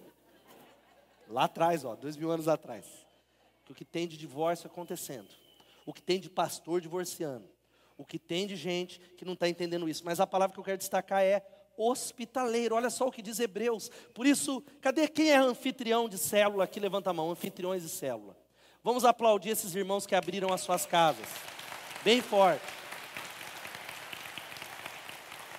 Lá 1.29 1.45
atrás, 1.45 1.85
ó, 1.85 1.95
dois 1.95 2.17
mil 2.17 2.29
anos 2.29 2.49
atrás 2.49 3.04
o 3.71 3.75
que 3.75 3.85
tem 3.85 4.07
de 4.07 4.17
divórcio 4.17 4.67
acontecendo, 4.67 5.29
o 5.85 5.93
que 5.93 6.01
tem 6.01 6.19
de 6.19 6.29
pastor 6.29 6.81
divorciando, 6.81 7.47
o 7.97 8.05
que 8.05 8.19
tem 8.19 8.45
de 8.45 8.55
gente 8.55 8.99
que 9.17 9.25
não 9.25 9.33
está 9.33 9.47
entendendo 9.47 9.87
isso. 9.87 10.03
Mas 10.05 10.19
a 10.19 10.27
palavra 10.27 10.53
que 10.53 10.59
eu 10.59 10.63
quero 10.63 10.77
destacar 10.77 11.23
é 11.23 11.45
hospitaleiro. 11.77 12.75
Olha 12.75 12.89
só 12.89 13.07
o 13.07 13.11
que 13.11 13.21
diz 13.21 13.39
Hebreus. 13.39 13.89
Por 14.13 14.25
isso, 14.25 14.63
cadê 14.81 15.07
quem 15.07 15.31
é 15.31 15.37
anfitrião 15.37 16.07
de 16.07 16.17
célula 16.17 16.63
aqui? 16.63 16.79
Levanta 16.79 17.09
a 17.09 17.13
mão, 17.13 17.31
anfitriões 17.31 17.83
de 17.83 17.89
célula. 17.89 18.37
Vamos 18.83 19.03
aplaudir 19.03 19.49
esses 19.49 19.73
irmãos 19.75 20.05
que 20.05 20.15
abriram 20.15 20.53
as 20.53 20.61
suas 20.61 20.85
casas. 20.85 21.27
Bem 22.03 22.21
forte. 22.21 22.63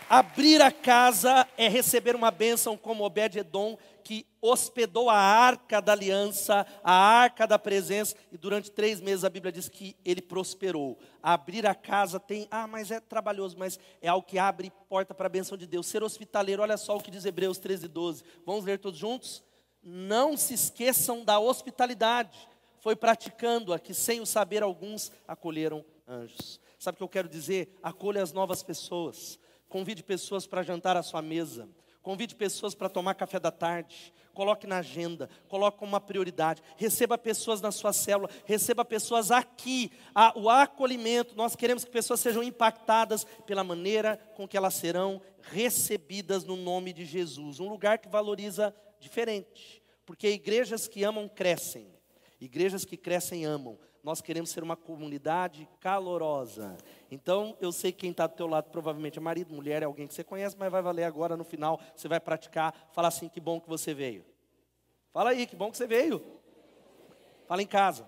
Abrir 0.09 0.63
a 0.63 0.71
casa 0.71 1.49
é 1.57 1.69
receber 1.69 2.15
uma 2.15 2.31
bênção 2.31 2.77
como 2.77 3.03
Obed-Edom, 3.03 3.77
que 4.07 4.25
hospedou 4.41 5.11
a 5.11 5.17
arca 5.17 5.83
da 5.83 5.91
aliança, 5.91 6.65
a 6.85 6.93
arca 6.93 7.45
da 7.45 7.59
presença, 7.59 8.15
e 8.31 8.39
durante 8.39 8.71
três 8.71 9.01
meses 9.01 9.25
a 9.25 9.29
Bíblia 9.29 9.51
diz 9.51 9.69
que 9.69 9.97
ele 10.05 10.23
prosperou. 10.23 10.97
Abrir 11.21 11.67
a 11.67 11.75
casa 11.75 12.21
tem, 12.21 12.47
ah, 12.49 12.69
mas 12.69 12.93
é 12.93 13.01
trabalhoso, 13.01 13.59
mas 13.59 13.81
é 14.01 14.07
algo 14.07 14.25
que 14.25 14.39
abre 14.39 14.73
porta 14.89 15.13
para 15.13 15.27
a 15.27 15.29
bênção 15.29 15.59
de 15.59 15.67
Deus. 15.67 15.89
Ser 15.89 16.05
hospitaleiro, 16.05 16.63
olha 16.63 16.77
só 16.77 16.97
o 16.97 17.01
que 17.01 17.11
diz 17.11 17.25
Hebreus 17.25 17.59
13, 17.59 17.89
12. 17.89 18.23
Vamos 18.45 18.65
ler 18.65 18.79
todos 18.79 18.97
juntos? 18.97 19.43
Não 19.83 20.37
se 20.37 20.55
esqueçam 20.55 21.25
da 21.25 21.41
hospitalidade. 21.41 22.49
Foi 22.79 22.95
praticando-a 22.95 23.79
que, 23.81 23.93
sem 23.93 24.21
o 24.21 24.27
saber, 24.27 24.63
alguns 24.63 25.11
acolheram 25.27 25.85
anjos. 26.07 26.61
Sabe 26.79 26.95
o 26.95 26.99
que 26.99 27.03
eu 27.03 27.09
quero 27.09 27.29
dizer? 27.29 27.77
Acolha 27.83 28.23
as 28.23 28.33
novas 28.33 28.63
pessoas. 28.63 29.37
Convide 29.69 30.05
pessoas 30.05 30.47
para 30.47 30.63
jantar 30.63 30.97
à 30.97 31.03
sua 31.03 31.21
mesa 31.21 31.69
Convide 32.07 32.37
pessoas 32.37 32.73
para 32.73 32.89
tomar 32.89 33.17
café 33.17 33.41
da 33.41 33.51
tarde. 33.51 34.15
Coloque 34.33 34.65
na 34.65 34.79
agenda, 34.79 35.29
coloque 35.49 35.77
como 35.77 35.91
uma 35.91 36.01
prioridade. 36.01 36.63
Receba 36.77 37.19
pessoas 37.19 37.61
na 37.61 37.73
sua 37.73 37.93
célula, 37.93 38.31
receba 38.45 38.85
pessoas 38.85 39.33
aqui. 39.33 39.91
o 40.37 40.49
acolhimento, 40.49 41.35
nós 41.35 41.57
queremos 41.57 41.85
que 41.85 41.91
pessoas 41.91 42.21
sejam 42.21 42.45
impactadas 42.45 43.27
pela 43.45 43.65
maneira 43.65 44.17
com 44.37 44.47
que 44.47 44.57
elas 44.57 44.75
serão 44.75 45.21
recebidas 45.51 46.45
no 46.45 46.55
nome 46.55 46.93
de 46.93 47.05
Jesus. 47.05 47.59
Um 47.59 47.69
lugar 47.69 47.99
que 47.99 48.09
valoriza 48.09 48.73
diferente, 49.01 49.83
porque 50.05 50.31
igrejas 50.31 50.87
que 50.87 51.03
amam 51.03 51.29
crescem, 51.29 51.89
igrejas 52.41 52.85
que 52.85 52.97
crescem 52.97 53.45
amam. 53.45 53.77
Nós 54.07 54.21
queremos 54.21 54.51
ser 54.51 54.63
uma 54.63 54.77
comunidade 54.77 55.69
calorosa. 55.81 56.77
Então, 57.11 57.57
eu 57.61 57.73
sei 57.73 57.91
que 57.91 58.03
quem 58.03 58.13
está 58.13 58.29
do 58.29 58.37
teu 58.37 58.47
lado 58.47 58.71
provavelmente 58.71 59.19
é 59.19 59.21
marido, 59.21 59.53
mulher, 59.53 59.83
é 59.83 59.85
alguém 59.85 60.07
que 60.07 60.15
você 60.15 60.23
conhece, 60.23 60.55
mas 60.57 60.71
vai 60.71 60.81
valer 60.81 61.03
agora 61.03 61.37
no 61.37 61.43
final, 61.43 61.81
você 61.93 62.07
vai 62.07 62.21
praticar, 62.21 62.73
fala 62.93 63.09
assim, 63.09 63.29
que 63.29 63.41
bom 63.41 63.61
que 63.61 63.69
você 63.69 63.93
veio. 63.93 64.25
Fala 65.13 65.31
aí, 65.31 65.45
que 65.45 65.57
bom 65.57 65.73
que 65.73 65.77
você 65.77 65.89
veio. 65.89 66.23
Fala 67.49 67.61
em 67.61 67.67
casa. 67.67 68.07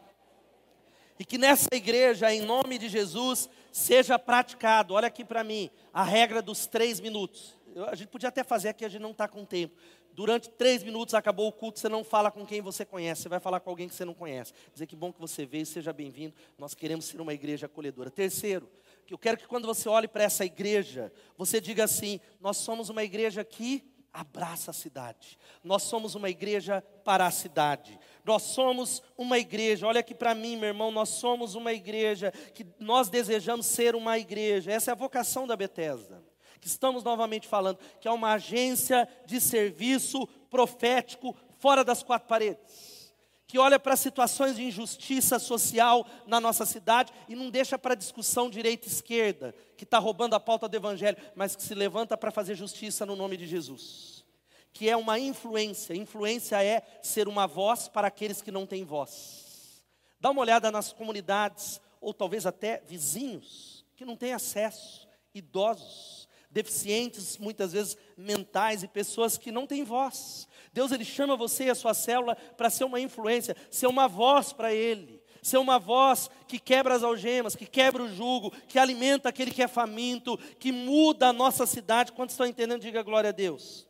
E 1.18 1.24
que 1.24 1.37
nessa 1.37 1.66
igreja, 1.72 2.32
em 2.32 2.42
nome 2.42 2.78
de 2.78 2.88
Jesus, 2.88 3.50
seja 3.72 4.16
praticado, 4.20 4.94
olha 4.94 5.08
aqui 5.08 5.24
para 5.24 5.42
mim, 5.42 5.68
a 5.92 6.04
regra 6.04 6.40
dos 6.40 6.64
três 6.64 7.00
minutos. 7.00 7.58
a 7.90 7.96
gente 7.96 8.08
podia 8.08 8.28
até 8.28 8.44
fazer 8.44 8.68
aqui, 8.68 8.84
a 8.84 8.88
gente 8.88 9.02
não 9.02 9.11
está 9.11 9.26
com 9.26 9.44
tempo. 9.44 9.74
Durante 10.12 10.49
três 10.51 10.83
minutos 10.83 11.14
acabou 11.14 11.49
o 11.49 11.53
culto, 11.53 11.79
você 11.79 11.88
não 11.88 12.03
fala 12.03 12.31
com 12.31 12.44
quem 12.44 12.61
você 12.61 12.85
conhece, 12.85 13.23
você 13.23 13.29
vai 13.29 13.38
falar 13.38 13.61
com 13.61 13.71
alguém 13.71 13.88
que 13.88 13.94
você 13.94 14.05
não 14.05 14.14
conhece. 14.14 14.53
Dizer 14.73 14.87
que 14.87 14.97
bom 14.97 15.12
que 15.12 15.21
você 15.21 15.47
veio, 15.47 15.64
seja 15.64 15.92
bem-vindo. 15.92 16.35
Nós 16.59 16.75
queremos 16.75 17.05
ser 17.05 17.21
uma 17.21 17.33
igreja 17.33 17.66
acolhedora. 17.66 18.11
Terceiro, 18.11 18.68
que 19.07 19.14
eu 19.14 19.18
quero 19.18 19.38
que 19.38 19.47
quando 19.47 19.66
você 19.66 19.88
olhe 19.88 20.09
para 20.09 20.25
essa 20.25 20.44
igreja, 20.44 21.12
você 21.37 21.61
diga 21.61 21.85
assim: 21.85 22.21
nós 22.40 22.57
somos 22.57 22.88
uma 22.88 23.05
igreja 23.05 23.44
que 23.44 23.85
abraça 24.12 24.71
a 24.71 24.75
cidade. 24.75 25.38
Nós 25.62 25.85
somos 25.85 26.14
uma 26.14 26.29
igreja 26.29 26.83
para 27.05 27.27
a 27.27 27.31
cidade. 27.31 27.99
Nós 28.25 28.42
somos 28.42 29.03
uma 29.16 29.38
igreja. 29.38 29.87
Olha 29.87 30.01
aqui 30.01 30.14
para 30.14 30.35
mim, 30.35 30.57
meu 30.57 30.68
irmão, 30.68 30.90
nós 30.90 31.11
somos 31.11 31.55
uma 31.55 31.73
igreja 31.73 32.33
que 32.53 32.66
nós 32.81 33.09
desejamos 33.09 33.66
ser 33.66 33.94
uma 33.94 34.18
igreja. 34.18 34.73
Essa 34.73 34.90
é 34.90 34.92
a 34.92 34.97
vocação 34.97 35.47
da 35.47 35.57
Bethesda 35.57 36.23
que 36.61 36.66
estamos 36.66 37.02
novamente 37.02 37.46
falando, 37.46 37.78
que 38.00 38.08
é 38.08 38.11
uma 38.11 38.32
agência 38.32 39.08
de 39.26 39.40
serviço 39.40 40.26
profético 40.50 41.37
fora 41.58 41.84
das 41.84 42.02
quatro 42.02 42.28
paredes, 42.28 43.12
que 43.46 43.58
olha 43.58 43.78
para 43.78 43.96
situações 43.96 44.56
de 44.56 44.64
injustiça 44.64 45.38
social 45.38 46.06
na 46.26 46.40
nossa 46.40 46.66
cidade 46.66 47.12
e 47.28 47.34
não 47.34 47.50
deixa 47.50 47.78
para 47.78 47.94
discussão 47.94 48.50
direita 48.50 48.87
e 48.87 48.90
esquerda, 48.90 49.54
que 49.76 49.84
está 49.84 49.98
roubando 49.98 50.34
a 50.34 50.40
pauta 50.40 50.68
do 50.68 50.76
evangelho, 50.76 51.16
mas 51.34 51.56
que 51.56 51.62
se 51.62 51.74
levanta 51.74 52.16
para 52.16 52.30
fazer 52.30 52.54
justiça 52.54 53.06
no 53.06 53.16
nome 53.16 53.37
de 53.37 53.46
Jesus. 53.46 54.24
Que 54.72 54.88
é 54.88 54.96
uma 54.96 55.18
influência, 55.18 55.94
influência 55.94 56.62
é 56.62 56.82
ser 57.02 57.26
uma 57.26 57.46
voz 57.46 57.88
para 57.88 58.08
aqueles 58.08 58.42
que 58.42 58.50
não 58.50 58.66
têm 58.66 58.84
voz. 58.84 59.82
Dá 60.20 60.30
uma 60.30 60.42
olhada 60.42 60.70
nas 60.70 60.92
comunidades, 60.92 61.80
ou 62.00 62.12
talvez 62.12 62.44
até 62.44 62.82
vizinhos, 62.87 63.84
que 63.96 64.04
não 64.04 64.16
têm 64.16 64.32
acesso, 64.34 65.08
idosos, 65.34 66.28
deficientes, 66.50 67.37
muitas 67.38 67.72
vezes 67.72 67.96
mentais 68.16 68.82
e 68.82 68.88
pessoas 68.88 69.37
que 69.37 69.52
não 69.52 69.66
têm 69.66 69.84
voz. 69.84 70.48
Deus 70.72 70.92
ele 70.92 71.04
chama 71.04 71.37
você 71.37 71.64
e 71.64 71.70
a 71.70 71.74
sua 71.74 71.94
célula 71.94 72.37
para 72.56 72.70
ser 72.70 72.84
uma 72.84 73.00
influência, 73.00 73.56
ser 73.70 73.87
uma 73.87 74.08
voz 74.08 74.52
para 74.52 74.72
ele, 74.72 75.22
ser 75.42 75.58
uma 75.58 75.78
voz 75.78 76.30
que 76.46 76.58
quebra 76.58 76.94
as 76.94 77.02
algemas, 77.02 77.56
que 77.56 77.66
quebra 77.66 78.02
o 78.02 78.08
jugo, 78.08 78.52
que 78.66 78.78
alimenta 78.78 79.28
aquele 79.28 79.50
que 79.50 79.62
é 79.62 79.68
faminto, 79.68 80.38
que 80.58 80.72
muda 80.72 81.28
a 81.28 81.32
nossa 81.32 81.66
cidade. 81.66 82.12
Quantos 82.12 82.34
estão 82.34 82.46
entendendo? 82.46 82.80
Diga 82.80 83.02
glória 83.02 83.30
a 83.30 83.32
Deus. 83.32 83.87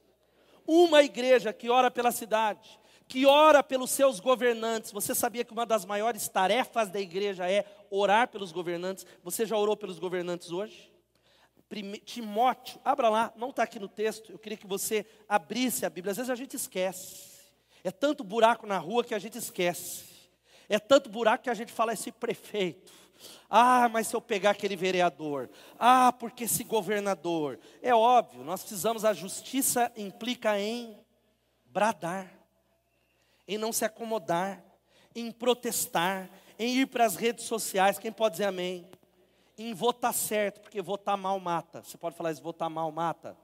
Uma 0.66 1.02
igreja 1.02 1.52
que 1.52 1.70
ora 1.70 1.90
pela 1.90 2.12
cidade, 2.12 2.78
que 3.06 3.24
ora 3.24 3.62
pelos 3.62 3.90
seus 3.90 4.20
governantes. 4.20 4.92
Você 4.92 5.14
sabia 5.14 5.44
que 5.44 5.52
uma 5.52 5.64
das 5.64 5.84
maiores 5.84 6.28
tarefas 6.28 6.90
da 6.90 7.00
igreja 7.00 7.50
é 7.50 7.64
orar 7.90 8.28
pelos 8.28 8.52
governantes? 8.52 9.06
Você 9.24 9.46
já 9.46 9.56
orou 9.56 9.76
pelos 9.76 9.98
governantes 9.98 10.50
hoje? 10.52 10.92
Timóteo, 12.04 12.80
abra 12.82 13.08
lá, 13.08 13.32
não 13.36 13.50
está 13.50 13.62
aqui 13.62 13.78
no 13.78 13.88
texto, 13.88 14.32
eu 14.32 14.38
queria 14.38 14.56
que 14.56 14.66
você 14.66 15.04
abrisse 15.28 15.84
a 15.84 15.90
Bíblia. 15.90 16.12
Às 16.12 16.16
vezes 16.16 16.30
a 16.30 16.34
gente 16.34 16.56
esquece. 16.56 17.28
É 17.84 17.90
tanto 17.90 18.24
buraco 18.24 18.66
na 18.66 18.78
rua 18.78 19.04
que 19.04 19.14
a 19.14 19.18
gente 19.18 19.36
esquece. 19.36 20.04
É 20.68 20.78
tanto 20.78 21.10
buraco 21.10 21.44
que 21.44 21.50
a 21.50 21.54
gente 21.54 21.72
fala 21.72 21.92
esse 21.92 22.10
prefeito. 22.10 22.92
Ah, 23.50 23.88
mas 23.88 24.06
se 24.06 24.16
eu 24.16 24.20
pegar 24.20 24.50
aquele 24.50 24.76
vereador. 24.76 25.50
Ah, 25.78 26.12
porque 26.12 26.44
esse 26.44 26.64
governador. 26.64 27.58
É 27.82 27.94
óbvio, 27.94 28.44
nós 28.44 28.60
precisamos, 28.60 29.04
a 29.04 29.12
justiça 29.12 29.92
implica 29.96 30.58
em 30.58 30.96
bradar, 31.66 32.32
em 33.46 33.58
não 33.58 33.72
se 33.72 33.84
acomodar, 33.84 34.62
em 35.14 35.30
protestar, 35.30 36.30
em 36.58 36.78
ir 36.78 36.86
para 36.86 37.04
as 37.04 37.16
redes 37.16 37.44
sociais. 37.44 37.98
Quem 37.98 38.12
pode 38.12 38.34
dizer 38.34 38.44
amém? 38.44 38.88
Em 39.58 39.74
votar 39.74 40.14
certo, 40.14 40.60
porque 40.60 40.80
votar 40.80 41.16
mal 41.16 41.38
mata. 41.40 41.82
Você 41.82 41.98
pode 41.98 42.16
falar 42.16 42.30
isso, 42.30 42.42
votar 42.42 42.70
mal 42.70 42.90
mata? 42.92 43.36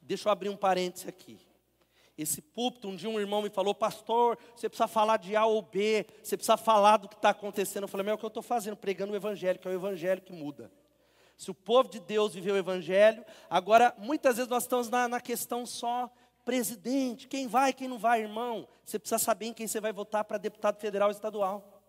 Deixa 0.00 0.28
eu 0.28 0.32
abrir 0.32 0.48
um 0.48 0.56
parêntese 0.56 1.08
aqui. 1.08 1.40
Esse 2.16 2.42
púlpito, 2.42 2.86
um 2.86 2.94
dia 2.94 3.08
um 3.08 3.18
irmão 3.18 3.40
me 3.40 3.48
falou, 3.48 3.74
pastor, 3.74 4.36
você 4.54 4.68
precisa 4.68 4.86
falar 4.86 5.16
de 5.16 5.34
A 5.34 5.46
ou 5.46 5.62
B, 5.62 6.06
você 6.22 6.36
precisa 6.36 6.56
falar 6.56 6.98
do 6.98 7.08
que 7.08 7.14
está 7.14 7.30
acontecendo. 7.30 7.84
Eu 7.84 7.88
falei, 7.88 8.04
mas 8.04 8.12
é 8.12 8.14
o 8.14 8.18
que 8.18 8.24
eu 8.24 8.28
estou 8.28 8.42
fazendo, 8.42 8.76
pregando 8.76 9.14
o 9.14 9.16
evangelho, 9.16 9.58
que 9.58 9.66
é 9.66 9.70
o 9.70 9.74
evangelho 9.74 10.20
que 10.20 10.32
muda. 10.32 10.70
Se 11.38 11.50
o 11.50 11.54
povo 11.54 11.88
de 11.88 11.98
Deus 11.98 12.34
viveu 12.34 12.54
o 12.54 12.58
evangelho, 12.58 13.24
agora 13.48 13.94
muitas 13.96 14.36
vezes 14.36 14.50
nós 14.50 14.64
estamos 14.64 14.90
na, 14.90 15.08
na 15.08 15.20
questão 15.20 15.64
só 15.64 16.12
presidente, 16.44 17.26
quem 17.26 17.46
vai, 17.46 17.72
quem 17.72 17.88
não 17.88 17.98
vai, 17.98 18.20
irmão. 18.20 18.68
Você 18.84 18.98
precisa 18.98 19.18
saber 19.18 19.46
em 19.46 19.54
quem 19.54 19.66
você 19.66 19.80
vai 19.80 19.92
votar 19.92 20.24
para 20.24 20.36
deputado 20.36 20.78
federal 20.78 21.08
e 21.08 21.12
estadual. 21.12 21.79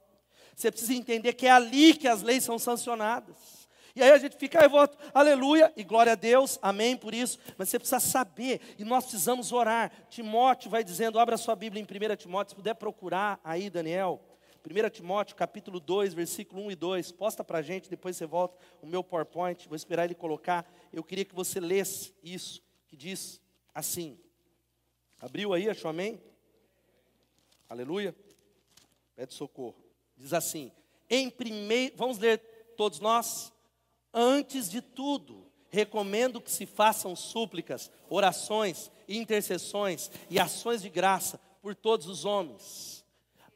Você 0.56 0.72
precisa 0.72 0.94
entender 0.94 1.34
que 1.34 1.48
é 1.48 1.52
ali 1.52 1.94
que 1.94 2.08
as 2.08 2.22
leis 2.22 2.44
são 2.44 2.60
sancionadas. 2.60 3.62
E 3.96 4.02
aí 4.02 4.12
a 4.12 4.18
gente 4.18 4.38
fica, 4.38 4.62
ah, 4.62 4.64
eu 4.64 4.70
voto, 4.70 4.98
aleluia, 5.14 5.72
e 5.76 5.84
glória 5.84 6.14
a 6.14 6.16
Deus, 6.16 6.58
amém 6.62 6.96
por 6.96 7.14
isso. 7.14 7.38
Mas 7.58 7.70
você 7.70 7.78
precisa 7.78 8.00
saber, 8.00 8.62
e 8.78 8.86
nós 8.86 9.04
precisamos 9.04 9.52
orar. 9.52 9.92
Timóteo 10.10 10.70
vai 10.70 10.84
dizendo, 10.84 11.20
abra 11.20 11.38
sua 11.38 11.56
Bíblia 11.56 11.82
em 11.82 11.86
1 11.86 12.16
Timóteo, 12.16 12.52
se 12.52 12.56
puder 12.56 12.76
procurar 12.76 13.40
aí, 13.44 13.70
Daniel. 13.70 14.22
1 14.64 14.90
Timóteo, 14.92 15.36
capítulo 15.36 15.80
2, 15.80 16.14
versículo 16.14 16.62
1 16.64 16.72
e 16.72 16.76
2. 16.76 17.12
Posta 17.12 17.44
para 17.44 17.58
a 17.58 17.62
gente, 17.62 17.90
depois 17.90 18.16
você 18.16 18.26
volta 18.26 18.58
o 18.82 18.88
meu 18.88 19.04
PowerPoint, 19.04 19.68
vou 19.68 19.76
esperar 19.76 20.06
ele 20.06 20.16
colocar. 20.16 20.72
Eu 20.94 21.04
queria 21.04 21.26
que 21.26 21.36
você 21.36 21.60
lesse 21.60 22.14
isso, 22.24 22.62
que 22.88 22.96
diz 22.96 23.42
assim. 23.74 24.20
Abriu 25.20 25.54
aí, 25.54 25.70
achou 25.70 25.90
amém? 25.90 26.22
Aleluia. 27.68 28.16
Pede 29.16 29.34
socorro. 29.34 29.81
Diz 30.22 30.34
assim: 30.34 30.72
em 31.10 31.30
primeiro, 31.30 31.96
vamos 31.98 32.18
ler 32.18 32.38
todos 32.78 33.00
nós? 33.00 33.52
Antes 34.14 34.70
de 34.70 34.82
tudo, 34.82 35.46
recomendo 35.70 36.40
que 36.40 36.52
se 36.52 36.66
façam 36.66 37.16
súplicas, 37.16 37.92
orações, 38.10 38.92
intercessões 39.10 40.10
e 40.30 40.40
ações 40.40 40.82
de 40.82 40.90
graça 40.90 41.40
por 41.62 41.76
todos 41.76 42.08
os 42.08 42.24
homens, 42.24 43.04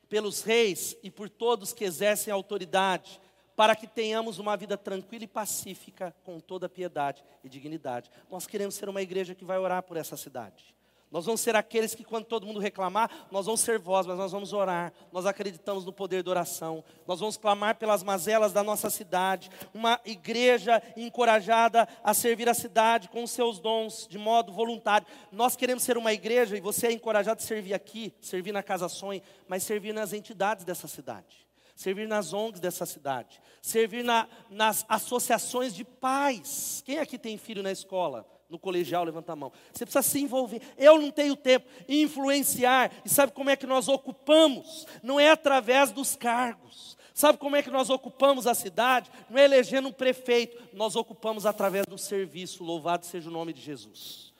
pelos 0.09 0.41
reis 0.41 0.97
e 1.01 1.09
por 1.09 1.29
todos 1.29 1.71
que 1.71 1.85
exercem 1.85 2.33
autoridade, 2.33 3.21
para 3.55 3.75
que 3.75 3.87
tenhamos 3.87 4.37
uma 4.37 4.57
vida 4.57 4.77
tranquila 4.77 5.23
e 5.23 5.27
pacífica, 5.27 6.13
com 6.25 6.41
toda 6.41 6.67
piedade 6.67 7.23
e 7.41 7.47
dignidade. 7.47 8.11
Nós 8.29 8.45
queremos 8.45 8.75
ser 8.75 8.89
uma 8.89 9.01
igreja 9.01 9.33
que 9.33 9.45
vai 9.45 9.57
orar 9.57 9.83
por 9.83 9.95
essa 9.97 10.17
cidade. 10.17 10.75
Nós 11.11 11.25
vamos 11.25 11.39
ser 11.39 11.55
aqueles 11.55 11.95
que, 11.95 12.03
quando 12.03 12.25
todo 12.25 12.45
mundo 12.45 12.59
reclamar, 12.59 13.09
nós 13.31 13.45
vamos 13.45 13.61
ser 13.61 13.79
voz, 13.79 14.05
mas 14.05 14.17
nós 14.17 14.31
vamos 14.31 14.51
orar. 14.51 14.91
Nós 15.11 15.25
acreditamos 15.25 15.85
no 15.85 15.93
poder 15.93 16.23
da 16.23 16.31
oração. 16.31 16.83
Nós 17.07 17.19
vamos 17.19 17.37
clamar 17.37 17.75
pelas 17.75 18.03
mazelas 18.03 18.51
da 18.51 18.63
nossa 18.63 18.89
cidade. 18.89 19.49
Uma 19.73 19.99
igreja 20.03 20.81
encorajada 20.97 21.87
a 22.03 22.13
servir 22.13 22.49
a 22.49 22.53
cidade 22.53 23.07
com 23.07 23.23
os 23.23 23.31
seus 23.31 23.59
dons, 23.59 24.07
de 24.09 24.17
modo 24.17 24.51
voluntário. 24.51 25.07
Nós 25.31 25.55
queremos 25.55 25.83
ser 25.83 25.97
uma 25.97 26.11
igreja, 26.11 26.57
e 26.57 26.61
você 26.61 26.87
é 26.87 26.91
encorajado 26.91 27.39
a 27.39 27.45
servir 27.45 27.73
aqui, 27.73 28.13
servir 28.19 28.51
na 28.51 28.63
Casa 28.63 28.89
Sonho, 28.89 29.21
mas 29.47 29.63
servir 29.63 29.93
nas 29.93 30.11
entidades 30.11 30.65
dessa 30.65 30.87
cidade. 30.87 31.45
Servir 31.75 32.07
nas 32.07 32.33
ONGs 32.33 32.59
dessa 32.59 32.85
cidade. 32.85 33.41
Servir 33.61 34.03
na, 34.03 34.27
nas 34.49 34.85
associações 34.87 35.75
de 35.75 35.83
pais. 35.83 36.81
Quem 36.85 36.99
aqui 36.99 37.17
tem 37.17 37.37
filho 37.37 37.61
na 37.61 37.71
escola? 37.71 38.25
No 38.49 38.59
colegial, 38.59 39.03
levanta 39.03 39.33
a 39.33 39.35
mão. 39.35 39.51
Você 39.73 39.85
precisa 39.85 40.01
se 40.01 40.19
envolver. 40.19 40.61
Eu 40.77 40.99
não 41.01 41.11
tenho 41.11 41.35
tempo. 41.35 41.67
Influenciar. 41.87 42.91
E 43.03 43.09
sabe 43.09 43.31
como 43.31 43.49
é 43.49 43.55
que 43.55 43.65
nós 43.65 43.87
ocupamos? 43.87 44.85
Não 45.01 45.19
é 45.19 45.29
através 45.29 45.91
dos 45.91 46.15
cargos. 46.15 46.95
Sabe 47.13 47.37
como 47.37 47.55
é 47.55 47.63
que 47.63 47.71
nós 47.71 47.89
ocupamos 47.89 48.45
a 48.45 48.53
cidade? 48.53 49.09
Não 49.29 49.39
é 49.39 49.45
elegendo 49.45 49.87
um 49.87 49.93
prefeito. 49.93 50.61
Nós 50.75 50.95
ocupamos 50.95 51.45
através 51.45 51.85
do 51.85 51.97
serviço. 51.97 52.63
Louvado 52.63 53.05
seja 53.05 53.29
o 53.29 53.33
nome 53.33 53.53
de 53.53 53.61
Jesus. 53.61 54.33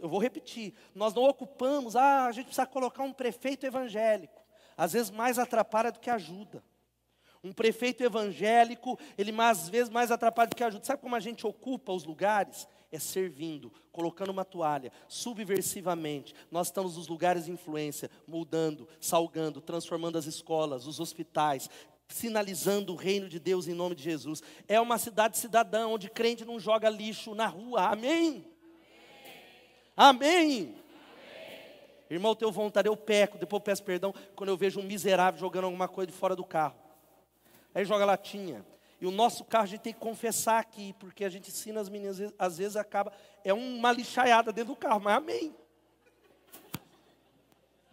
Eu 0.00 0.08
vou 0.08 0.18
repetir. 0.18 0.72
Nós 0.94 1.14
não 1.14 1.24
ocupamos. 1.24 1.94
Ah, 1.94 2.26
a 2.26 2.32
gente 2.32 2.46
precisa 2.46 2.66
colocar 2.66 3.02
um 3.02 3.12
prefeito 3.12 3.66
evangélico. 3.66 4.42
Às 4.76 4.94
vezes 4.94 5.10
mais 5.10 5.38
atrapalha 5.38 5.92
do 5.92 6.00
que 6.00 6.10
ajuda. 6.10 6.64
Um 7.44 7.52
prefeito 7.52 8.04
evangélico, 8.04 8.98
ele 9.18 9.34
às 9.40 9.68
vezes 9.68 9.90
mais 9.90 10.10
atrapalha 10.10 10.48
do 10.48 10.56
que 10.56 10.62
ajuda. 10.62 10.84
Sabe 10.84 11.02
como 11.02 11.16
a 11.16 11.20
gente 11.20 11.46
ocupa 11.46 11.92
os 11.92 12.04
lugares? 12.04 12.68
É 12.92 12.98
servindo, 12.98 13.72
colocando 13.90 14.30
uma 14.30 14.44
toalha, 14.44 14.92
subversivamente. 15.08 16.34
Nós 16.50 16.68
estamos 16.68 16.96
nos 16.96 17.08
lugares 17.08 17.46
de 17.46 17.50
influência, 17.50 18.10
mudando, 18.28 18.86
salgando, 19.00 19.60
transformando 19.60 20.18
as 20.18 20.26
escolas, 20.26 20.86
os 20.86 21.00
hospitais, 21.00 21.68
sinalizando 22.06 22.92
o 22.92 22.96
reino 22.96 23.28
de 23.28 23.40
Deus 23.40 23.66
em 23.66 23.74
nome 23.74 23.94
de 23.94 24.02
Jesus. 24.02 24.42
É 24.68 24.78
uma 24.80 24.98
cidade 24.98 25.38
cidadã, 25.38 25.86
onde 25.86 26.10
crente 26.10 26.44
não 26.44 26.60
joga 26.60 26.90
lixo 26.90 27.34
na 27.34 27.46
rua. 27.46 27.88
Amém? 27.88 28.44
Amém. 29.96 30.76
Irmão, 32.10 32.34
tenho 32.34 32.52
vontade, 32.52 32.88
eu 32.88 32.96
peco, 32.96 33.38
depois 33.38 33.60
eu 33.60 33.64
peço 33.64 33.82
perdão 33.82 34.14
quando 34.36 34.50
eu 34.50 34.56
vejo 34.56 34.78
um 34.78 34.82
miserável 34.82 35.40
jogando 35.40 35.64
alguma 35.64 35.88
coisa 35.88 36.10
de 36.10 36.16
fora 36.16 36.36
do 36.36 36.44
carro. 36.44 36.76
Aí 37.74 37.86
joga 37.86 38.04
latinha. 38.04 38.66
E 39.02 39.06
o 39.06 39.10
nosso 39.10 39.44
carro 39.44 39.64
a 39.64 39.66
gente 39.66 39.80
tem 39.80 39.92
que 39.92 39.98
confessar 39.98 40.60
aqui, 40.60 40.92
porque 40.92 41.24
a 41.24 41.28
gente 41.28 41.50
ensina 41.50 41.80
as 41.80 41.88
meninas, 41.88 42.20
às 42.38 42.58
vezes, 42.58 42.76
acaba, 42.76 43.12
é 43.42 43.52
uma 43.52 43.90
lixaiada 43.90 44.52
dentro 44.52 44.74
do 44.74 44.78
carro, 44.78 45.00
mas 45.00 45.16
amém. 45.16 45.52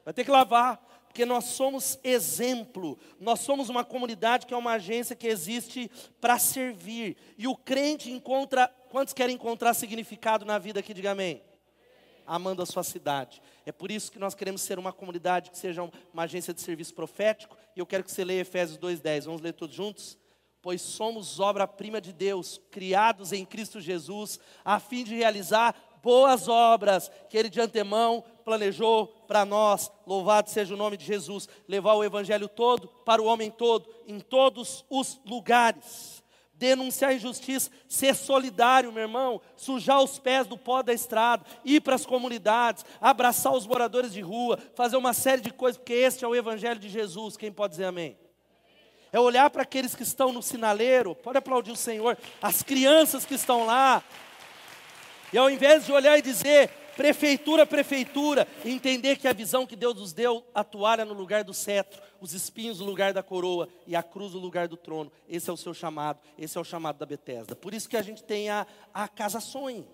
Vai 0.05 0.13
ter 0.13 0.23
que 0.23 0.29
lavar, 0.29 0.77
porque 1.07 1.25
nós 1.25 1.45
somos 1.45 1.97
exemplo, 2.03 2.95
nós 3.19 3.39
somos 3.39 3.69
uma 3.69 3.83
comunidade 3.83 4.45
que 4.45 4.53
é 4.53 4.57
uma 4.57 4.73
agência 4.73 5.15
que 5.15 5.25
existe 5.25 5.89
para 6.21 6.37
servir. 6.37 7.17
E 7.39 7.47
o 7.47 7.55
crente 7.55 8.11
encontra, 8.11 8.67
quantos 8.91 9.11
querem 9.11 9.33
encontrar 9.33 9.73
significado 9.73 10.45
na 10.45 10.59
vida 10.59 10.79
aqui, 10.79 10.93
diga 10.93 11.09
amém? 11.09 11.41
Amando 12.23 12.61
a 12.61 12.67
sua 12.67 12.83
cidade. 12.83 13.41
É 13.65 13.71
por 13.71 13.89
isso 13.89 14.11
que 14.11 14.19
nós 14.19 14.35
queremos 14.35 14.61
ser 14.61 14.77
uma 14.77 14.93
comunidade 14.93 15.49
que 15.49 15.57
seja 15.57 15.81
uma 16.13 16.23
agência 16.23 16.53
de 16.53 16.61
serviço 16.61 16.93
profético. 16.93 17.57
E 17.75 17.79
eu 17.79 17.85
quero 17.87 18.03
que 18.03 18.11
você 18.11 18.23
leia 18.23 18.41
Efésios 18.41 18.77
2,10. 18.77 19.25
Vamos 19.25 19.41
ler 19.41 19.53
todos 19.53 19.75
juntos? 19.75 20.18
Pois 20.61 20.81
somos 20.81 21.39
obra-prima 21.39 22.01
de 22.01 22.11
Deus, 22.11 22.59
criados 22.69 23.31
em 23.31 23.45
Cristo 23.45 23.79
Jesus, 23.79 24.39
a 24.63 24.79
fim 24.79 25.03
de 25.03 25.15
realizar 25.15 25.75
boas 26.01 26.47
obras 26.47 27.11
que 27.29 27.37
Ele 27.37 27.49
de 27.49 27.61
antemão 27.61 28.23
planejou 28.43 29.07
para 29.27 29.45
nós. 29.45 29.91
Louvado 30.05 30.49
seja 30.49 30.73
o 30.73 30.77
nome 30.77 30.97
de 30.97 31.05
Jesus, 31.05 31.47
levar 31.67 31.93
o 31.93 32.03
Evangelho 32.03 32.47
todo 32.47 32.87
para 33.05 33.21
o 33.21 33.25
homem 33.25 33.49
todo, 33.51 33.89
em 34.07 34.19
todos 34.19 34.85
os 34.89 35.19
lugares. 35.25 36.23
Denunciar 36.53 37.11
a 37.11 37.13
injustiça, 37.13 37.71
ser 37.87 38.13
solidário, 38.13 38.91
meu 38.91 39.03
irmão, 39.03 39.39
sujar 39.55 40.03
os 40.03 40.19
pés 40.19 40.45
do 40.45 40.57
pó 40.57 40.83
da 40.83 40.91
estrada, 40.91 41.45
ir 41.63 41.79
para 41.79 41.95
as 41.95 42.05
comunidades, 42.05 42.83
abraçar 42.99 43.53
os 43.53 43.65
moradores 43.65 44.11
de 44.11 44.19
rua, 44.19 44.59
fazer 44.75 44.97
uma 44.97 45.13
série 45.13 45.41
de 45.41 45.51
coisas, 45.53 45.77
porque 45.77 45.93
este 45.93 46.25
é 46.25 46.27
o 46.27 46.35
Evangelho 46.35 46.79
de 46.79 46.89
Jesus. 46.89 47.37
Quem 47.37 47.49
pode 47.49 47.71
dizer 47.71 47.85
amém? 47.85 48.17
É 49.11 49.19
olhar 49.19 49.49
para 49.49 49.63
aqueles 49.63 49.95
que 49.95 50.03
estão 50.03 50.31
no 50.31 50.41
sinaleiro, 50.41 51.15
pode 51.15 51.37
aplaudir 51.37 51.71
o 51.71 51.75
Senhor, 51.75 52.17
as 52.41 52.61
crianças 52.61 53.25
que 53.25 53.35
estão 53.35 53.65
lá, 53.65 54.03
e 55.31 55.37
ao 55.37 55.49
invés 55.49 55.85
de 55.85 55.91
olhar 55.91 56.17
e 56.17 56.21
dizer, 56.21 56.69
prefeitura, 56.95 57.65
prefeitura, 57.65 58.47
entender 58.65 59.15
que 59.17 59.27
a 59.27 59.33
visão 59.33 59.65
que 59.65 59.75
Deus 59.75 59.95
nos 59.95 60.11
deu, 60.11 60.43
a 60.53 60.63
toalha 60.63 61.05
no 61.05 61.13
lugar 61.13 61.43
do 61.43 61.53
cetro, 61.53 62.01
os 62.19 62.33
espinhos 62.33 62.79
no 62.79 62.85
lugar 62.85 63.13
da 63.13 63.23
coroa 63.23 63.69
e 63.87 63.95
a 63.95 64.03
cruz 64.03 64.33
no 64.33 64.39
lugar 64.39 64.67
do 64.67 64.75
trono, 64.75 65.11
esse 65.29 65.49
é 65.49 65.53
o 65.53 65.57
seu 65.57 65.73
chamado, 65.73 66.19
esse 66.37 66.57
é 66.57 66.61
o 66.61 66.63
chamado 66.63 66.97
da 66.97 67.05
Betesda. 67.05 67.55
Por 67.55 67.73
isso 67.73 67.87
que 67.87 67.95
a 67.95 68.01
gente 68.01 68.23
tem 68.23 68.49
a, 68.49 68.67
a 68.93 69.07
casa 69.07 69.39
sonho. 69.39 69.87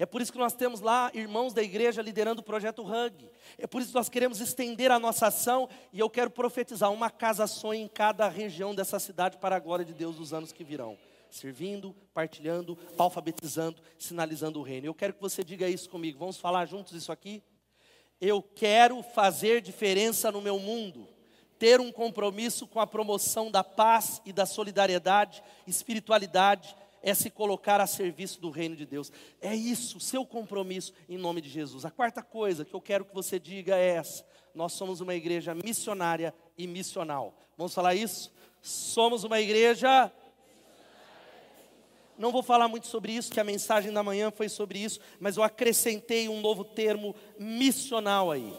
É 0.00 0.06
por 0.06 0.22
isso 0.22 0.32
que 0.32 0.38
nós 0.38 0.54
temos 0.54 0.80
lá 0.80 1.10
irmãos 1.12 1.52
da 1.52 1.62
igreja 1.62 2.00
liderando 2.00 2.40
o 2.40 2.42
projeto 2.42 2.82
Hug. 2.82 3.30
É 3.58 3.66
por 3.66 3.82
isso 3.82 3.90
que 3.90 3.96
nós 3.96 4.08
queremos 4.08 4.40
estender 4.40 4.90
a 4.90 4.98
nossa 4.98 5.26
ação 5.26 5.68
e 5.92 6.00
eu 6.00 6.08
quero 6.08 6.30
profetizar 6.30 6.90
uma 6.90 7.10
casa 7.10 7.46
sonho 7.46 7.82
em 7.82 7.86
cada 7.86 8.26
região 8.26 8.74
dessa 8.74 8.98
cidade 8.98 9.36
para 9.36 9.56
a 9.56 9.58
glória 9.58 9.84
de 9.84 9.92
Deus 9.92 10.18
nos 10.18 10.32
anos 10.32 10.52
que 10.52 10.64
virão. 10.64 10.96
Servindo, 11.28 11.94
partilhando, 12.14 12.78
alfabetizando, 12.96 13.82
sinalizando 13.98 14.58
o 14.58 14.62
reino. 14.62 14.86
Eu 14.86 14.94
quero 14.94 15.12
que 15.12 15.20
você 15.20 15.44
diga 15.44 15.68
isso 15.68 15.90
comigo. 15.90 16.18
Vamos 16.18 16.38
falar 16.38 16.64
juntos 16.64 16.94
isso 16.94 17.12
aqui? 17.12 17.42
Eu 18.18 18.42
quero 18.42 19.02
fazer 19.02 19.60
diferença 19.60 20.32
no 20.32 20.40
meu 20.40 20.58
mundo 20.58 21.06
ter 21.58 21.78
um 21.78 21.92
compromisso 21.92 22.66
com 22.66 22.80
a 22.80 22.86
promoção 22.86 23.50
da 23.50 23.62
paz 23.62 24.22
e 24.24 24.32
da 24.32 24.46
solidariedade, 24.46 25.42
espiritualidade 25.66 26.74
é 27.02 27.14
se 27.14 27.30
colocar 27.30 27.80
a 27.80 27.86
serviço 27.86 28.40
do 28.40 28.50
reino 28.50 28.76
de 28.76 28.86
Deus. 28.86 29.10
É 29.40 29.54
isso, 29.54 30.00
seu 30.00 30.24
compromisso 30.24 30.92
em 31.08 31.16
nome 31.16 31.40
de 31.40 31.48
Jesus. 31.48 31.84
A 31.84 31.90
quarta 31.90 32.22
coisa 32.22 32.64
que 32.64 32.74
eu 32.74 32.80
quero 32.80 33.04
que 33.04 33.14
você 33.14 33.38
diga 33.38 33.76
é 33.76 33.96
essa: 33.96 34.24
nós 34.54 34.72
somos 34.72 35.00
uma 35.00 35.14
igreja 35.14 35.54
missionária 35.54 36.34
e 36.56 36.66
missional. 36.66 37.34
Vamos 37.56 37.74
falar 37.74 37.94
isso? 37.94 38.32
Somos 38.60 39.24
uma 39.24 39.40
igreja. 39.40 40.12
Não 42.18 42.30
vou 42.30 42.42
falar 42.42 42.68
muito 42.68 42.86
sobre 42.86 43.12
isso, 43.12 43.32
que 43.32 43.40
a 43.40 43.44
mensagem 43.44 43.90
da 43.90 44.02
manhã 44.02 44.30
foi 44.30 44.46
sobre 44.46 44.78
isso, 44.78 45.00
mas 45.18 45.38
eu 45.38 45.42
acrescentei 45.42 46.28
um 46.28 46.42
novo 46.42 46.64
termo 46.64 47.14
missional 47.38 48.30
aí 48.30 48.52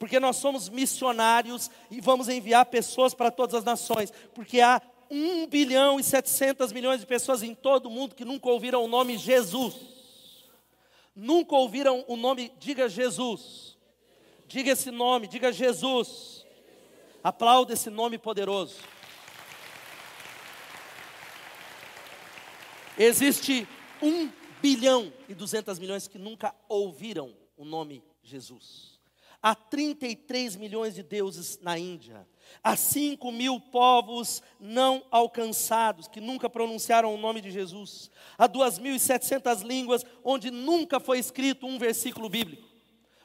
porque 0.00 0.18
nós 0.18 0.36
somos 0.36 0.70
missionários 0.70 1.70
e 1.90 2.00
vamos 2.00 2.30
enviar 2.30 2.64
pessoas 2.64 3.12
para 3.12 3.30
todas 3.30 3.54
as 3.54 3.64
nações, 3.64 4.10
porque 4.34 4.58
há 4.58 4.80
1 5.10 5.46
bilhão 5.48 5.98
e 5.98 6.04
700 6.04 6.72
milhões 6.72 7.00
de 7.00 7.06
pessoas 7.06 7.42
em 7.42 7.54
todo 7.54 7.86
o 7.86 7.90
mundo 7.90 8.14
que 8.14 8.24
nunca 8.24 8.48
ouviram 8.48 8.84
o 8.84 8.88
nome 8.88 9.18
Jesus. 9.18 9.74
Nunca 11.14 11.56
ouviram 11.56 12.04
o 12.06 12.16
nome, 12.16 12.52
diga 12.58 12.88
Jesus. 12.88 13.76
Diga 14.46 14.70
esse 14.70 14.90
nome, 14.90 15.26
diga 15.26 15.52
Jesus. 15.52 16.46
Aplauda 17.22 17.72
esse 17.72 17.90
nome 17.90 18.18
poderoso. 18.18 18.76
Existe 22.96 23.66
1 24.00 24.30
bilhão 24.60 25.12
e 25.28 25.34
200 25.34 25.78
milhões 25.78 26.06
que 26.06 26.18
nunca 26.18 26.54
ouviram 26.68 27.34
o 27.56 27.64
nome 27.64 28.04
Jesus. 28.22 29.00
Há 29.42 29.54
33 29.54 30.56
milhões 30.56 30.94
de 30.94 31.02
deuses 31.02 31.58
na 31.62 31.78
Índia. 31.78 32.28
Há 32.62 32.76
5 32.76 33.30
mil 33.32 33.60
povos 33.60 34.42
não 34.58 35.02
alcançados, 35.10 36.08
que 36.08 36.20
nunca 36.20 36.48
pronunciaram 36.48 37.14
o 37.14 37.18
nome 37.18 37.40
de 37.40 37.50
Jesus. 37.50 38.10
Há 38.38 38.48
2.700 38.48 39.62
línguas 39.62 40.04
onde 40.24 40.50
nunca 40.50 41.00
foi 41.00 41.18
escrito 41.18 41.66
um 41.66 41.78
versículo 41.78 42.28
bíblico 42.28 42.69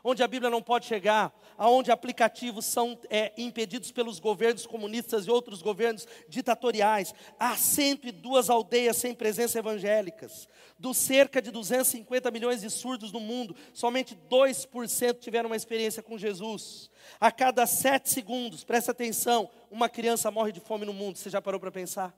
onde 0.07 0.21
a 0.21 0.27
Bíblia 0.27 0.51
não 0.51 0.61
pode 0.61 0.85
chegar, 0.85 1.35
aonde 1.57 1.91
aplicativos 1.91 2.65
são 2.65 2.95
é, 3.09 3.33
impedidos 3.35 3.91
pelos 3.91 4.19
governos 4.19 4.67
comunistas 4.67 5.25
e 5.25 5.31
outros 5.31 5.63
governos 5.63 6.07
ditatoriais. 6.29 7.11
Há 7.39 7.57
102 7.57 8.51
aldeias 8.51 8.97
sem 8.97 9.15
presença 9.15 9.57
evangélicas. 9.57 10.47
Dos 10.77 10.95
cerca 10.95 11.41
de 11.41 11.49
250 11.49 12.29
milhões 12.29 12.61
de 12.61 12.69
surdos 12.69 13.11
no 13.11 13.19
mundo, 13.19 13.55
somente 13.73 14.15
2% 14.29 15.17
tiveram 15.17 15.49
uma 15.49 15.55
experiência 15.55 16.03
com 16.03 16.19
Jesus. 16.19 16.91
A 17.19 17.31
cada 17.31 17.65
sete 17.65 18.11
segundos, 18.11 18.63
presta 18.63 18.91
atenção, 18.91 19.49
uma 19.71 19.89
criança 19.89 20.29
morre 20.29 20.51
de 20.51 20.59
fome 20.59 20.85
no 20.85 20.93
mundo. 20.93 21.17
Você 21.17 21.31
já 21.31 21.41
parou 21.41 21.59
para 21.59 21.71
pensar? 21.71 22.15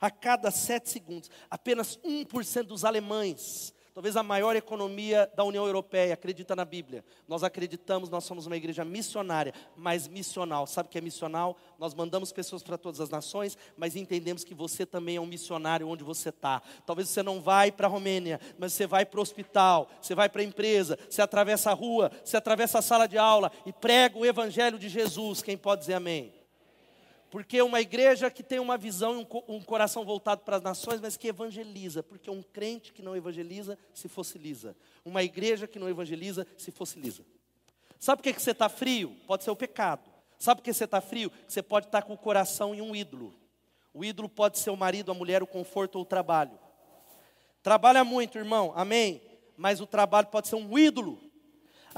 A 0.00 0.10
cada 0.10 0.50
sete 0.50 0.88
segundos, 0.88 1.30
apenas 1.50 1.98
1% 1.98 2.62
dos 2.62 2.86
alemães 2.86 3.74
talvez 3.98 4.16
a 4.16 4.22
maior 4.22 4.54
economia 4.54 5.28
da 5.34 5.42
União 5.42 5.66
Europeia, 5.66 6.14
acredita 6.14 6.54
na 6.54 6.64
Bíblia. 6.64 7.04
Nós 7.26 7.42
acreditamos, 7.42 8.08
nós 8.08 8.22
somos 8.22 8.46
uma 8.46 8.56
igreja 8.56 8.84
missionária, 8.84 9.52
mas 9.76 10.06
missional. 10.06 10.68
Sabe 10.68 10.88
o 10.88 10.92
que 10.92 10.98
é 10.98 11.00
missional? 11.00 11.56
Nós 11.80 11.94
mandamos 11.94 12.30
pessoas 12.30 12.62
para 12.62 12.78
todas 12.78 13.00
as 13.00 13.10
nações, 13.10 13.58
mas 13.76 13.96
entendemos 13.96 14.44
que 14.44 14.54
você 14.54 14.86
também 14.86 15.16
é 15.16 15.20
um 15.20 15.26
missionário 15.26 15.88
onde 15.88 16.04
você 16.04 16.28
está. 16.28 16.62
Talvez 16.86 17.08
você 17.08 17.24
não 17.24 17.40
vai 17.40 17.72
para 17.72 17.88
a 17.88 17.90
Romênia, 17.90 18.38
mas 18.56 18.72
você 18.72 18.86
vai 18.86 19.04
para 19.04 19.18
o 19.18 19.22
hospital, 19.22 19.90
você 20.00 20.14
vai 20.14 20.28
para 20.28 20.42
a 20.42 20.44
empresa, 20.44 20.96
você 21.10 21.20
atravessa 21.20 21.72
a 21.72 21.74
rua, 21.74 22.12
você 22.22 22.36
atravessa 22.36 22.78
a 22.78 22.82
sala 22.82 23.08
de 23.08 23.18
aula 23.18 23.50
e 23.66 23.72
prega 23.72 24.16
o 24.16 24.24
Evangelho 24.24 24.78
de 24.78 24.88
Jesus. 24.88 25.42
Quem 25.42 25.56
pode 25.56 25.80
dizer 25.80 25.94
amém? 25.94 26.37
Porque 27.30 27.60
uma 27.60 27.80
igreja 27.80 28.30
que 28.30 28.42
tem 28.42 28.58
uma 28.58 28.78
visão 28.78 29.20
e 29.20 29.26
um, 29.48 29.60
coração 29.60 30.04
voltado 30.04 30.42
para 30.42 30.56
as 30.56 30.62
nações, 30.62 31.00
mas 31.00 31.16
que 31.16 31.28
evangeliza. 31.28 32.02
Porque 32.02 32.30
um 32.30 32.42
crente 32.42 32.92
que 32.92 33.02
não 33.02 33.14
evangeliza 33.14 33.78
se 33.92 34.08
fossiliza. 34.08 34.74
Uma 35.04 35.22
igreja 35.22 35.66
que 35.66 35.78
não 35.78 35.88
evangeliza 35.88 36.46
se 36.56 36.70
fossiliza. 36.70 37.22
Sabe 37.98 38.22
por 38.22 38.32
que, 38.32 38.40
você 38.40 38.52
está 38.52 38.68
frio? 38.68 39.14
Pode 39.26 39.44
ser 39.44 39.50
o 39.50 39.56
pecado. 39.56 40.08
Sabe 40.38 40.60
por 40.60 40.64
que 40.64 40.72
você 40.72 40.84
está 40.84 41.00
frio? 41.00 41.30
Você 41.46 41.62
pode 41.62 41.86
estar 41.86 42.00
tá 42.00 42.06
com 42.06 42.14
o 42.14 42.18
coração 42.18 42.74
em 42.74 42.80
um 42.80 42.96
ídolo. 42.96 43.34
O 43.92 44.04
ídolo 44.04 44.28
pode 44.28 44.58
ser 44.58 44.70
o 44.70 44.76
marido, 44.76 45.10
a 45.10 45.14
mulher, 45.14 45.42
o 45.42 45.46
conforto 45.46 45.96
ou 45.96 46.02
o 46.02 46.06
trabalho. 46.06 46.58
Trabalha 47.62 48.04
muito, 48.04 48.38
irmão, 48.38 48.72
amém? 48.74 49.20
Mas 49.56 49.80
o 49.80 49.86
trabalho 49.86 50.28
pode 50.28 50.48
ser 50.48 50.56
um 50.56 50.78
ídolo. 50.78 51.20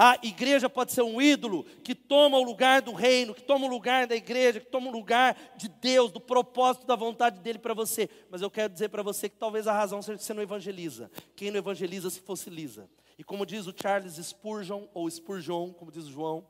A 0.03 0.19
igreja 0.23 0.67
pode 0.67 0.93
ser 0.93 1.03
um 1.03 1.21
ídolo 1.21 1.63
que 1.85 1.95
toma 1.95 2.39
o 2.39 2.43
lugar 2.43 2.81
do 2.81 2.95
reino, 2.95 3.35
que 3.35 3.43
toma 3.43 3.67
o 3.67 3.69
lugar 3.69 4.07
da 4.07 4.17
igreja, 4.17 4.59
que 4.59 4.65
toma 4.65 4.89
o 4.89 4.91
lugar 4.91 5.37
de 5.59 5.69
Deus, 5.69 6.11
do 6.11 6.19
propósito 6.19 6.87
da 6.87 6.97
vontade 6.97 7.39
dele 7.41 7.59
para 7.59 7.75
você. 7.75 8.09
Mas 8.31 8.41
eu 8.41 8.51
quero 8.51 8.73
dizer 8.73 8.89
para 8.89 9.03
você 9.03 9.29
que 9.29 9.37
talvez 9.37 9.67
a 9.67 9.75
razão 9.75 10.01
seja 10.01 10.17
que 10.17 10.25
você 10.25 10.33
não 10.33 10.43
evangeliza. 10.43 11.11
Quem 11.37 11.51
não 11.51 11.59
evangeliza 11.59 12.09
se 12.09 12.19
fossiliza. 12.19 12.89
E 13.19 13.23
como 13.23 13.45
diz 13.45 13.67
o 13.67 13.75
Charles 13.77 14.15
Spurgeon, 14.15 14.87
ou 14.95 15.11
Spurgeon, 15.11 15.71
como 15.75 15.93
diz 15.93 16.07
o 16.07 16.11
João, 16.11 16.47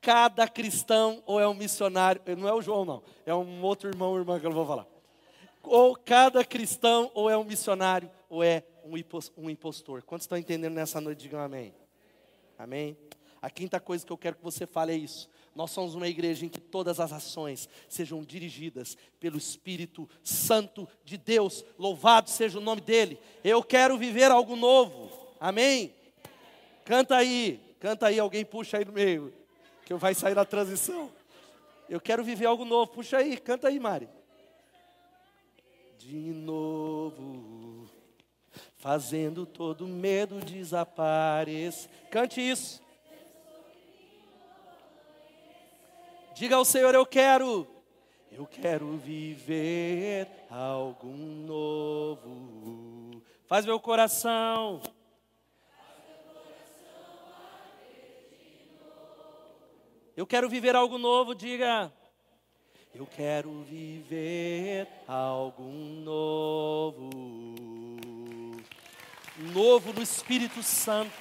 cada 0.00 0.48
cristão 0.48 1.22
ou 1.26 1.38
é 1.38 1.46
um 1.46 1.52
missionário, 1.52 2.22
não 2.38 2.48
é 2.48 2.54
o 2.54 2.62
João 2.62 2.86
não, 2.86 3.02
é 3.26 3.34
um 3.34 3.62
outro 3.64 3.90
irmão 3.90 4.12
ou 4.12 4.18
irmã 4.18 4.40
que 4.40 4.46
eu 4.46 4.50
não 4.50 4.56
vou 4.56 4.66
falar. 4.66 4.86
Ou 5.62 5.94
cada 5.94 6.42
cristão 6.42 7.10
ou 7.12 7.28
é 7.28 7.36
um 7.36 7.44
missionário 7.44 8.10
ou 8.30 8.42
é 8.42 8.64
um 9.36 9.50
impostor. 9.50 10.02
Quantos 10.04 10.24
estão 10.24 10.38
entendendo 10.38 10.72
nessa 10.72 11.02
noite? 11.02 11.20
Digam 11.20 11.38
amém. 11.38 11.74
Amém? 12.58 12.96
A 13.40 13.48
quinta 13.48 13.78
coisa 13.78 14.04
que 14.04 14.12
eu 14.12 14.18
quero 14.18 14.36
que 14.36 14.42
você 14.42 14.66
fale 14.66 14.92
é 14.92 14.96
isso. 14.96 15.30
Nós 15.54 15.70
somos 15.70 15.94
uma 15.94 16.08
igreja 16.08 16.44
em 16.44 16.48
que 16.48 16.60
todas 16.60 17.00
as 17.00 17.12
ações 17.12 17.68
sejam 17.88 18.22
dirigidas 18.22 18.96
pelo 19.18 19.38
Espírito 19.38 20.08
Santo 20.22 20.88
de 21.04 21.16
Deus. 21.16 21.64
Louvado 21.78 22.30
seja 22.30 22.58
o 22.58 22.62
nome 22.62 22.80
dele. 22.80 23.18
Eu 23.44 23.62
quero 23.62 23.96
viver 23.96 24.30
algo 24.30 24.56
novo. 24.56 25.10
Amém? 25.40 25.94
Canta 26.84 27.16
aí, 27.16 27.60
canta 27.78 28.06
aí, 28.06 28.18
alguém 28.18 28.44
puxa 28.44 28.78
aí 28.78 28.84
no 28.84 28.92
meio, 28.92 29.32
que 29.84 29.94
vai 29.94 30.14
sair 30.14 30.34
da 30.34 30.44
transição. 30.44 31.10
Eu 31.88 32.00
quero 32.00 32.24
viver 32.24 32.46
algo 32.46 32.64
novo. 32.64 32.92
Puxa 32.92 33.18
aí, 33.18 33.36
canta 33.36 33.68
aí, 33.68 33.78
Mari. 33.78 34.08
De 35.98 36.32
novo, 36.32 37.22
fazendo 38.78 39.44
todo 39.44 39.86
medo 39.86 40.40
desaparecer. 40.40 41.90
Cante 42.10 42.40
isso. 42.40 42.80
Diga 46.34 46.56
ao 46.56 46.64
Senhor: 46.64 46.94
Eu 46.94 47.04
quero, 47.04 47.66
eu 48.32 48.46
quero 48.46 48.96
viver 48.96 50.28
algo 50.48 51.08
novo. 51.08 52.28
Faz 53.46 53.66
meu 53.66 53.80
coração. 53.80 54.80
Eu 60.16 60.26
quero 60.26 60.48
viver 60.48 60.74
algo 60.74 60.98
novo, 60.98 61.34
diga. 61.34 61.92
Eu 62.94 63.06
quero 63.06 63.62
viver 63.62 64.88
algo 65.06 65.62
novo. 65.62 67.08
Novo 69.38 69.92
no 69.92 70.02
Espírito 70.02 70.62
Santo. 70.62 71.12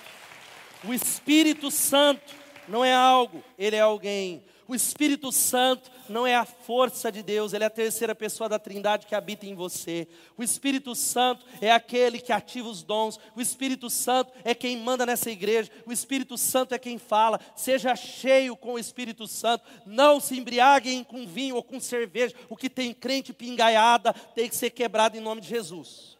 O 0.83 0.93
Espírito 0.93 1.71
Santo 1.71 2.33
não 2.67 2.83
é 2.83 2.93
algo, 2.93 3.43
ele 3.57 3.75
é 3.75 3.81
alguém. 3.81 4.43
O 4.67 4.75
Espírito 4.75 5.31
Santo 5.31 5.89
não 6.09 6.27
é 6.27 6.35
a 6.35 6.43
força 6.43 7.09
de 7.09 7.23
Deus, 7.23 7.53
ele 7.53 7.63
é 7.63 7.67
a 7.67 7.69
terceira 7.69 8.13
pessoa 8.13 8.49
da 8.49 8.59
Trindade 8.59 9.07
que 9.07 9.15
habita 9.15 9.45
em 9.45 9.55
você. 9.55 10.07
O 10.37 10.43
Espírito 10.43 10.93
Santo 10.93 11.45
é 11.61 11.71
aquele 11.71 12.19
que 12.19 12.33
ativa 12.33 12.67
os 12.67 12.83
dons. 12.83 13.17
O 13.33 13.39
Espírito 13.39 13.89
Santo 13.89 14.33
é 14.43 14.53
quem 14.53 14.75
manda 14.77 15.05
nessa 15.05 15.31
igreja. 15.31 15.71
O 15.85 15.91
Espírito 15.93 16.37
Santo 16.37 16.75
é 16.75 16.79
quem 16.79 16.97
fala. 16.97 17.39
Seja 17.55 17.95
cheio 17.95 18.57
com 18.57 18.73
o 18.73 18.79
Espírito 18.79 19.25
Santo. 19.25 19.63
Não 19.85 20.19
se 20.19 20.37
embriaguem 20.37 21.01
com 21.01 21.25
vinho 21.25 21.55
ou 21.55 21.63
com 21.63 21.79
cerveja. 21.79 22.35
O 22.49 22.57
que 22.57 22.69
tem 22.69 22.93
crente 22.93 23.31
pingaiada 23.31 24.11
tem 24.35 24.49
que 24.49 24.55
ser 24.55 24.71
quebrado 24.71 25.15
em 25.15 25.21
nome 25.21 25.39
de 25.39 25.47
Jesus. 25.47 26.16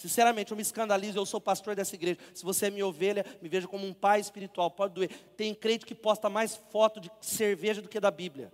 Sinceramente, 0.00 0.50
eu 0.50 0.56
me 0.56 0.62
escandalizo, 0.62 1.18
eu 1.18 1.26
sou 1.26 1.38
pastor 1.38 1.76
dessa 1.76 1.94
igreja. 1.94 2.18
Se 2.32 2.42
você 2.42 2.68
é 2.68 2.70
minha 2.70 2.86
ovelha, 2.86 3.22
me 3.42 3.50
veja 3.50 3.68
como 3.68 3.86
um 3.86 3.92
pai 3.92 4.18
espiritual, 4.18 4.70
pode 4.70 4.94
doer. 4.94 5.10
Tem 5.36 5.54
crente 5.54 5.84
que 5.84 5.94
posta 5.94 6.30
mais 6.30 6.56
foto 6.72 7.00
de 7.00 7.10
cerveja 7.20 7.82
do 7.82 7.88
que 7.88 8.00
da 8.00 8.10
Bíblia. 8.10 8.50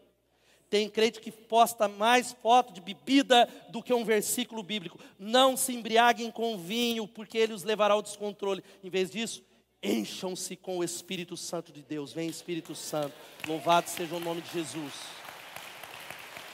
Tem 0.68 0.88
crente 0.88 1.20
que 1.20 1.30
posta 1.30 1.86
mais 1.86 2.32
foto 2.32 2.72
de 2.72 2.80
bebida 2.80 3.48
do 3.68 3.80
que 3.80 3.94
um 3.94 4.04
versículo 4.04 4.60
bíblico. 4.60 4.98
Não 5.20 5.56
se 5.56 5.72
embriaguem 5.72 6.32
com 6.32 6.58
vinho, 6.58 7.06
porque 7.06 7.38
ele 7.38 7.52
os 7.52 7.62
levará 7.62 7.94
ao 7.94 8.02
descontrole. 8.02 8.64
Em 8.82 8.90
vez 8.90 9.12
disso, 9.12 9.44
encham-se 9.80 10.56
com 10.56 10.78
o 10.78 10.82
Espírito 10.82 11.36
Santo 11.36 11.70
de 11.70 11.80
Deus. 11.80 12.12
Vem 12.12 12.28
Espírito 12.28 12.74
Santo, 12.74 13.14
louvado 13.46 13.88
seja 13.88 14.16
o 14.16 14.18
nome 14.18 14.40
de 14.40 14.52
Jesus. 14.52 14.92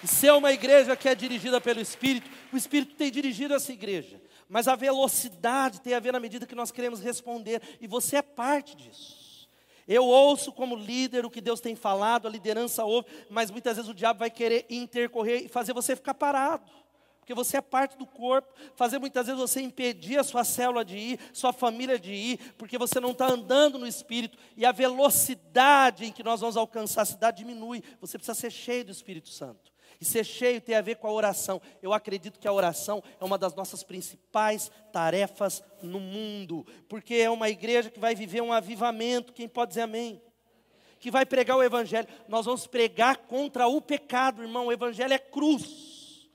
E 0.05 0.07
se 0.07 0.29
é 0.29 0.35
uma 0.35 0.53
igreja 0.53 0.95
que 0.95 1.09
é 1.09 1.15
dirigida 1.15 1.63
pelo 1.63 1.81
Espírito, 1.81 2.29
o 2.53 2.59
Espírito 2.59 2.95
tem 2.95 3.11
dirigido 3.11 3.55
essa 3.55 3.73
igreja 3.73 4.21
mas 4.49 4.69
a 4.69 4.77
velocidade 4.77 5.81
tem 5.81 5.95
a 5.95 6.01
ver 6.01 6.13
na 6.13 6.21
medida 6.21 6.47
que 6.47 6.55
nós 6.55 6.71
queremos 6.71 7.01
responder, 7.01 7.61
e 7.81 7.87
você 7.87 8.17
é 8.17 8.23
parte 8.23 8.77
disso. 8.77 9.49
Eu 9.87 10.05
ouço 10.05 10.53
como 10.53 10.77
líder 10.77 11.27
o 11.27 11.31
que 11.31 11.41
Deus 11.41 11.61
tem 11.61 11.75
falado, 11.75 12.29
a 12.29 12.31
liderança 12.31 12.85
ouve, 12.85 13.09
mas 13.29 13.51
muitas 13.51 13.77
vezes 13.77 13.91
o 13.91 13.95
diabo 13.95 14.21
vai 14.21 14.31
querer 14.31 14.67
intercorrer 14.71 15.45
e 15.45 15.49
fazer 15.49 15.73
você 15.73 15.97
ficar 15.97 16.15
parado, 16.15 16.71
porque 17.19 17.35
você 17.35 17.57
é 17.57 17.61
parte 17.61 17.97
do 17.97 18.07
corpo, 18.07 18.53
fazer 18.77 18.99
muitas 18.99 19.27
vezes 19.27 19.41
você 19.41 19.61
impedir 19.61 20.19
a 20.19 20.25
sua 20.25 20.45
célula 20.45 20.85
de 20.85 20.97
ir, 20.97 21.21
sua 21.33 21.53
família 21.53 21.99
de 21.99 22.13
ir, 22.13 22.55
porque 22.57 22.79
você 22.79 23.01
não 23.01 23.11
está 23.11 23.27
andando 23.27 23.79
no 23.79 23.87
Espírito, 23.87 24.39
e 24.57 24.65
a 24.65 24.73
velocidade 24.73 26.05
em 26.05 26.13
que 26.13 26.23
nós 26.23 26.41
vamos 26.41 26.57
alcançar 26.57 27.03
a 27.03 27.07
cidade 27.07 27.39
diminui, 27.39 27.83
você 28.01 28.19
precisa 28.19 28.39
ser 28.39 28.51
cheio 28.51 28.85
do 28.85 28.93
Espírito 28.93 29.29
Santo. 29.29 29.72
E 30.03 30.05
ser 30.05 30.25
cheio 30.25 30.61
tem 30.61 30.75
a 30.75 30.81
ver 30.81 30.97
com 30.97 31.07
a 31.07 31.13
oração. 31.13 31.63
Eu 31.81 31.93
acredito 31.93 32.41
que 32.41 32.49
a 32.49 32.53
oração 32.53 33.01
é 33.21 33.25
uma 33.25 33.39
das 33.39 33.55
nossas 33.55 33.85
principais 33.85 34.69
tarefas 34.93 35.63
no 35.81 36.01
mundo, 36.01 36.67
porque 36.89 37.15
é 37.15 37.31
uma 37.31 37.49
igreja 37.49 37.89
que 37.89 38.01
vai 38.01 38.13
viver 38.13 38.41
um 38.41 38.53
avivamento. 38.53 39.33
Quem 39.33 39.47
pode 39.47 39.69
dizer 39.69 39.83
amém? 39.83 40.21
Que 40.99 41.09
vai 41.09 41.25
pregar 41.25 41.57
o 41.57 41.63
Evangelho. 41.63 42.09
Nós 42.27 42.47
vamos 42.47 42.67
pregar 42.67 43.17
contra 43.17 43.69
o 43.69 43.81
pecado, 43.81 44.43
irmão. 44.43 44.67
O 44.67 44.73
Evangelho 44.73 45.13
é 45.13 45.21
cruz. 45.21 46.29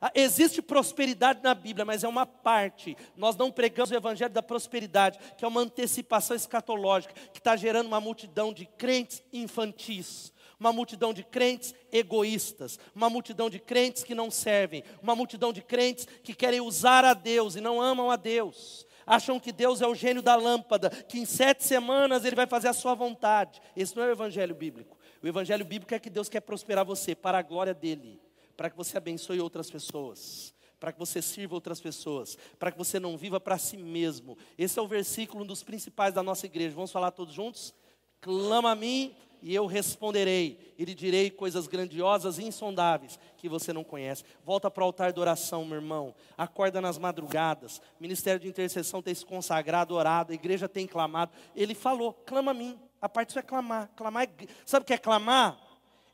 Ah, 0.00 0.10
existe 0.16 0.60
prosperidade 0.60 1.44
na 1.44 1.54
Bíblia, 1.54 1.84
mas 1.84 2.02
é 2.02 2.08
uma 2.08 2.26
parte. 2.26 2.96
Nós 3.16 3.36
não 3.36 3.52
pregamos 3.52 3.92
o 3.92 3.94
Evangelho 3.94 4.34
da 4.34 4.42
prosperidade, 4.42 5.16
que 5.38 5.44
é 5.44 5.48
uma 5.48 5.60
antecipação 5.60 6.34
escatológica, 6.34 7.14
que 7.32 7.38
está 7.38 7.54
gerando 7.54 7.86
uma 7.86 8.00
multidão 8.00 8.52
de 8.52 8.66
crentes 8.66 9.22
infantis 9.32 10.32
uma 10.62 10.72
multidão 10.72 11.12
de 11.12 11.24
crentes 11.24 11.74
egoístas, 11.90 12.78
uma 12.94 13.10
multidão 13.10 13.50
de 13.50 13.58
crentes 13.58 14.04
que 14.04 14.14
não 14.14 14.30
servem, 14.30 14.84
uma 15.02 15.16
multidão 15.16 15.52
de 15.52 15.60
crentes 15.60 16.06
que 16.22 16.32
querem 16.32 16.60
usar 16.60 17.04
a 17.04 17.14
Deus 17.14 17.56
e 17.56 17.60
não 17.60 17.82
amam 17.82 18.12
a 18.12 18.16
Deus. 18.16 18.86
Acham 19.04 19.40
que 19.40 19.50
Deus 19.50 19.80
é 19.82 19.86
o 19.88 19.94
gênio 19.94 20.22
da 20.22 20.36
lâmpada, 20.36 20.88
que 20.88 21.18
em 21.18 21.24
sete 21.24 21.64
semanas 21.64 22.24
ele 22.24 22.36
vai 22.36 22.46
fazer 22.46 22.68
a 22.68 22.72
sua 22.72 22.94
vontade. 22.94 23.60
Esse 23.76 23.96
não 23.96 24.04
é 24.04 24.06
o 24.06 24.12
evangelho 24.12 24.54
bíblico. 24.54 24.96
O 25.20 25.26
evangelho 25.26 25.64
bíblico 25.64 25.92
é 25.94 25.98
que 25.98 26.08
Deus 26.08 26.28
quer 26.28 26.40
prosperar 26.40 26.84
você 26.84 27.12
para 27.12 27.38
a 27.38 27.42
glória 27.42 27.74
dele, 27.74 28.20
para 28.56 28.70
que 28.70 28.76
você 28.76 28.96
abençoe 28.96 29.40
outras 29.40 29.68
pessoas 29.68 30.54
para 30.78 30.90
que 30.90 30.98
você 30.98 31.22
sirva 31.22 31.54
outras 31.54 31.80
pessoas, 31.80 32.36
para 32.58 32.72
que 32.72 32.76
você 32.76 32.98
não 32.98 33.16
viva 33.16 33.38
para 33.38 33.56
si 33.56 33.76
mesmo. 33.76 34.36
Esse 34.58 34.80
é 34.80 34.82
o 34.82 34.86
versículo 34.88 35.44
um 35.44 35.46
dos 35.46 35.62
principais 35.62 36.12
da 36.12 36.24
nossa 36.24 36.46
igreja. 36.46 36.74
Vamos 36.74 36.90
falar 36.90 37.12
todos 37.12 37.32
juntos? 37.32 37.72
Clama 38.20 38.72
a 38.72 38.74
mim 38.74 39.14
e 39.42 39.52
eu 39.52 39.66
responderei, 39.66 40.74
e 40.78 40.84
lhe 40.84 40.94
direi 40.94 41.28
coisas 41.28 41.66
grandiosas 41.66 42.38
e 42.38 42.44
insondáveis 42.44 43.18
que 43.36 43.48
você 43.48 43.72
não 43.72 43.82
conhece. 43.82 44.24
Volta 44.44 44.70
para 44.70 44.82
o 44.82 44.86
altar 44.86 45.12
de 45.12 45.18
oração, 45.18 45.64
meu 45.64 45.74
irmão. 45.76 46.14
Acorda 46.38 46.80
nas 46.80 46.96
madrugadas. 46.96 47.82
Ministério 47.98 48.38
de 48.38 48.46
intercessão 48.46 49.02
tem 49.02 49.14
se 49.14 49.26
consagrado, 49.26 49.94
orado, 49.94 50.30
a 50.30 50.34
igreja 50.34 50.68
tem 50.68 50.86
clamado. 50.86 51.32
Ele 51.56 51.74
falou: 51.74 52.12
clama 52.12 52.52
a 52.52 52.54
mim. 52.54 52.78
A 53.00 53.08
parte 53.08 53.28
disso 53.28 53.40
é 53.40 53.42
clamar. 53.42 53.90
Clamar 53.96 54.22
é, 54.22 54.46
sabe 54.64 54.84
o 54.84 54.86
que 54.86 54.94
é 54.94 54.98
clamar? 54.98 55.58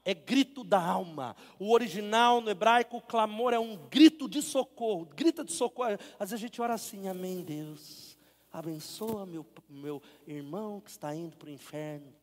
É 0.03 0.15
grito 0.15 0.65
da 0.65 0.83
alma. 0.83 1.37
O 1.59 1.75
original 1.75 2.41
no 2.41 2.49
hebraico, 2.49 2.97
o 2.97 3.03
clamor 3.03 3.53
é 3.53 3.59
um 3.59 3.77
grito 3.91 4.27
de 4.27 4.41
socorro. 4.41 5.07
Grita 5.15 5.45
de 5.45 5.53
socorro. 5.53 5.99
Às 6.19 6.31
vezes 6.31 6.33
a 6.33 6.37
gente 6.39 6.63
ora 6.63 6.73
assim, 6.73 7.09
amém, 7.09 7.43
Deus. 7.43 8.17
Abençoa 8.51 9.27
meu, 9.27 9.45
meu 9.69 10.03
irmão 10.27 10.81
que 10.81 10.89
está 10.89 11.15
indo 11.15 11.37
para 11.37 11.51
o 11.51 11.53
inferno. 11.53 12.18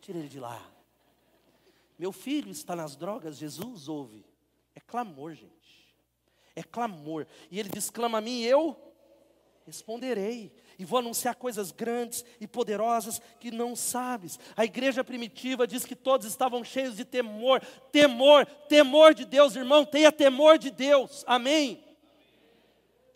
Tira 0.00 0.18
ele 0.18 0.28
de 0.28 0.40
lá. 0.40 0.60
Meu 1.98 2.12
filho 2.12 2.50
está 2.50 2.74
nas 2.74 2.96
drogas, 2.96 3.36
Jesus 3.36 3.88
ouve. 3.88 4.24
É 4.74 4.80
clamor, 4.80 5.34
gente. 5.34 5.94
É 6.56 6.62
clamor. 6.62 7.26
E 7.50 7.58
ele 7.58 7.68
diz: 7.68 7.90
clama 7.90 8.18
a 8.18 8.20
mim, 8.20 8.40
eu 8.40 8.76
responderei. 9.66 10.52
E 10.78 10.84
vou 10.84 10.98
anunciar 10.98 11.34
coisas 11.34 11.70
grandes 11.70 12.24
e 12.40 12.46
poderosas 12.46 13.20
que 13.38 13.50
não 13.50 13.76
sabes. 13.76 14.38
A 14.56 14.64
igreja 14.64 15.04
primitiva 15.04 15.66
diz 15.66 15.84
que 15.84 15.94
todos 15.94 16.26
estavam 16.26 16.64
cheios 16.64 16.96
de 16.96 17.04
temor. 17.04 17.60
Temor, 17.92 18.46
temor 18.46 19.12
de 19.12 19.26
Deus, 19.26 19.54
irmão. 19.54 19.84
Tenha 19.84 20.10
temor 20.10 20.58
de 20.58 20.70
Deus. 20.70 21.22
Amém. 21.26 21.84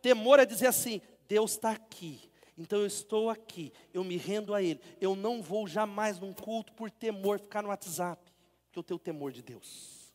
Temor 0.02 0.38
é 0.38 0.44
dizer 0.44 0.66
assim: 0.66 1.00
Deus 1.26 1.52
está 1.52 1.70
aqui. 1.70 2.30
Então 2.56 2.78
eu 2.80 2.86
estou 2.86 3.30
aqui, 3.30 3.72
eu 3.92 4.04
me 4.04 4.16
rendo 4.16 4.54
a 4.54 4.62
Ele. 4.62 4.80
Eu 5.00 5.16
não 5.16 5.42
vou 5.42 5.66
jamais 5.66 6.18
num 6.18 6.32
culto 6.32 6.72
por 6.72 6.90
temor 6.90 7.38
ficar 7.40 7.62
no 7.62 7.68
WhatsApp, 7.68 8.22
porque 8.66 8.78
eu 8.78 8.82
tenho 8.82 8.98
temor 8.98 9.32
de 9.32 9.42
Deus. 9.42 10.12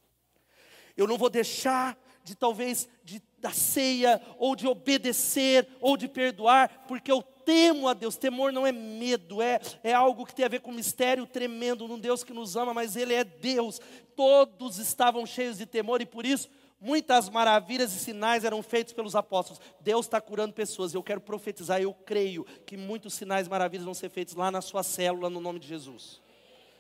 Eu 0.96 1.08
não 1.08 1.18
vou 1.18 1.30
deixar 1.30 1.98
de 2.24 2.36
talvez 2.36 2.88
de 3.04 3.22
da 3.40 3.52
ceia 3.52 4.22
ou 4.38 4.56
de 4.56 4.68
obedecer 4.68 5.68
ou 5.80 5.96
de 5.96 6.08
perdoar, 6.08 6.86
porque 6.88 7.12
eu 7.12 7.22
temo 7.22 7.88
a 7.88 7.94
Deus. 7.94 8.18
Temor 8.18 8.52
não 8.52 8.68
é 8.68 8.72
medo, 8.72 9.42
é, 9.42 9.60
é 9.84 9.94
algo 9.94 10.26
que 10.26 10.36
tem 10.36 10.46
a 10.46 10.50
ver 10.50 10.62
com 10.62 10.72
mistério 10.72 11.26
tremendo 11.26 11.88
num 11.88 12.00
Deus 12.00 12.24
que 12.24 12.34
nos 12.34 12.56
ama, 12.56 12.74
mas 12.74 12.96
Ele 12.96 13.14
é 13.14 13.24
Deus. 13.24 13.80
Todos 14.16 14.78
estavam 14.78 15.26
cheios 15.26 15.58
de 15.58 15.66
temor 15.66 16.02
e 16.02 16.06
por 16.06 16.26
isso 16.26 16.50
Muitas 16.82 17.28
maravilhas 17.30 17.94
e 17.94 18.00
sinais 18.00 18.46
eram 18.46 18.64
feitos 18.64 18.94
pelos 18.94 19.16
apóstolos. 19.16 19.62
Deus 19.82 20.06
está 20.06 20.22
curando 20.22 20.54
pessoas. 20.54 20.94
Eu 20.94 21.04
quero 21.04 21.20
profetizar, 21.20 21.82
eu 21.82 21.94
creio 21.94 22.46
que 22.66 22.78
muitos 22.78 23.14
sinais 23.14 23.48
e 23.48 23.50
maravilhas 23.50 23.86
vão 23.86 23.94
ser 23.94 24.10
feitos 24.10 24.34
lá 24.34 24.50
na 24.50 24.62
sua 24.62 24.82
célula, 24.82 25.30
no 25.30 25.42
nome 25.42 25.60
de 25.60 25.68
Jesus. 25.68 26.22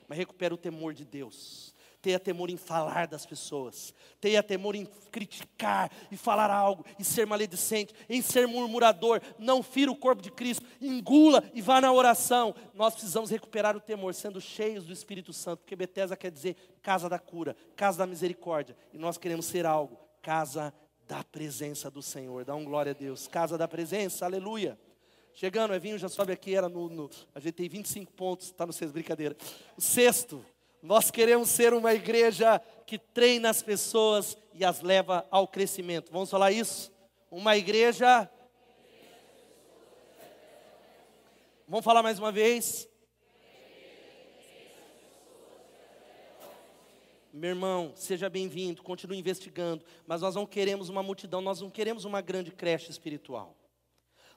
Mas 0.07 0.17
recupera 0.17 0.53
o 0.53 0.57
temor 0.57 0.93
de 0.93 1.03
Deus. 1.03 1.75
Tenha 2.01 2.19
temor 2.19 2.49
em 2.49 2.55
falar 2.55 3.07
das 3.07 3.25
pessoas. 3.25 3.93
Tenha 4.21 4.41
temor 4.41 4.75
em 4.75 4.85
criticar 5.11 5.91
e 6.09 6.15
falar 6.15 6.49
algo, 6.49 6.85
e 6.97 7.03
ser 7.03 7.27
maledicente, 7.27 7.93
em 8.07 8.21
ser 8.21 8.47
murmurador. 8.47 9.21
Não 9.37 9.61
fira 9.61 9.91
o 9.91 9.95
corpo 9.95 10.21
de 10.21 10.31
Cristo. 10.31 10.65
Engula 10.81 11.43
e 11.53 11.61
vá 11.61 11.81
na 11.81 11.91
oração. 11.91 12.55
Nós 12.73 12.93
precisamos 12.93 13.29
recuperar 13.29 13.75
o 13.75 13.81
temor, 13.81 14.13
sendo 14.13 14.39
cheios 14.39 14.85
do 14.85 14.93
Espírito 14.93 15.33
Santo, 15.33 15.59
porque 15.59 15.75
Betesda 15.75 16.15
quer 16.15 16.31
dizer 16.31 16.55
casa 16.81 17.09
da 17.09 17.19
cura, 17.19 17.55
casa 17.75 17.97
da 17.97 18.07
misericórdia. 18.07 18.77
E 18.93 18.97
nós 18.97 19.17
queremos 19.17 19.45
ser 19.45 19.65
algo, 19.65 19.99
casa 20.21 20.73
da 21.05 21.23
presença 21.23 21.91
do 21.91 22.01
Senhor. 22.01 22.45
Dá 22.45 22.55
um 22.55 22.63
glória 22.63 22.91
a 22.91 22.95
Deus. 22.95 23.27
Casa 23.27 23.57
da 23.57 23.67
presença, 23.67 24.25
aleluia. 24.25 24.79
Chegando, 25.33 25.73
Evinho 25.73 25.97
já 25.97 26.09
sobe 26.09 26.33
aqui, 26.33 26.55
era 26.55 26.67
no, 26.67 26.89
no 26.89 27.09
a 27.33 27.39
gente 27.39 27.53
tem 27.53 27.69
25 27.69 28.11
pontos, 28.11 28.47
está 28.47 28.65
no 28.65 28.73
sexto, 28.73 28.93
brincadeira. 28.93 29.35
O 29.77 29.81
sexto, 29.81 30.45
nós 30.81 31.11
queremos 31.11 31.49
ser 31.49 31.73
uma 31.73 31.93
igreja 31.93 32.61
que 32.85 32.97
treina 32.97 33.49
as 33.49 33.61
pessoas 33.61 34.37
e 34.53 34.63
as 34.63 34.81
leva 34.81 35.27
ao 35.29 35.47
crescimento. 35.47 36.11
Vamos 36.11 36.29
falar 36.29 36.51
isso? 36.51 36.91
Uma 37.29 37.57
igreja. 37.57 38.29
Vamos 41.67 41.85
falar 41.85 42.01
mais 42.01 42.17
uma 42.17 42.31
vez? 42.31 42.89
Meu 47.31 47.51
irmão, 47.51 47.93
seja 47.95 48.27
bem-vindo, 48.27 48.81
continue 48.81 49.19
investigando, 49.19 49.85
mas 50.07 50.21
nós 50.21 50.33
não 50.33 50.47
queremos 50.47 50.89
uma 50.89 51.03
multidão, 51.03 51.41
nós 51.41 51.61
não 51.61 51.69
queremos 51.69 52.03
uma 52.03 52.21
grande 52.21 52.51
creche 52.51 52.89
espiritual. 52.89 53.55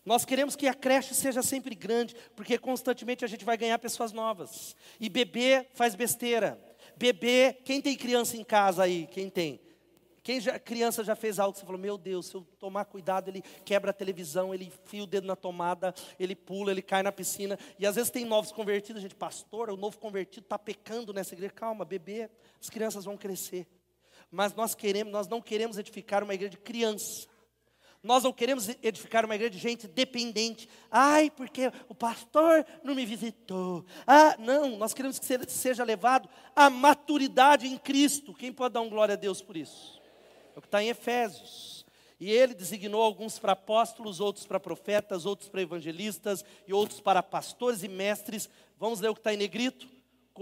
Nós 0.05 0.25
queremos 0.25 0.57
que 0.57 0.67
a 0.67 0.75
creche 0.75 1.15
seja 1.15 1.43
sempre 1.43 1.75
grande, 1.75 2.17
porque 2.35 2.59
constantemente 2.59 3.25
a 3.25 3.29
gente 3.29 3.45
vai 3.45 3.57
ganhar 3.57 3.79
pessoas 3.79 4.13
novas. 4.13 4.75
E 4.99 5.09
bebê 5.09 5.67
faz 5.75 5.95
besteira. 5.95 6.59
Bebê, 6.97 7.57
quem 7.65 7.81
tem 7.81 7.97
criança 7.97 8.37
em 8.37 8.45
casa 8.45 8.83
aí? 8.83 9.07
Quem 9.07 9.31
tem? 9.31 9.61
Quem 10.23 10.41
já, 10.41 10.57
criança 10.59 11.03
já 11.03 11.17
fez 11.17 11.41
algo 11.41 11.53
que 11.53 11.59
você 11.59 11.67
falou, 11.67 11.81
meu 11.81 11.99
Deus, 11.99 12.27
se 12.27 12.35
eu 12.37 12.47
tomar 12.59 12.85
cuidado, 12.85 13.29
ele 13.29 13.43
quebra 13.65 13.91
a 13.91 13.95
televisão, 13.95 14.55
ele 14.55 14.67
enfia 14.67 15.03
o 15.03 15.07
dedo 15.07 15.27
na 15.27 15.35
tomada, 15.35 15.93
ele 16.19 16.37
pula, 16.37 16.71
ele 16.71 16.83
cai 16.83 17.03
na 17.03 17.11
piscina. 17.11 17.59
E 17.77 17.85
às 17.85 17.97
vezes 17.97 18.11
tem 18.11 18.25
novos 18.25 18.53
convertidos, 18.53 19.03
gente, 19.03 19.17
pastor, 19.17 19.69
o 19.71 19.77
novo 19.77 19.99
convertido 19.99 20.45
está 20.45 20.59
pecando 20.59 21.13
nessa 21.13 21.35
igreja. 21.35 21.53
Calma, 21.53 21.85
bebê, 21.85 22.31
as 22.61 22.71
crianças 22.71 23.05
vão 23.05 23.17
crescer. 23.17 23.67
Mas 24.31 24.55
nós 24.55 24.77
queremos, 24.77 25.13
nós 25.13 25.27
não 25.27 25.43
queremos 25.43 25.77
edificar 25.77 26.23
uma 26.23 26.35
igreja 26.35 26.51
de 26.51 26.59
criança. 26.59 27.27
Nós 28.03 28.25
não 28.25 28.33
queremos 28.33 28.69
edificar 28.83 29.25
uma 29.25 29.37
igreja 29.37 29.51
de 29.51 29.59
gente 29.59 29.87
dependente. 29.87 30.69
Ai, 30.91 31.31
porque 31.31 31.71
o 31.89 31.95
pastor 31.95 32.67
não 32.83 32.97
me 32.97 33.07
visitou. 33.07 33.85
Ah, 34.05 34.35
não, 34.41 34.77
nós 34.77 34.93
queremos 34.93 35.21
que 35.21 35.27
seja 35.47 35.85
levado 35.85 36.29
à 36.55 36.69
maturidade 36.69 37.69
em 37.69 37.79
Cristo. 37.79 38.35
Quem 38.35 38.53
pode 38.53 38.75
dar 38.75 38.81
um 38.81 38.91
glória 38.91 39.13
a 39.13 39.17
Deus 39.17 39.41
por 39.41 39.57
isso? 39.57 40.01
É 40.55 40.59
o 40.59 40.61
que 40.61 40.67
está 40.67 40.83
em 40.83 40.89
Efésios. 40.89 41.87
E 42.19 42.31
ele 42.31 42.55
designou 42.55 43.03
alguns 43.03 43.39
para 43.39 43.53
apóstolos, 43.53 44.19
outros 44.19 44.47
para 44.47 44.59
profetas, 44.59 45.25
outros 45.25 45.49
para 45.49 45.63
evangelistas 45.63 46.45
e 46.67 46.73
outros 46.73 47.01
para 47.01 47.23
pastores 47.23 47.85
e 47.85 47.89
mestres. 47.89 48.51
Vamos 48.79 49.01
ler 49.01 49.11
o 49.11 49.15
que 49.15 49.21
está 49.21 49.33
em 49.33 49.37
negrito? 49.37 49.89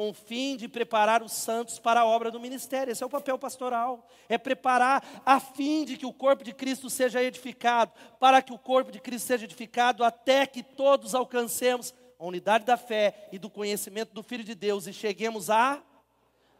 Com 0.00 0.08
o 0.08 0.14
fim 0.14 0.56
de 0.56 0.66
preparar 0.66 1.22
os 1.22 1.30
santos 1.30 1.78
para 1.78 2.00
a 2.00 2.06
obra 2.06 2.30
do 2.30 2.40
ministério. 2.40 2.90
Esse 2.90 3.02
é 3.02 3.06
o 3.06 3.10
papel 3.10 3.38
pastoral. 3.38 4.08
É 4.30 4.38
preparar 4.38 5.04
a 5.26 5.38
fim 5.38 5.84
de 5.84 5.98
que 5.98 6.06
o 6.06 6.12
corpo 6.12 6.42
de 6.42 6.54
Cristo 6.54 6.88
seja 6.88 7.22
edificado, 7.22 7.92
para 8.18 8.40
que 8.40 8.50
o 8.50 8.56
corpo 8.56 8.90
de 8.90 8.98
Cristo 8.98 9.26
seja 9.26 9.44
edificado 9.44 10.02
até 10.02 10.46
que 10.46 10.62
todos 10.62 11.14
alcancemos 11.14 11.92
a 12.18 12.24
unidade 12.24 12.64
da 12.64 12.78
fé 12.78 13.28
e 13.30 13.38
do 13.38 13.50
conhecimento 13.50 14.14
do 14.14 14.22
Filho 14.22 14.42
de 14.42 14.54
Deus 14.54 14.86
e 14.86 14.92
cheguemos 14.94 15.50
à 15.50 15.82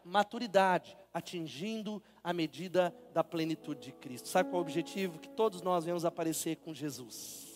maturidade, 0.05 0.95
atingindo 1.11 1.99
a 2.23 2.31
medida 2.31 2.95
da 3.11 3.23
plenitude 3.23 3.79
de 3.79 3.91
Cristo. 3.91 4.27
Sabe 4.27 4.51
qual 4.51 4.61
é 4.61 4.63
o 4.63 4.67
objetivo? 4.67 5.17
Que 5.17 5.29
todos 5.29 5.63
nós 5.63 5.83
venhamos 5.83 6.05
aparecer 6.05 6.57
com 6.57 6.75
Jesus. 6.75 7.50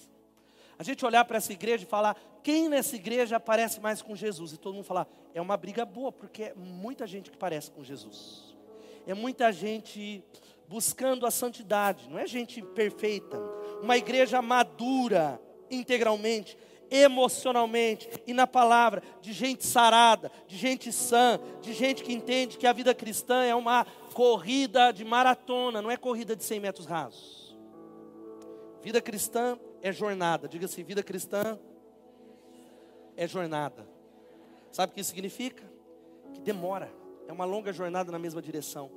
A 0.77 0.83
gente 0.83 1.05
olhar 1.05 1.23
para 1.25 1.37
essa 1.37 1.53
igreja 1.53 1.83
e 1.83 1.87
falar, 1.87 2.17
quem 2.43 2.67
nessa 2.67 2.95
igreja 2.95 3.39
parece 3.39 3.79
mais 3.79 4.01
com 4.01 4.15
Jesus? 4.15 4.53
E 4.53 4.57
todo 4.57 4.75
mundo 4.75 4.85
falar, 4.85 5.07
é 5.33 5.41
uma 5.41 5.57
briga 5.57 5.85
boa, 5.85 6.11
porque 6.11 6.43
é 6.43 6.53
muita 6.55 7.07
gente 7.07 7.31
que 7.31 7.37
parece 7.37 7.71
com 7.71 7.83
Jesus. 7.83 8.55
É 9.07 9.13
muita 9.13 9.51
gente 9.51 10.23
buscando 10.67 11.25
a 11.25 11.31
santidade, 11.31 12.09
não 12.09 12.17
é 12.17 12.27
gente 12.27 12.61
perfeita. 12.61 13.39
Uma 13.81 13.97
igreja 13.97 14.41
madura 14.41 15.39
integralmente, 15.69 16.57
emocionalmente 16.89 18.09
e 18.27 18.33
na 18.33 18.45
palavra, 18.45 19.01
de 19.21 19.33
gente 19.33 19.65
sarada, 19.65 20.31
de 20.47 20.57
gente 20.57 20.91
sã, 20.91 21.39
de 21.61 21.73
gente 21.73 22.03
que 22.03 22.13
entende 22.13 22.57
que 22.57 22.67
a 22.67 22.73
vida 22.73 22.93
cristã 22.93 23.43
é 23.43 23.55
uma 23.55 23.85
corrida 24.13 24.91
de 24.91 25.03
maratona, 25.03 25.81
não 25.81 25.91
é 25.91 25.97
corrida 25.97 26.35
de 26.35 26.43
100 26.43 26.59
metros 26.59 26.85
rasos. 26.85 27.57
Vida 28.81 29.01
cristã 29.01 29.57
é 29.85 29.93
jornada. 29.93 30.47
Diga 30.47 30.65
assim: 30.65 30.83
vida 30.83 31.03
cristã 31.03 31.59
é 33.15 33.27
jornada. 33.27 33.87
Sabe 34.71 34.91
o 34.91 34.95
que 34.95 35.01
isso 35.01 35.11
significa? 35.11 35.63
Que 36.33 36.41
demora. 36.41 36.91
É 37.27 37.31
uma 37.31 37.45
longa 37.45 37.71
jornada 37.71 38.11
na 38.11 38.17
mesma 38.17 38.41
direção. 38.41 38.91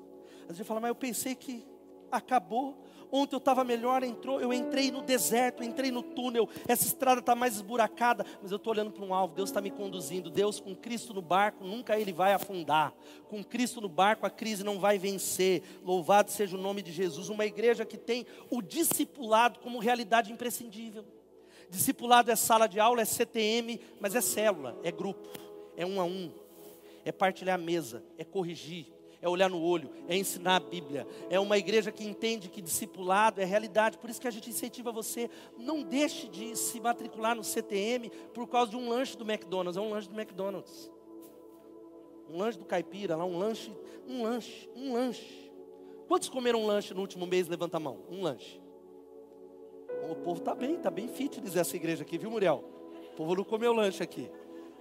A 0.48 0.52
gente 0.52 0.66
fala, 0.66 0.80
mas 0.80 0.88
eu 0.88 0.94
pensei 0.94 1.34
que 1.34 1.66
acabou. 2.10 2.76
Ontem 3.10 3.34
eu 3.34 3.38
estava 3.38 3.64
melhor, 3.64 4.02
entrou, 4.02 4.40
eu 4.40 4.52
entrei 4.52 4.90
no 4.90 5.00
deserto, 5.00 5.62
entrei 5.62 5.90
no 5.90 6.02
túnel, 6.02 6.46
essa 6.66 6.84
estrada 6.84 7.20
está 7.20 7.34
mais 7.34 7.54
esburacada, 7.54 8.24
mas 8.42 8.50
eu 8.50 8.56
estou 8.56 8.72
olhando 8.72 8.90
para 8.90 9.02
um 9.02 9.14
alvo, 9.14 9.34
Deus 9.34 9.48
está 9.48 9.62
me 9.62 9.70
conduzindo. 9.70 10.28
Deus, 10.30 10.60
com 10.60 10.74
Cristo 10.74 11.14
no 11.14 11.22
barco, 11.22 11.64
nunca 11.64 11.98
ele 11.98 12.12
vai 12.12 12.34
afundar. 12.34 12.92
Com 13.28 13.42
Cristo 13.42 13.80
no 13.80 13.88
barco, 13.88 14.26
a 14.26 14.30
crise 14.30 14.62
não 14.62 14.78
vai 14.78 14.98
vencer. 14.98 15.62
Louvado 15.82 16.30
seja 16.30 16.56
o 16.56 16.60
nome 16.60 16.82
de 16.82 16.92
Jesus. 16.92 17.30
Uma 17.30 17.46
igreja 17.46 17.84
que 17.86 17.96
tem 17.96 18.26
o 18.50 18.60
discipulado 18.60 19.58
como 19.60 19.78
realidade 19.78 20.30
imprescindível. 20.30 21.04
Discipulado 21.70 22.30
é 22.30 22.36
sala 22.36 22.66
de 22.66 22.78
aula, 22.78 23.00
é 23.00 23.04
CTM, 23.04 23.80
mas 24.00 24.14
é 24.14 24.20
célula, 24.20 24.78
é 24.82 24.90
grupo, 24.90 25.28
é 25.76 25.84
um 25.84 26.00
a 26.00 26.04
um, 26.04 26.30
é 27.04 27.12
partilhar 27.12 27.56
a 27.56 27.62
mesa, 27.62 28.02
é 28.16 28.24
corrigir 28.24 28.97
é 29.20 29.28
olhar 29.28 29.50
no 29.50 29.60
olho, 29.60 29.90
é 30.06 30.16
ensinar 30.16 30.56
a 30.56 30.60
Bíblia. 30.60 31.06
É 31.28 31.40
uma 31.40 31.58
igreja 31.58 31.90
que 31.90 32.04
entende 32.04 32.48
que 32.48 32.62
discipulado 32.62 33.40
é 33.40 33.44
realidade. 33.44 33.98
Por 33.98 34.08
isso 34.08 34.20
que 34.20 34.28
a 34.28 34.30
gente 34.30 34.48
incentiva 34.48 34.92
você, 34.92 35.28
não 35.56 35.82
deixe 35.82 36.28
de 36.28 36.56
se 36.56 36.80
matricular 36.80 37.34
no 37.34 37.42
CTM 37.42 38.10
por 38.32 38.46
causa 38.46 38.70
de 38.70 38.76
um 38.76 38.88
lanche 38.88 39.16
do 39.16 39.28
McDonald's. 39.28 39.76
É 39.76 39.80
um 39.80 39.90
lanche 39.90 40.08
do 40.08 40.18
McDonald's. 40.18 40.90
Um 42.30 42.38
lanche 42.38 42.58
do 42.58 42.64
caipira, 42.64 43.16
lá 43.16 43.24
um 43.24 43.38
lanche, 43.38 43.72
um 44.06 44.22
lanche, 44.22 44.68
um 44.76 44.92
lanche. 44.92 45.50
Quantos 46.06 46.28
comeram 46.28 46.62
um 46.62 46.66
lanche 46.66 46.94
no 46.94 47.00
último 47.00 47.26
mês? 47.26 47.48
Levanta 47.48 47.78
a 47.78 47.80
mão. 47.80 47.98
Um 48.10 48.22
lanche. 48.22 48.60
O 50.10 50.14
povo 50.14 50.38
está 50.38 50.54
bem, 50.54 50.76
está 50.76 50.90
bem 50.90 51.08
fitness 51.08 51.56
essa 51.56 51.74
igreja 51.74 52.02
aqui, 52.02 52.16
viu, 52.16 52.30
Muriel? 52.30 52.64
O 53.12 53.16
povo 53.16 53.34
não 53.34 53.44
comeu 53.44 53.72
lanche 53.72 54.02
aqui. 54.02 54.30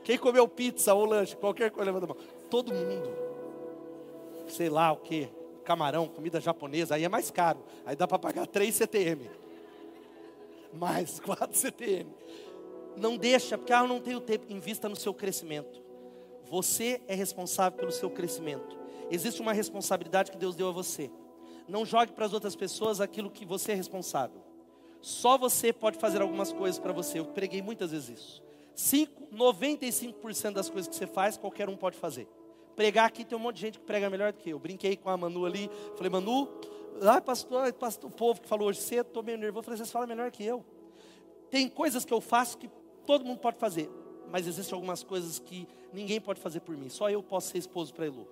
Quem 0.04 0.18
comeu 0.18 0.48
pizza 0.48 0.94
ou 0.94 1.06
lanche, 1.06 1.36
qualquer 1.36 1.72
coisa, 1.72 1.92
levanta 1.92 2.06
a 2.06 2.16
mão. 2.16 2.18
Todo 2.50 2.74
mundo 2.74 3.27
sei 4.54 4.70
lá 4.70 4.91
o 4.91 4.98
que, 4.98 5.30
camarão, 5.64 6.08
comida 6.08 6.39
japonesa, 6.39 6.95
aí 6.95 7.04
é 7.04 7.10
mais 7.10 7.30
caro. 7.30 7.60
Aí 7.86 7.95
dá 7.95 8.08
para 8.08 8.18
pagar 8.18 8.48
3 8.48 8.74
CTM. 8.74 9.30
Mais 10.74 11.20
4 11.20 11.56
CTM. 11.56 12.10
Não 12.95 13.18
deixa, 13.18 13.58
porque 13.58 13.74
ah, 13.74 13.82
eu 13.82 13.88
não 13.88 14.00
tenho 14.00 14.20
tempo. 14.20 14.45
Invista 14.52 14.88
no 14.89 14.95
seu 14.95 15.14
crescimento. 15.14 15.82
Você 16.50 17.02
é 17.08 17.16
responsável 17.16 17.78
pelo 17.78 17.91
seu 17.91 18.10
crescimento. 18.10 18.78
Existe 19.12 19.41
uma 19.41 19.54
responsabilidade 19.54 20.32
que 20.32 20.38
Deus 20.38 20.56
deu 20.56 20.70
a 20.70 20.72
você. 20.72 21.12
Não 21.68 21.86
jogue 21.86 22.14
para 22.14 22.26
as 22.26 22.34
outras 22.34 22.56
pessoas 22.56 23.02
aquilo 23.02 23.30
que 23.30 23.45
você 23.45 23.74
é 23.74 23.76
responsável. 23.76 24.41
Só 25.02 25.38
você 25.38 25.72
pode 25.72 25.98
fazer 25.98 26.22
algumas 26.22 26.52
coisas 26.52 26.80
para 26.80 26.93
você. 26.93 27.20
Eu 27.20 27.26
preguei 27.26 27.62
muitas 27.62 27.91
vezes 27.91 28.20
isso. 28.20 28.43
5, 28.74 29.36
95% 29.36 30.54
das 30.54 30.70
coisas 30.70 30.88
que 30.88 30.95
você 30.95 31.08
faz, 31.08 31.38
qualquer 31.38 31.68
um 31.68 31.76
pode 31.76 31.98
fazer. 31.98 32.28
Pregar 32.78 33.08
aqui 33.08 33.26
tem 33.26 33.36
um 33.36 33.42
monte 33.42 33.56
de 33.56 33.62
gente 33.62 33.80
que 33.80 33.86
prega 33.86 34.08
melhor 34.08 34.32
do 34.32 34.38
que 34.38 34.52
eu. 34.52 34.60
Brinquei 34.60 34.96
com 34.96 35.10
a 35.10 35.18
Manu 35.18 35.48
ali. 35.48 35.68
Falei, 35.96 36.12
Manu, 36.12 36.48
ah, 37.02 37.20
pastor, 37.20 37.74
pastor, 37.74 38.08
o 38.08 38.14
povo 38.14 38.40
que 38.40 38.48
falou 38.48 38.68
hoje 38.68 38.80
cedo, 38.80 39.08
estou 39.08 39.24
meio 39.24 39.36
nervoso. 39.36 39.66
Falei, 39.66 39.80
vocês 39.80 39.92
falam 39.92 40.08
melhor 40.08 40.30
que 40.30 40.46
eu. 40.46 40.64
Tem 41.50 41.68
coisas 41.68 42.06
que 42.06 42.14
eu 42.14 42.22
faço 42.22 42.56
que 42.56 42.70
todo 43.04 43.26
mundo 43.26 43.40
pode 43.40 43.58
fazer. 43.58 43.90
Mas 44.30 44.46
existem 44.46 44.76
algumas 44.76 45.02
coisas 45.02 45.40
que 45.40 45.68
ninguém 45.92 46.22
pode 46.22 46.40
fazer 46.40 46.60
por 46.60 46.78
mim. 46.78 46.88
Só 46.88 47.10
eu 47.10 47.24
posso 47.24 47.50
ser 47.50 47.58
esposo 47.58 47.92
para 47.96 48.06
Elu. 48.06 48.28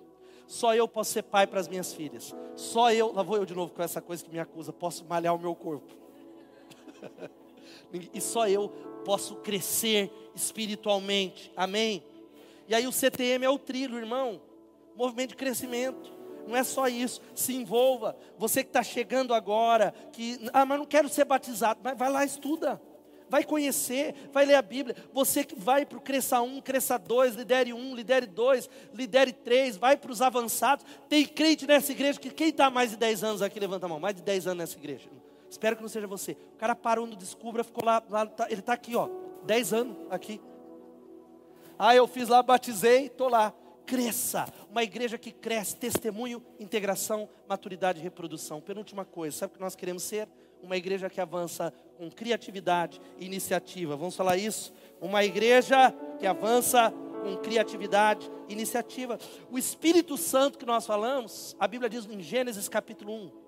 Só 0.46 0.76
eu 0.76 0.86
posso 0.86 1.10
ser 1.10 1.24
pai 1.24 1.44
para 1.48 1.58
as 1.58 1.66
minhas 1.66 1.92
filhas. 1.92 2.32
Só 2.54 2.92
eu, 2.92 3.12
lá 3.12 3.24
vou 3.24 3.38
eu 3.38 3.44
de 3.44 3.52
novo 3.52 3.72
com 3.74 3.82
essa 3.82 4.00
coisa 4.00 4.24
que 4.24 4.30
me 4.30 4.38
acusa, 4.38 4.72
posso 4.72 5.04
malhar 5.06 5.34
o 5.34 5.38
meu 5.40 5.56
corpo. 5.56 5.92
e 8.14 8.20
só 8.20 8.48
eu 8.48 8.68
posso 9.04 9.34
crescer 9.36 10.08
espiritualmente. 10.36 11.50
Amém? 11.56 12.00
E 12.68 12.74
aí 12.74 12.86
o 12.86 12.92
CTM 12.92 13.44
é 13.44 13.50
o 13.50 13.58
trilho, 13.58 13.98
irmão. 13.98 14.40
Movimento 14.94 15.30
de 15.30 15.36
crescimento. 15.36 16.12
Não 16.46 16.56
é 16.56 16.64
só 16.64 16.88
isso. 16.88 17.20
Se 17.34 17.54
envolva. 17.54 18.16
Você 18.38 18.62
que 18.62 18.70
está 18.70 18.82
chegando 18.82 19.34
agora, 19.34 19.92
que, 20.12 20.38
ah, 20.52 20.64
mas 20.64 20.78
não 20.78 20.86
quero 20.86 21.08
ser 21.08 21.24
batizado. 21.24 21.80
Mas 21.82 21.96
vai 21.96 22.10
lá, 22.10 22.24
estuda. 22.24 22.80
vai 23.28 23.44
conhecer, 23.44 24.14
vai 24.32 24.44
ler 24.44 24.54
a 24.54 24.62
Bíblia. 24.62 24.96
Você 25.12 25.44
que 25.44 25.54
vai 25.54 25.84
para 25.84 25.98
o 25.98 26.00
Cresça 26.00 26.40
1, 26.40 26.60
Cresça 26.60 26.98
2, 26.98 27.34
lidere 27.34 27.72
1, 27.72 27.94
lidere 27.94 28.26
2, 28.26 28.70
lidere 28.94 29.32
3, 29.32 29.76
vai 29.76 29.96
para 29.96 30.10
os 30.10 30.22
avançados. 30.22 30.84
Tem 31.08 31.26
crente 31.26 31.66
nessa 31.66 31.92
igreja 31.92 32.18
que 32.18 32.30
quem 32.30 32.48
está 32.48 32.70
mais 32.70 32.90
de 32.90 32.96
10 32.96 33.24
anos 33.24 33.42
aqui, 33.42 33.58
levanta 33.58 33.86
a 33.86 33.88
mão, 33.88 34.00
mais 34.00 34.14
de 34.14 34.22
10 34.22 34.46
anos 34.46 34.58
nessa 34.58 34.78
igreja. 34.78 35.08
Espero 35.50 35.76
que 35.76 35.82
não 35.82 35.88
seja 35.88 36.06
você. 36.06 36.32
O 36.54 36.58
cara 36.58 36.74
parou 36.74 37.06
no 37.06 37.16
Descubra, 37.16 37.64
ficou 37.64 37.84
lá, 37.84 38.02
lá 38.08 38.26
tá, 38.26 38.46
ele 38.50 38.60
está 38.60 38.72
aqui, 38.72 38.94
ó, 38.96 39.08
10 39.44 39.72
anos 39.72 39.96
aqui. 40.10 40.40
Ah, 41.78 41.94
eu 41.94 42.06
fiz 42.06 42.28
lá, 42.28 42.42
batizei, 42.42 43.06
estou 43.06 43.28
lá. 43.28 43.52
Cresça, 43.84 44.46
uma 44.68 44.82
igreja 44.82 45.16
que 45.16 45.30
cresce, 45.30 45.76
testemunho, 45.76 46.42
integração, 46.58 47.28
maturidade 47.48 48.00
e 48.00 48.02
reprodução. 48.02 48.60
Penúltima 48.60 49.04
coisa, 49.04 49.36
sabe 49.36 49.52
o 49.52 49.56
que 49.56 49.62
nós 49.62 49.76
queremos 49.76 50.02
ser? 50.02 50.28
Uma 50.60 50.76
igreja 50.76 51.08
que 51.08 51.20
avança 51.20 51.72
com 51.96 52.10
criatividade 52.10 53.00
e 53.18 53.26
iniciativa. 53.26 53.96
Vamos 53.96 54.16
falar 54.16 54.36
isso? 54.36 54.72
Uma 55.00 55.24
igreja 55.24 55.94
que 56.18 56.26
avança 56.26 56.92
com 57.22 57.36
criatividade 57.36 58.28
e 58.48 58.52
iniciativa. 58.52 59.18
O 59.50 59.58
Espírito 59.58 60.16
Santo 60.16 60.58
que 60.58 60.66
nós 60.66 60.84
falamos, 60.84 61.54
a 61.58 61.68
Bíblia 61.68 61.88
diz 61.88 62.06
em 62.06 62.20
Gênesis 62.20 62.68
capítulo 62.68 63.12
1, 63.12 63.45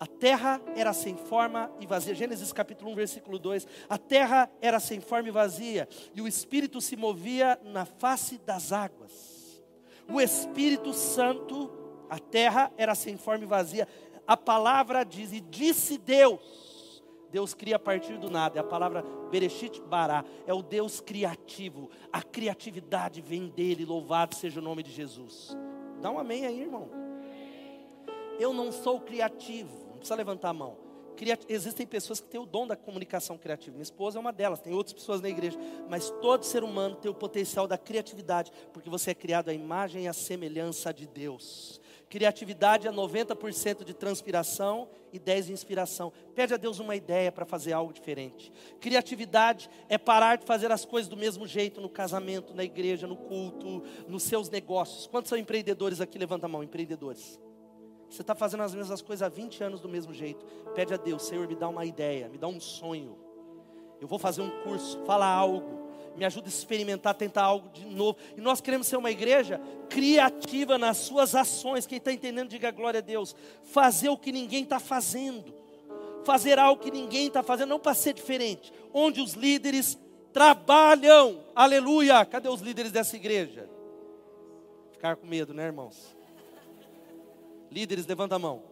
a 0.00 0.06
terra 0.06 0.62
era 0.74 0.94
sem 0.94 1.14
forma 1.14 1.70
e 1.78 1.84
vazia. 1.84 2.14
Gênesis 2.14 2.50
capítulo 2.54 2.90
1, 2.92 2.94
versículo 2.94 3.38
2. 3.38 3.66
A 3.86 3.98
terra 3.98 4.50
era 4.62 4.80
sem 4.80 4.98
forma 4.98 5.28
e 5.28 5.30
vazia, 5.30 5.86
e 6.14 6.22
o 6.22 6.26
Espírito 6.26 6.80
se 6.80 6.96
movia 6.96 7.60
na 7.62 7.84
face 7.84 8.38
das 8.38 8.72
águas. 8.72 9.62
O 10.10 10.18
Espírito 10.18 10.94
Santo, 10.94 11.70
a 12.08 12.18
terra 12.18 12.72
era 12.78 12.94
sem 12.94 13.18
forma 13.18 13.44
e 13.44 13.46
vazia. 13.46 13.86
A 14.26 14.38
palavra 14.38 15.04
diz, 15.04 15.34
e 15.34 15.40
disse 15.40 15.98
Deus. 15.98 17.04
Deus 17.30 17.52
cria 17.52 17.76
a 17.76 17.78
partir 17.78 18.16
do 18.16 18.30
nada. 18.30 18.58
É 18.58 18.60
a 18.60 18.64
palavra 18.64 19.04
Bereshit 19.30 19.82
Bará. 19.82 20.24
É 20.46 20.54
o 20.54 20.62
Deus 20.62 21.00
criativo. 21.00 21.90
A 22.10 22.22
criatividade 22.22 23.20
vem 23.20 23.48
dele. 23.48 23.84
Louvado 23.84 24.34
seja 24.34 24.60
o 24.60 24.62
nome 24.62 24.82
de 24.82 24.90
Jesus. 24.90 25.54
Dá 26.00 26.10
um 26.10 26.18
amém 26.18 26.46
aí, 26.46 26.62
irmão. 26.62 26.88
Eu 28.38 28.54
não 28.54 28.72
sou 28.72 28.98
criativo 28.98 29.89
precisa 30.00 30.16
levantar 30.16 30.50
a 30.50 30.54
mão. 30.54 30.90
Existem 31.48 31.86
pessoas 31.86 32.18
que 32.18 32.28
têm 32.28 32.40
o 32.40 32.46
dom 32.46 32.66
da 32.66 32.76
comunicação 32.76 33.36
criativa. 33.36 33.72
Minha 33.72 33.82
esposa 33.82 34.18
é 34.18 34.20
uma 34.20 34.32
delas, 34.32 34.60
tem 34.60 34.72
outras 34.72 34.94
pessoas 34.94 35.20
na 35.20 35.28
igreja. 35.28 35.58
Mas 35.88 36.10
todo 36.22 36.44
ser 36.44 36.64
humano 36.64 36.96
tem 36.96 37.10
o 37.10 37.14
potencial 37.14 37.66
da 37.66 37.76
criatividade, 37.76 38.50
porque 38.72 38.88
você 38.88 39.10
é 39.10 39.14
criado 39.14 39.50
à 39.50 39.52
imagem 39.52 40.04
e 40.04 40.08
à 40.08 40.12
semelhança 40.12 40.94
de 40.94 41.06
Deus. 41.06 41.78
Criatividade 42.08 42.88
é 42.88 42.90
90% 42.90 43.84
de 43.84 43.94
transpiração 43.94 44.88
e 45.12 45.20
10% 45.20 45.42
de 45.42 45.52
inspiração. 45.52 46.12
Pede 46.34 46.54
a 46.54 46.56
Deus 46.56 46.78
uma 46.78 46.96
ideia 46.96 47.30
para 47.30 47.44
fazer 47.44 47.72
algo 47.72 47.92
diferente. 47.92 48.50
Criatividade 48.80 49.70
é 49.88 49.98
parar 49.98 50.36
de 50.36 50.46
fazer 50.46 50.72
as 50.72 50.84
coisas 50.84 51.08
do 51.08 51.16
mesmo 51.16 51.46
jeito 51.46 51.80
no 51.80 51.88
casamento, 51.88 52.54
na 52.54 52.64
igreja, 52.64 53.06
no 53.06 53.16
culto, 53.16 53.84
nos 54.08 54.22
seus 54.22 54.48
negócios. 54.48 55.06
Quantos 55.06 55.28
são 55.28 55.38
empreendedores 55.38 56.00
aqui? 56.00 56.18
Levanta 56.18 56.46
a 56.46 56.48
mão, 56.48 56.64
empreendedores. 56.64 57.38
Você 58.10 58.22
está 58.22 58.34
fazendo 58.34 58.64
as 58.64 58.74
mesmas 58.74 59.00
coisas 59.00 59.22
há 59.22 59.28
20 59.28 59.62
anos 59.62 59.80
do 59.80 59.88
mesmo 59.88 60.12
jeito. 60.12 60.44
Pede 60.74 60.92
a 60.92 60.96
Deus, 60.96 61.22
Senhor, 61.22 61.46
me 61.46 61.54
dá 61.54 61.68
uma 61.68 61.84
ideia, 61.84 62.28
me 62.28 62.36
dá 62.36 62.48
um 62.48 62.60
sonho. 62.60 63.16
Eu 64.00 64.08
vou 64.08 64.18
fazer 64.18 64.42
um 64.42 64.50
curso, 64.62 64.98
fala 65.06 65.26
algo, 65.26 65.88
me 66.16 66.24
ajuda 66.24 66.48
a 66.48 66.48
experimentar, 66.48 67.14
tentar 67.14 67.44
algo 67.44 67.68
de 67.68 67.86
novo. 67.86 68.18
E 68.36 68.40
nós 68.40 68.60
queremos 68.60 68.88
ser 68.88 68.96
uma 68.96 69.12
igreja 69.12 69.60
criativa 69.88 70.76
nas 70.76 70.96
suas 70.96 71.36
ações. 71.36 71.86
Quem 71.86 71.98
está 71.98 72.12
entendendo, 72.12 72.48
diga 72.48 72.72
glória 72.72 72.98
a 72.98 73.02
Deus. 73.02 73.34
Fazer 73.62 74.08
o 74.08 74.18
que 74.18 74.32
ninguém 74.32 74.64
está 74.64 74.80
fazendo. 74.80 75.54
Fazer 76.24 76.58
algo 76.58 76.82
que 76.82 76.90
ninguém 76.90 77.28
está 77.28 77.44
fazendo, 77.44 77.68
não 77.68 77.78
para 77.78 77.94
ser 77.94 78.12
diferente. 78.12 78.72
Onde 78.92 79.20
os 79.20 79.34
líderes 79.34 79.96
trabalham. 80.32 81.44
Aleluia. 81.54 82.24
Cadê 82.24 82.48
os 82.48 82.60
líderes 82.60 82.90
dessa 82.90 83.14
igreja? 83.14 83.70
Ficar 84.90 85.14
com 85.14 85.26
medo, 85.26 85.54
né, 85.54 85.66
irmãos? 85.66 86.19
Líderes, 87.70 88.06
levanta 88.06 88.36
a 88.36 88.38
mão. 88.38 88.62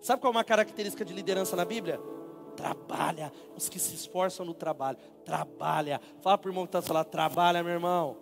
Sabe 0.00 0.20
qual 0.20 0.32
é 0.32 0.36
uma 0.36 0.44
característica 0.44 1.04
de 1.04 1.14
liderança 1.14 1.56
na 1.56 1.64
Bíblia? 1.64 2.00
Trabalha. 2.56 3.32
Os 3.56 3.68
que 3.68 3.78
se 3.78 3.94
esforçam 3.94 4.44
no 4.44 4.52
trabalho. 4.52 4.98
Trabalha. 5.24 6.00
Fala 6.20 6.36
para 6.36 6.48
o 6.48 6.50
irmão 6.50 6.64
que 6.64 6.68
está 6.68 6.82
falando, 6.82 7.06
trabalha, 7.06 7.62
meu 7.62 7.72
irmão. 7.72 8.16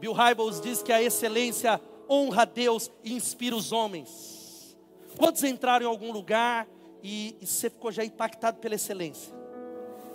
Bill 0.00 0.12
Hybels 0.12 0.60
diz 0.60 0.82
que 0.82 0.92
a 0.92 1.00
excelência 1.00 1.80
honra 2.08 2.42
a 2.42 2.44
Deus 2.44 2.90
e 3.04 3.12
inspira 3.12 3.54
os 3.54 3.70
homens. 3.70 4.76
Quantos 5.16 5.44
entraram 5.44 5.86
em 5.86 5.88
algum 5.88 6.10
lugar 6.10 6.66
e, 7.02 7.36
e 7.40 7.46
você 7.46 7.70
ficou 7.70 7.92
já 7.92 8.04
impactado 8.04 8.58
pela 8.58 8.74
excelência? 8.74 9.32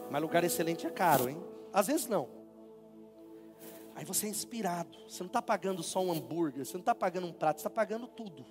Mas 0.09 0.21
lugar 0.21 0.43
excelente 0.43 0.85
é 0.85 0.89
caro, 0.89 1.29
hein? 1.29 1.37
Às 1.71 1.87
vezes 1.87 2.07
não. 2.07 2.36
Aí 3.97 4.05
você 4.05 4.27
é 4.27 4.29
inspirado. 4.29 4.95
Você 5.09 5.23
não 5.23 5.27
está 5.27 5.41
pagando 5.41 5.81
só 5.81 5.99
um 5.99 6.11
hambúrguer, 6.11 6.63
você 6.63 6.73
não 6.73 6.81
está 6.81 6.93
pagando 6.93 7.25
um 7.25 7.33
prato, 7.33 7.57
você 7.57 7.67
está 7.67 7.69
pagando 7.69 8.05
tudo. 8.05 8.45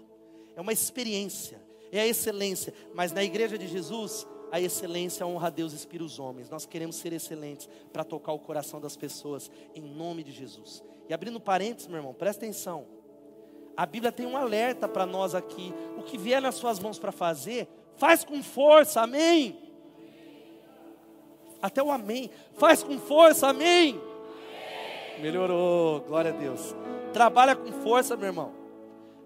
É 0.56 0.60
uma 0.60 0.72
experiência, 0.72 1.62
é 1.92 2.00
a 2.00 2.06
excelência. 2.06 2.74
Mas 2.92 3.12
na 3.12 3.22
igreja 3.22 3.56
de 3.56 3.68
Jesus, 3.68 4.26
a 4.50 4.60
excelência 4.60 5.24
honra 5.24 5.46
a 5.46 5.50
Deus 5.50 5.72
e 5.72 5.76
inspira 5.76 6.02
os 6.02 6.18
homens. 6.18 6.50
Nós 6.50 6.66
queremos 6.66 6.96
ser 6.96 7.12
excelentes 7.12 7.68
para 7.92 8.02
tocar 8.02 8.32
o 8.32 8.40
coração 8.40 8.80
das 8.80 8.96
pessoas, 8.96 9.48
em 9.72 9.82
nome 9.82 10.24
de 10.24 10.32
Jesus. 10.32 10.82
E 11.08 11.14
abrindo 11.14 11.38
parênteses, 11.38 11.86
meu 11.86 11.98
irmão, 11.98 12.12
presta 12.12 12.44
atenção. 12.44 12.84
A 13.76 13.86
Bíblia 13.86 14.10
tem 14.10 14.26
um 14.26 14.36
alerta 14.36 14.88
para 14.88 15.06
nós 15.06 15.32
aqui. 15.32 15.72
O 15.96 16.02
que 16.02 16.18
vier 16.18 16.42
nas 16.42 16.56
suas 16.56 16.80
mãos 16.80 16.98
para 16.98 17.12
fazer, 17.12 17.68
faz 17.94 18.24
com 18.24 18.42
força, 18.42 19.00
amém. 19.02 19.56
Até 21.62 21.80
o 21.80 21.92
amém. 21.92 22.32
Faz 22.54 22.82
com 22.82 22.98
força, 22.98 23.46
amém. 23.46 24.00
Melhorou, 25.20 26.00
glória 26.00 26.30
a 26.30 26.34
Deus. 26.34 26.74
Trabalha 27.12 27.56
com 27.56 27.72
força, 27.72 28.16
meu 28.16 28.26
irmão. 28.26 28.66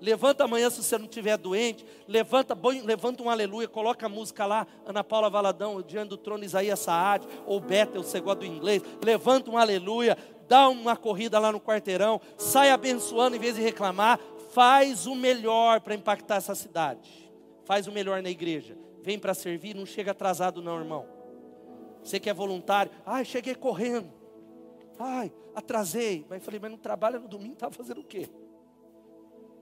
Levanta 0.00 0.44
amanhã 0.44 0.70
se 0.70 0.82
você 0.82 0.96
não 0.96 1.04
estiver 1.04 1.36
doente. 1.36 1.84
Levanta, 2.08 2.56
levanta 2.84 3.22
um 3.22 3.28
aleluia, 3.28 3.68
coloca 3.68 4.06
a 4.06 4.08
música 4.08 4.46
lá, 4.46 4.66
Ana 4.86 5.04
Paula 5.04 5.28
Valadão, 5.28 5.82
diante 5.82 6.08
do 6.08 6.16
trono 6.16 6.42
Isaías 6.42 6.78
Saad, 6.78 7.26
ou 7.46 7.60
Bethel, 7.60 8.02
você 8.02 8.18
gosta 8.20 8.40
do 8.40 8.46
inglês. 8.46 8.82
Levanta 9.04 9.50
um 9.50 9.58
aleluia, 9.58 10.16
dá 10.48 10.68
uma 10.68 10.96
corrida 10.96 11.38
lá 11.38 11.52
no 11.52 11.60
quarteirão, 11.60 12.20
sai 12.38 12.70
abençoando 12.70 13.36
em 13.36 13.38
vez 13.38 13.56
de 13.56 13.60
reclamar. 13.60 14.18
Faz 14.52 15.06
o 15.06 15.14
melhor 15.14 15.80
para 15.80 15.94
impactar 15.94 16.36
essa 16.36 16.54
cidade. 16.54 17.30
Faz 17.64 17.86
o 17.86 17.92
melhor 17.92 18.22
na 18.22 18.30
igreja. 18.30 18.76
Vem 19.02 19.18
para 19.18 19.34
servir, 19.34 19.76
não 19.76 19.86
chega 19.86 20.10
atrasado, 20.10 20.62
não, 20.62 20.78
irmão. 20.78 21.06
Você 22.02 22.18
que 22.18 22.30
é 22.30 22.34
voluntário, 22.34 22.90
ai, 23.04 23.24
cheguei 23.24 23.54
correndo. 23.54 24.19
Ai, 25.02 25.32
atrasei. 25.54 26.26
Mas 26.28 26.44
falei, 26.44 26.60
mas 26.60 26.70
não 26.70 26.78
trabalha 26.78 27.18
no 27.18 27.26
domingo, 27.26 27.54
está 27.54 27.70
fazendo 27.70 28.02
o 28.02 28.04
quê? 28.04 28.28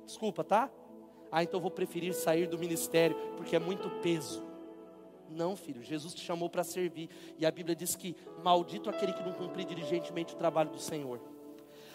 Desculpa, 0.05 0.43
tá? 0.43 0.69
Ah, 1.31 1.45
então 1.45 1.61
vou 1.61 1.71
preferir 1.71 2.13
sair 2.13 2.49
do 2.49 2.59
ministério, 2.59 3.17
porque 3.37 3.55
é 3.55 3.59
muito 3.61 3.89
peso. 4.03 4.45
Não, 5.31 5.55
filho, 5.55 5.83
Jesus 5.83 6.13
te 6.15 6.25
chamou 6.25 6.51
para 6.51 6.65
servir. 6.65 7.09
E 7.39 7.47
a 7.47 7.51
Bíblia 7.51 7.77
diz 7.77 7.95
que 7.95 8.17
maldito 8.43 8.91
aquele 8.91 9.13
que 9.13 9.23
não 9.23 9.33
cumprir 9.33 9.65
diligentemente 9.65 10.35
o 10.35 10.37
trabalho 10.37 10.71
do 10.71 10.81
Senhor. 10.81 11.21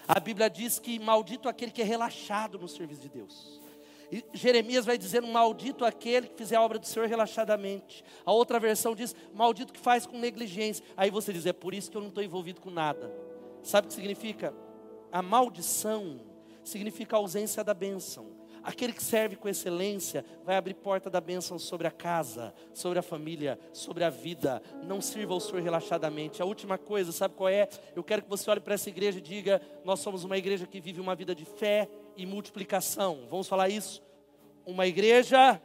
A 0.07 0.19
Bíblia 0.19 0.49
diz 0.49 0.79
que 0.79 0.97
maldito 0.99 1.49
aquele 1.49 1.71
que 1.71 1.81
é 1.81 1.85
relaxado 1.85 2.57
no 2.57 2.67
serviço 2.67 3.01
de 3.01 3.09
Deus. 3.09 3.59
E 4.11 4.23
Jeremias 4.33 4.85
vai 4.85 4.97
dizendo: 4.97 5.27
Maldito 5.27 5.83
aquele 5.83 6.27
que 6.27 6.35
fizer 6.35 6.55
a 6.55 6.61
obra 6.61 6.77
do 6.77 6.85
Senhor 6.85 7.09
relaxadamente. 7.09 8.03
A 8.23 8.31
outra 8.31 8.59
versão 8.59 8.93
diz: 8.93 9.15
Maldito 9.33 9.73
que 9.73 9.79
faz 9.79 10.05
com 10.05 10.19
negligência. 10.19 10.85
Aí 10.95 11.09
você 11.09 11.33
diz: 11.33 11.47
É 11.47 11.53
por 11.53 11.73
isso 11.73 11.89
que 11.89 11.97
eu 11.97 12.01
não 12.01 12.09
estou 12.09 12.23
envolvido 12.23 12.61
com 12.61 12.69
nada. 12.69 13.32
Sabe 13.63 13.85
o 13.85 13.87
que 13.87 13.95
significa? 13.95 14.53
A 15.11 15.21
maldição 15.21 16.19
significa 16.63 17.15
a 17.15 17.19
ausência 17.19 17.63
da 17.63 17.73
bênção. 17.73 18.43
Aquele 18.63 18.93
que 18.93 19.03
serve 19.03 19.35
com 19.35 19.49
excelência 19.49 20.23
vai 20.45 20.55
abrir 20.55 20.73
porta 20.75 21.09
da 21.09 21.19
bênção 21.19 21.59
sobre 21.59 21.85
a 21.85 21.91
casa, 21.91 22.53
sobre 22.73 22.97
a 22.97 23.01
família, 23.01 23.59
sobre 23.73 24.05
a 24.05 24.09
vida. 24.09 24.63
Não 24.83 25.01
sirva 25.01 25.33
ao 25.33 25.39
Senhor 25.41 25.61
relaxadamente. 25.61 26.41
A 26.41 26.45
última 26.45 26.77
coisa, 26.77 27.11
sabe 27.11 27.35
qual 27.35 27.49
é? 27.49 27.67
Eu 27.93 28.03
quero 28.03 28.21
que 28.21 28.29
você 28.29 28.49
olhe 28.49 28.61
para 28.61 28.75
essa 28.75 28.89
igreja 28.89 29.17
e 29.17 29.21
diga: 29.21 29.61
Nós 29.83 29.99
somos 29.99 30.23
uma 30.23 30.37
igreja 30.37 30.65
que 30.65 30.79
vive 30.79 31.01
uma 31.01 31.13
vida 31.13 31.35
de 31.35 31.43
fé 31.43 31.89
e 32.15 32.25
multiplicação. 32.25 33.27
Vamos 33.29 33.49
falar 33.49 33.67
isso? 33.67 34.01
Uma 34.65 34.87
igreja. 34.87 35.61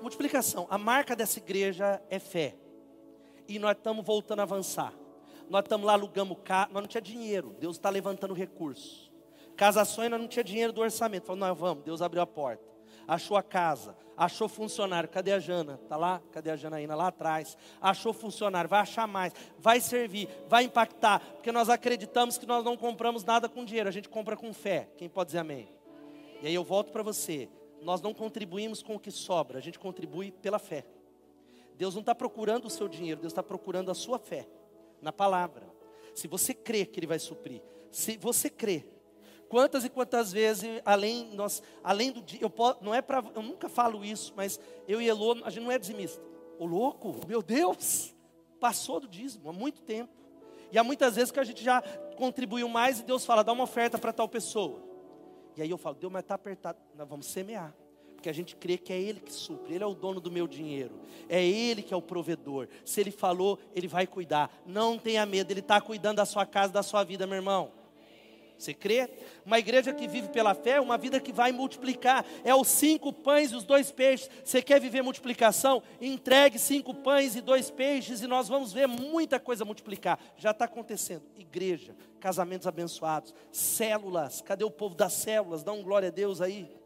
Multiplicação. 0.00 0.66
A 0.70 0.78
marca 0.78 1.16
dessa 1.16 1.40
igreja 1.40 2.00
é 2.08 2.20
fé. 2.20 2.54
E 3.48 3.58
nós 3.58 3.76
estamos 3.76 4.04
voltando 4.06 4.38
a 4.38 4.42
avançar. 4.44 4.94
Nós 5.50 5.64
estamos 5.64 5.84
lá, 5.84 5.94
alugamos 5.94 6.38
carro, 6.44 6.70
nós 6.72 6.82
não 6.84 6.88
tinha 6.88 7.00
dinheiro, 7.00 7.56
Deus 7.58 7.76
está 7.76 7.90
levantando 7.90 8.32
recursos. 8.32 9.10
Casações, 9.56 10.08
nós 10.08 10.20
não 10.20 10.28
tinha 10.28 10.44
dinheiro 10.44 10.72
do 10.72 10.80
orçamento. 10.80 11.26
Falou, 11.26 11.40
nós 11.40 11.58
vamos, 11.58 11.82
Deus 11.82 12.00
abriu 12.00 12.22
a 12.22 12.26
porta. 12.26 12.64
Achou 13.06 13.36
a 13.36 13.42
casa, 13.42 13.96
achou 14.16 14.48
funcionário. 14.48 15.08
Cadê 15.08 15.32
a 15.32 15.40
Jana? 15.40 15.80
Está 15.82 15.96
lá? 15.96 16.22
Cadê 16.30 16.52
a 16.52 16.56
Janaína? 16.56 16.94
Lá 16.94 17.08
atrás. 17.08 17.58
Achou 17.80 18.12
funcionário, 18.12 18.70
vai 18.70 18.78
achar 18.78 19.08
mais, 19.08 19.32
vai 19.58 19.80
servir, 19.80 20.28
vai 20.48 20.62
impactar. 20.62 21.18
Porque 21.18 21.50
nós 21.50 21.68
acreditamos 21.68 22.38
que 22.38 22.46
nós 22.46 22.64
não 22.64 22.76
compramos 22.76 23.24
nada 23.24 23.48
com 23.48 23.64
dinheiro, 23.64 23.88
a 23.88 23.92
gente 23.92 24.08
compra 24.08 24.36
com 24.36 24.54
fé. 24.54 24.88
Quem 24.96 25.08
pode 25.08 25.28
dizer 25.28 25.38
amém? 25.38 25.68
E 26.40 26.46
aí 26.46 26.54
eu 26.54 26.62
volto 26.62 26.92
para 26.92 27.02
você. 27.02 27.48
Nós 27.82 28.00
não 28.00 28.14
contribuímos 28.14 28.84
com 28.84 28.94
o 28.94 29.00
que 29.00 29.10
sobra, 29.10 29.58
a 29.58 29.60
gente 29.60 29.80
contribui 29.80 30.30
pela 30.30 30.60
fé. 30.60 30.86
Deus 31.76 31.94
não 31.94 32.02
está 32.02 32.14
procurando 32.14 32.66
o 32.66 32.70
seu 32.70 32.86
dinheiro, 32.86 33.20
Deus 33.20 33.32
está 33.32 33.42
procurando 33.42 33.90
a 33.90 33.94
sua 33.94 34.16
fé 34.16 34.46
na 35.00 35.12
palavra. 35.12 35.68
Se 36.14 36.28
você 36.28 36.52
crê 36.52 36.84
que 36.84 37.00
Ele 37.00 37.06
vai 37.06 37.18
suprir, 37.18 37.62
se 37.90 38.16
você 38.16 38.48
crê, 38.50 38.84
quantas 39.48 39.84
e 39.84 39.88
quantas 39.88 40.32
vezes, 40.32 40.80
além 40.84 41.34
nós, 41.34 41.62
além 41.82 42.12
do 42.12 42.24
eu 42.40 42.52
não 42.80 42.94
é 42.94 43.02
para, 43.02 43.24
eu 43.34 43.42
nunca 43.42 43.68
falo 43.68 44.04
isso, 44.04 44.32
mas 44.36 44.60
eu 44.86 45.00
e 45.00 45.08
Elô, 45.08 45.36
a 45.44 45.50
gente 45.50 45.64
não 45.64 45.72
é 45.72 45.78
dizimista. 45.78 46.22
O 46.58 46.66
louco, 46.66 47.16
meu 47.26 47.42
Deus, 47.42 48.14
passou 48.60 49.00
do 49.00 49.08
dízimo 49.08 49.48
há 49.48 49.52
muito 49.52 49.82
tempo. 49.82 50.12
E 50.70 50.78
há 50.78 50.84
muitas 50.84 51.16
vezes 51.16 51.32
que 51.32 51.40
a 51.40 51.44
gente 51.44 51.64
já 51.64 51.82
contribuiu 52.16 52.68
mais 52.68 53.00
e 53.00 53.02
Deus 53.02 53.24
fala, 53.24 53.42
dá 53.42 53.52
uma 53.52 53.64
oferta 53.64 53.98
para 53.98 54.12
tal 54.12 54.28
pessoa. 54.28 54.80
E 55.56 55.62
aí 55.62 55.70
eu 55.70 55.78
falo, 55.78 55.96
Deus, 55.96 56.12
mas 56.12 56.22
está 56.22 56.34
apertado. 56.36 56.78
Nós 56.94 57.08
vamos 57.08 57.26
semear. 57.26 57.74
Porque 58.20 58.28
a 58.28 58.34
gente 58.34 58.54
crê 58.54 58.76
que 58.76 58.92
é 58.92 59.00
Ele 59.00 59.18
que 59.18 59.32
supre, 59.32 59.74
Ele 59.74 59.82
é 59.82 59.86
o 59.86 59.94
dono 59.94 60.20
do 60.20 60.30
meu 60.30 60.46
dinheiro, 60.46 61.00
é 61.26 61.42
Ele 61.42 61.80
que 61.80 61.94
é 61.94 61.96
o 61.96 62.02
provedor. 62.02 62.68
Se 62.84 63.00
Ele 63.00 63.10
falou, 63.10 63.58
Ele 63.74 63.88
vai 63.88 64.06
cuidar. 64.06 64.54
Não 64.66 64.98
tenha 64.98 65.24
medo, 65.24 65.50
Ele 65.50 65.60
está 65.60 65.80
cuidando 65.80 66.18
da 66.18 66.26
sua 66.26 66.44
casa, 66.44 66.70
da 66.70 66.82
sua 66.82 67.02
vida, 67.02 67.26
meu 67.26 67.36
irmão. 67.36 67.72
Você 68.58 68.74
crê? 68.74 69.08
Uma 69.46 69.58
igreja 69.58 69.94
que 69.94 70.06
vive 70.06 70.28
pela 70.28 70.54
fé 70.54 70.72
é 70.72 70.80
uma 70.82 70.98
vida 70.98 71.18
que 71.18 71.32
vai 71.32 71.50
multiplicar. 71.50 72.26
É 72.44 72.54
os 72.54 72.68
cinco 72.68 73.10
pães 73.10 73.52
e 73.52 73.56
os 73.56 73.64
dois 73.64 73.90
peixes. 73.90 74.28
Você 74.44 74.60
quer 74.60 74.78
viver 74.78 75.00
multiplicação? 75.00 75.82
Entregue 75.98 76.58
cinco 76.58 76.92
pães 76.92 77.34
e 77.34 77.40
dois 77.40 77.70
peixes 77.70 78.20
e 78.20 78.26
nós 78.26 78.48
vamos 78.48 78.70
ver 78.70 78.86
muita 78.86 79.40
coisa 79.40 79.64
multiplicar. 79.64 80.20
Já 80.36 80.50
está 80.50 80.66
acontecendo. 80.66 81.22
Igreja, 81.38 81.96
casamentos 82.20 82.66
abençoados, 82.66 83.34
células. 83.50 84.42
Cadê 84.42 84.62
o 84.62 84.70
povo 84.70 84.94
das 84.94 85.14
células? 85.14 85.62
Dá 85.62 85.72
um 85.72 85.82
glória 85.82 86.08
a 86.08 86.12
Deus 86.12 86.42
aí. 86.42 86.79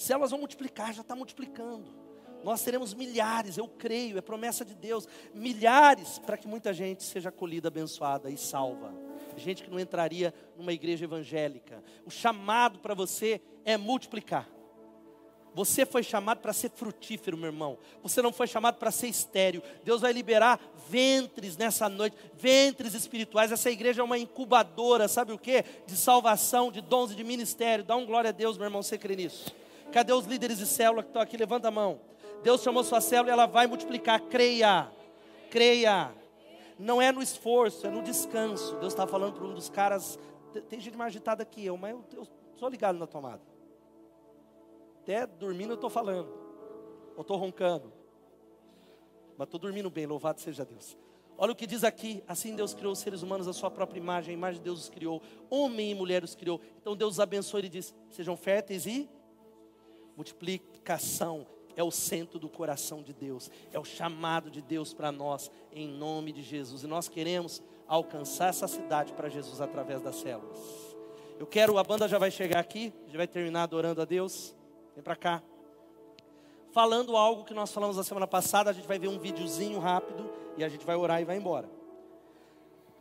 Células 0.00 0.30
vão 0.30 0.40
multiplicar, 0.40 0.92
já 0.92 1.02
está 1.02 1.14
multiplicando. 1.14 1.94
Nós 2.42 2.62
teremos 2.62 2.94
milhares, 2.94 3.58
eu 3.58 3.68
creio, 3.68 4.16
é 4.16 4.20
promessa 4.22 4.64
de 4.64 4.74
Deus. 4.74 5.06
Milhares 5.34 6.18
para 6.18 6.36
que 6.36 6.48
muita 6.48 6.72
gente 6.72 7.02
seja 7.02 7.28
acolhida, 7.28 7.68
abençoada 7.68 8.30
e 8.30 8.36
salva 8.36 9.10
gente 9.36 9.62
que 9.62 9.70
não 9.70 9.80
entraria 9.80 10.32
numa 10.56 10.72
igreja 10.72 11.04
evangélica. 11.04 11.82
O 12.04 12.10
chamado 12.10 12.78
para 12.78 12.94
você 12.94 13.40
é 13.64 13.76
multiplicar. 13.76 14.48
Você 15.52 15.84
foi 15.84 16.04
chamado 16.04 16.38
para 16.38 16.52
ser 16.52 16.70
frutífero, 16.70 17.36
meu 17.36 17.46
irmão. 17.46 17.76
Você 18.04 18.22
não 18.22 18.32
foi 18.32 18.46
chamado 18.46 18.76
para 18.76 18.92
ser 18.92 19.08
estéreo. 19.08 19.60
Deus 19.82 20.00
vai 20.00 20.12
liberar 20.12 20.60
ventres 20.88 21.56
nessa 21.56 21.88
noite, 21.88 22.16
ventres 22.34 22.94
espirituais. 22.94 23.50
Essa 23.50 23.68
igreja 23.68 24.00
é 24.00 24.04
uma 24.04 24.18
incubadora, 24.18 25.08
sabe 25.08 25.32
o 25.32 25.38
que? 25.38 25.64
De 25.86 25.96
salvação, 25.96 26.70
de 26.70 26.80
dons 26.80 27.10
e 27.10 27.16
de 27.16 27.24
ministério. 27.24 27.84
Dá 27.84 27.96
um 27.96 28.06
glória 28.06 28.28
a 28.28 28.32
Deus, 28.32 28.56
meu 28.56 28.66
irmão, 28.66 28.82
você 28.82 28.96
crê 28.96 29.16
nisso? 29.16 29.52
Cadê 29.90 30.12
os 30.12 30.26
líderes 30.26 30.58
de 30.58 30.66
célula 30.66 31.02
que 31.02 31.08
estão 31.08 31.22
aqui? 31.22 31.36
Levanta 31.36 31.68
a 31.68 31.70
mão. 31.70 32.00
Deus 32.42 32.62
chamou 32.62 32.82
sua 32.84 33.00
célula 33.00 33.30
e 33.30 33.32
ela 33.32 33.46
vai 33.46 33.66
multiplicar. 33.66 34.20
Creia, 34.20 34.90
creia 35.50 36.12
não 36.80 37.00
é 37.00 37.12
no 37.12 37.22
esforço, 37.22 37.86
é 37.86 37.90
no 37.90 38.02
descanso. 38.02 38.74
Deus 38.76 38.92
está 38.92 39.06
falando 39.06 39.34
para 39.34 39.44
um 39.44 39.54
dos 39.54 39.68
caras. 39.68 40.18
Tem 40.68 40.80
gente 40.80 40.96
mais 40.96 41.12
agitada 41.12 41.44
que 41.44 41.64
eu, 41.64 41.76
mas 41.76 41.94
eu, 42.14 42.26
estou 42.54 42.68
ligado 42.68 42.98
na 42.98 43.06
tomada. 43.06 43.42
Até 45.02 45.26
dormindo 45.26 45.72
eu 45.72 45.74
estou 45.74 45.90
falando. 45.90 46.32
Ou 47.14 47.20
estou 47.20 47.36
roncando. 47.36 47.92
Mas 49.36 49.46
estou 49.46 49.60
dormindo 49.60 49.90
bem, 49.90 50.06
louvado 50.06 50.40
seja 50.40 50.64
Deus. 50.64 50.96
Olha 51.36 51.52
o 51.52 51.56
que 51.56 51.66
diz 51.66 51.84
aqui: 51.84 52.24
assim 52.26 52.56
Deus 52.56 52.72
criou 52.72 52.92
os 52.92 52.98
seres 52.98 53.22
humanos 53.22 53.46
à 53.46 53.52
sua 53.52 53.70
própria 53.70 54.00
imagem, 54.00 54.34
a 54.34 54.38
imagem 54.38 54.60
de 54.60 54.64
Deus 54.64 54.80
os 54.80 54.88
criou, 54.88 55.22
homem 55.50 55.90
e 55.90 55.94
mulher 55.94 56.24
os 56.24 56.34
criou. 56.34 56.60
Então 56.80 56.96
Deus 56.96 57.14
os 57.14 57.20
abençoou 57.20 57.62
e 57.62 57.68
diz: 57.68 57.94
sejam 58.10 58.36
férteis 58.36 58.86
e 58.86 59.08
multiplicação 60.16 61.46
é 61.76 61.82
o 61.82 61.90
centro 61.90 62.38
do 62.38 62.48
coração 62.48 63.02
de 63.02 63.12
Deus, 63.12 63.50
é 63.72 63.78
o 63.78 63.84
chamado 63.84 64.50
de 64.50 64.60
Deus 64.60 64.92
para 64.92 65.10
nós, 65.10 65.50
em 65.72 65.88
nome 65.88 66.32
de 66.32 66.42
Jesus. 66.42 66.82
E 66.82 66.86
nós 66.86 67.08
queremos 67.08 67.62
alcançar 67.86 68.48
essa 68.48 68.68
cidade 68.68 69.12
para 69.12 69.28
Jesus 69.28 69.60
através 69.60 70.02
das 70.02 70.16
células. 70.16 70.58
Eu 71.38 71.46
quero, 71.46 71.78
a 71.78 71.84
banda 71.84 72.06
já 72.06 72.18
vai 72.18 72.30
chegar 72.30 72.60
aqui, 72.60 72.92
já 73.08 73.16
vai 73.16 73.26
terminar 73.26 73.62
adorando 73.62 74.02
a 74.02 74.04
Deus. 74.04 74.54
Vem 74.94 75.02
para 75.02 75.16
cá. 75.16 75.42
Falando 76.70 77.16
algo 77.16 77.44
que 77.44 77.54
nós 77.54 77.72
falamos 77.72 77.96
na 77.96 78.04
semana 78.04 78.26
passada, 78.26 78.70
a 78.70 78.72
gente 78.72 78.86
vai 78.86 78.98
ver 78.98 79.08
um 79.08 79.18
videozinho 79.18 79.78
rápido 79.80 80.30
e 80.56 80.62
a 80.62 80.68
gente 80.68 80.84
vai 80.84 80.94
orar 80.96 81.20
e 81.20 81.24
vai 81.24 81.36
embora. 81.36 81.68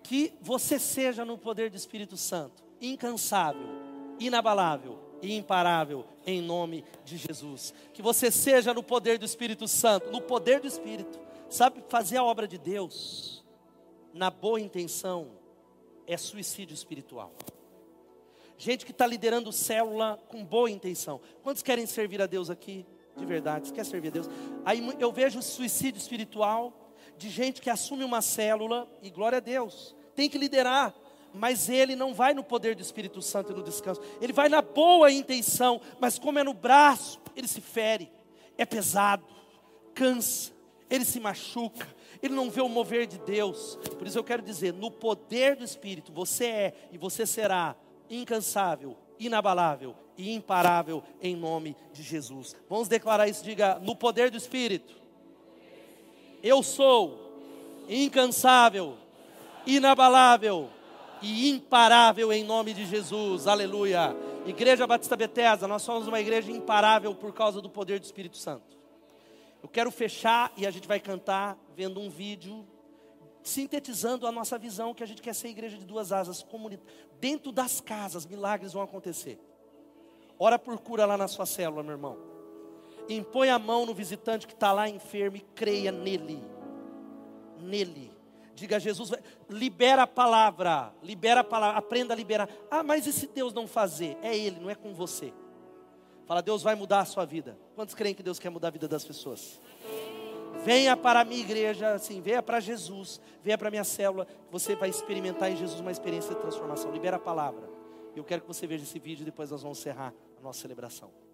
Que 0.01 0.33
você 0.41 0.79
seja 0.79 1.25
no 1.25 1.37
poder 1.37 1.69
do 1.69 1.75
Espírito 1.75 2.17
Santo, 2.17 2.63
incansável, 2.81 3.67
inabalável, 4.19 4.97
e 5.21 5.35
imparável 5.35 6.05
em 6.25 6.41
nome 6.41 6.83
de 7.03 7.17
Jesus. 7.17 7.73
Que 7.93 8.01
você 8.01 8.31
seja 8.31 8.73
no 8.73 8.83
poder 8.83 9.17
do 9.17 9.25
Espírito 9.25 9.67
Santo, 9.67 10.11
no 10.11 10.21
poder 10.21 10.59
do 10.59 10.67
Espírito. 10.67 11.19
Sabe, 11.49 11.83
fazer 11.89 12.17
a 12.17 12.23
obra 12.23 12.47
de 12.47 12.57
Deus 12.57 13.43
na 14.13 14.29
boa 14.29 14.59
intenção 14.59 15.31
é 16.05 16.17
suicídio 16.17 16.73
espiritual. 16.73 17.31
Gente 18.57 18.85
que 18.85 18.91
está 18.91 19.07
liderando 19.07 19.51
célula 19.51 20.19
com 20.27 20.43
boa 20.43 20.69
intenção. 20.69 21.21
Quantos 21.41 21.63
querem 21.63 21.85
servir 21.85 22.21
a 22.21 22.25
Deus 22.25 22.49
aqui? 22.49 22.85
De 23.15 23.25
verdade, 23.25 23.71
quer 23.71 23.85
servir 23.85 24.09
a 24.09 24.11
Deus? 24.11 24.29
Aí 24.65 24.83
eu 24.99 25.11
vejo 25.11 25.41
suicídio 25.41 25.99
espiritual 25.99 26.73
de 27.17 27.29
gente 27.29 27.61
que 27.61 27.69
assume 27.69 28.03
uma 28.03 28.21
célula 28.21 28.87
e 29.01 29.09
glória 29.09 29.37
a 29.37 29.41
Deus. 29.41 29.95
Tem 30.15 30.29
que 30.29 30.37
liderar, 30.37 30.93
mas 31.33 31.69
ele 31.69 31.95
não 31.95 32.13
vai 32.13 32.33
no 32.33 32.43
poder 32.43 32.75
do 32.75 32.81
Espírito 32.81 33.21
Santo 33.21 33.51
e 33.51 33.55
no 33.55 33.63
descanso. 33.63 34.01
Ele 34.21 34.33
vai 34.33 34.49
na 34.49 34.61
boa 34.61 35.11
intenção, 35.11 35.79
mas 35.99 36.17
como 36.17 36.39
é 36.39 36.43
no 36.43 36.53
braço, 36.53 37.19
ele 37.35 37.47
se 37.47 37.61
fere. 37.61 38.11
É 38.57 38.65
pesado, 38.65 39.25
cansa, 39.93 40.51
ele 40.89 41.05
se 41.05 41.19
machuca, 41.19 41.87
ele 42.21 42.33
não 42.33 42.49
vê 42.49 42.61
o 42.61 42.69
mover 42.69 43.07
de 43.07 43.17
Deus. 43.19 43.77
Por 43.97 44.07
isso 44.07 44.17
eu 44.17 44.23
quero 44.23 44.41
dizer, 44.41 44.73
no 44.73 44.91
poder 44.91 45.55
do 45.55 45.63
Espírito, 45.63 46.11
você 46.11 46.45
é 46.45 46.73
e 46.91 46.97
você 46.97 47.25
será 47.25 47.75
incansável, 48.09 48.97
inabalável 49.19 49.95
e 50.17 50.33
imparável 50.33 51.03
em 51.21 51.35
nome 51.35 51.75
de 51.93 52.03
Jesus. 52.03 52.55
Vamos 52.67 52.87
declarar 52.87 53.27
isso, 53.27 53.43
diga, 53.43 53.79
no 53.79 53.95
poder 53.95 54.31
do 54.31 54.37
Espírito. 54.37 54.95
Eu 56.41 56.63
sou 56.63 57.29
incansável, 57.87 58.97
inabalável 59.65 60.69
e 61.21 61.49
imparável 61.49 62.31
em 62.31 62.43
nome 62.43 62.73
de 62.73 62.85
Jesus, 62.85 63.47
aleluia. 63.47 64.15
Igreja 64.45 64.87
Batista 64.87 65.15
Bethesda, 65.15 65.67
nós 65.67 65.81
somos 65.81 66.07
uma 66.07 66.19
igreja 66.19 66.51
imparável 66.51 67.13
por 67.13 67.33
causa 67.33 67.61
do 67.61 67.69
poder 67.69 67.99
do 67.99 68.03
Espírito 68.03 68.37
Santo. 68.37 68.77
Eu 69.61 69.67
quero 69.67 69.91
fechar 69.91 70.51
e 70.55 70.65
a 70.65 70.71
gente 70.71 70.87
vai 70.87 70.99
cantar 70.99 71.57
vendo 71.75 71.99
um 71.99 72.09
vídeo 72.09 72.65
sintetizando 73.43 74.27
a 74.27 74.31
nossa 74.31 74.57
visão 74.57 74.93
que 74.93 75.03
a 75.03 75.05
gente 75.05 75.21
quer 75.21 75.33
ser 75.33 75.49
igreja 75.49 75.77
de 75.77 75.85
duas 75.85 76.11
asas, 76.11 76.45
dentro 77.19 77.51
das 77.51 77.81
casas, 77.81 78.25
milagres 78.25 78.73
vão 78.73 78.83
acontecer. 78.83 79.39
Ora 80.37 80.57
por 80.57 80.79
cura 80.79 81.05
lá 81.05 81.17
na 81.17 81.27
sua 81.27 81.45
célula, 81.45 81.83
meu 81.83 81.93
irmão. 81.93 82.17
Impõe 83.09 83.49
a 83.49 83.59
mão 83.59 83.85
no 83.85 83.93
visitante 83.93 84.47
que 84.47 84.53
está 84.53 84.71
lá 84.71 84.87
enfermo 84.87 85.37
e 85.37 85.41
creia 85.41 85.91
nele. 85.91 86.43
Nele. 87.59 88.18
Diga 88.59 88.75
a 88.75 88.79
Jesus, 88.79 89.11
libera 89.49 90.03
a 90.03 90.07
palavra, 90.07 90.93
libera 91.01 91.41
a 91.41 91.43
palavra, 91.43 91.77
aprenda 91.77 92.13
a 92.13 92.17
liberar. 92.17 92.49
Ah, 92.69 92.83
mas 92.83 93.07
e 93.07 93.13
se 93.13 93.27
Deus 93.27 93.53
não 93.53 93.67
fazer? 93.67 94.17
É 94.21 94.37
Ele, 94.37 94.59
não 94.59 94.69
é 94.69 94.75
com 94.75 94.93
você. 94.93 95.33
Fala, 96.25 96.41
Deus 96.41 96.61
vai 96.61 96.75
mudar 96.75 96.99
a 96.99 97.05
sua 97.05 97.25
vida. 97.25 97.57
Quantos 97.75 97.95
creem 97.95 98.13
que 98.13 98.21
Deus 98.21 98.37
quer 98.37 98.49
mudar 98.49 98.67
a 98.67 98.71
vida 98.71 98.87
das 98.87 99.03
pessoas? 99.03 99.59
Venha 100.63 100.95
para 100.97 101.21
a 101.21 101.25
minha 101.25 101.41
igreja, 101.41 101.93
assim, 101.93 102.21
venha 102.21 102.43
para 102.43 102.59
Jesus, 102.59 103.19
venha 103.41 103.57
para 103.57 103.69
a 103.69 103.71
minha 103.71 103.83
célula. 103.83 104.27
Você 104.51 104.75
vai 104.75 104.89
experimentar 104.89 105.49
em 105.51 105.55
Jesus 105.55 105.79
uma 105.79 105.91
experiência 105.91 106.35
de 106.35 106.41
transformação. 106.41 106.91
Libera 106.91 107.15
a 107.15 107.19
palavra. 107.19 107.69
Eu 108.15 108.23
quero 108.23 108.41
que 108.41 108.47
você 108.47 108.67
veja 108.67 108.83
esse 108.83 108.99
vídeo 108.99 109.23
depois 109.23 109.49
nós 109.49 109.61
vamos 109.61 109.79
encerrar 109.79 110.13
a 110.37 110.41
nossa 110.41 110.59
celebração. 110.59 111.28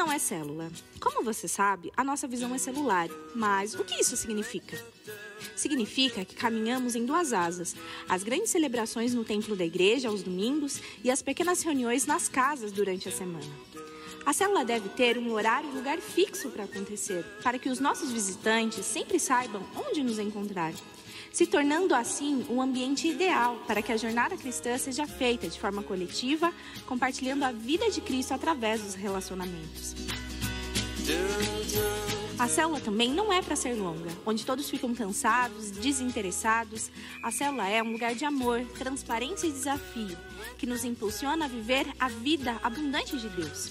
Não 0.00 0.10
é 0.10 0.18
célula. 0.18 0.72
Como 0.98 1.22
você 1.22 1.46
sabe, 1.46 1.92
a 1.94 2.02
nossa 2.02 2.26
visão 2.26 2.54
é 2.54 2.58
celular. 2.58 3.10
Mas 3.34 3.74
o 3.74 3.84
que 3.84 4.00
isso 4.00 4.16
significa? 4.16 4.82
Significa 5.54 6.24
que 6.24 6.34
caminhamos 6.34 6.96
em 6.96 7.04
duas 7.04 7.34
asas: 7.34 7.76
as 8.08 8.22
grandes 8.22 8.48
celebrações 8.48 9.12
no 9.12 9.26
templo 9.26 9.54
da 9.54 9.64
igreja 9.64 10.08
aos 10.08 10.22
domingos 10.22 10.80
e 11.04 11.10
as 11.10 11.20
pequenas 11.20 11.62
reuniões 11.62 12.06
nas 12.06 12.30
casas 12.30 12.72
durante 12.72 13.10
a 13.10 13.12
semana. 13.12 13.52
A 14.24 14.32
célula 14.32 14.64
deve 14.64 14.88
ter 14.88 15.18
um 15.18 15.32
horário 15.32 15.68
e 15.68 15.76
lugar 15.76 15.98
fixo 15.98 16.48
para 16.48 16.64
acontecer, 16.64 17.22
para 17.42 17.58
que 17.58 17.68
os 17.68 17.78
nossos 17.78 18.10
visitantes 18.10 18.86
sempre 18.86 19.18
saibam 19.18 19.62
onde 19.76 20.02
nos 20.02 20.18
encontrar 20.18 20.72
se 21.32 21.46
tornando 21.46 21.94
assim 21.94 22.44
um 22.48 22.60
ambiente 22.60 23.08
ideal 23.08 23.56
para 23.66 23.82
que 23.82 23.92
a 23.92 23.96
jornada 23.96 24.36
cristã 24.36 24.76
seja 24.76 25.06
feita 25.06 25.48
de 25.48 25.58
forma 25.58 25.82
coletiva, 25.82 26.52
compartilhando 26.86 27.44
a 27.44 27.52
vida 27.52 27.90
de 27.90 28.00
Cristo 28.00 28.34
através 28.34 28.82
dos 28.82 28.94
relacionamentos. 28.94 29.94
A 32.38 32.48
célula 32.48 32.80
também 32.80 33.12
não 33.12 33.30
é 33.30 33.42
para 33.42 33.54
ser 33.54 33.74
longa, 33.74 34.10
onde 34.24 34.46
todos 34.46 34.70
ficam 34.70 34.94
cansados, 34.94 35.70
desinteressados. 35.70 36.90
A 37.22 37.30
célula 37.30 37.68
é 37.68 37.82
um 37.82 37.92
lugar 37.92 38.14
de 38.14 38.24
amor, 38.24 38.64
transparência 38.78 39.46
e 39.46 39.52
desafio, 39.52 40.16
que 40.56 40.66
nos 40.66 40.84
impulsiona 40.84 41.44
a 41.44 41.48
viver 41.48 41.86
a 42.00 42.08
vida 42.08 42.58
abundante 42.62 43.18
de 43.18 43.28
Deus. 43.28 43.70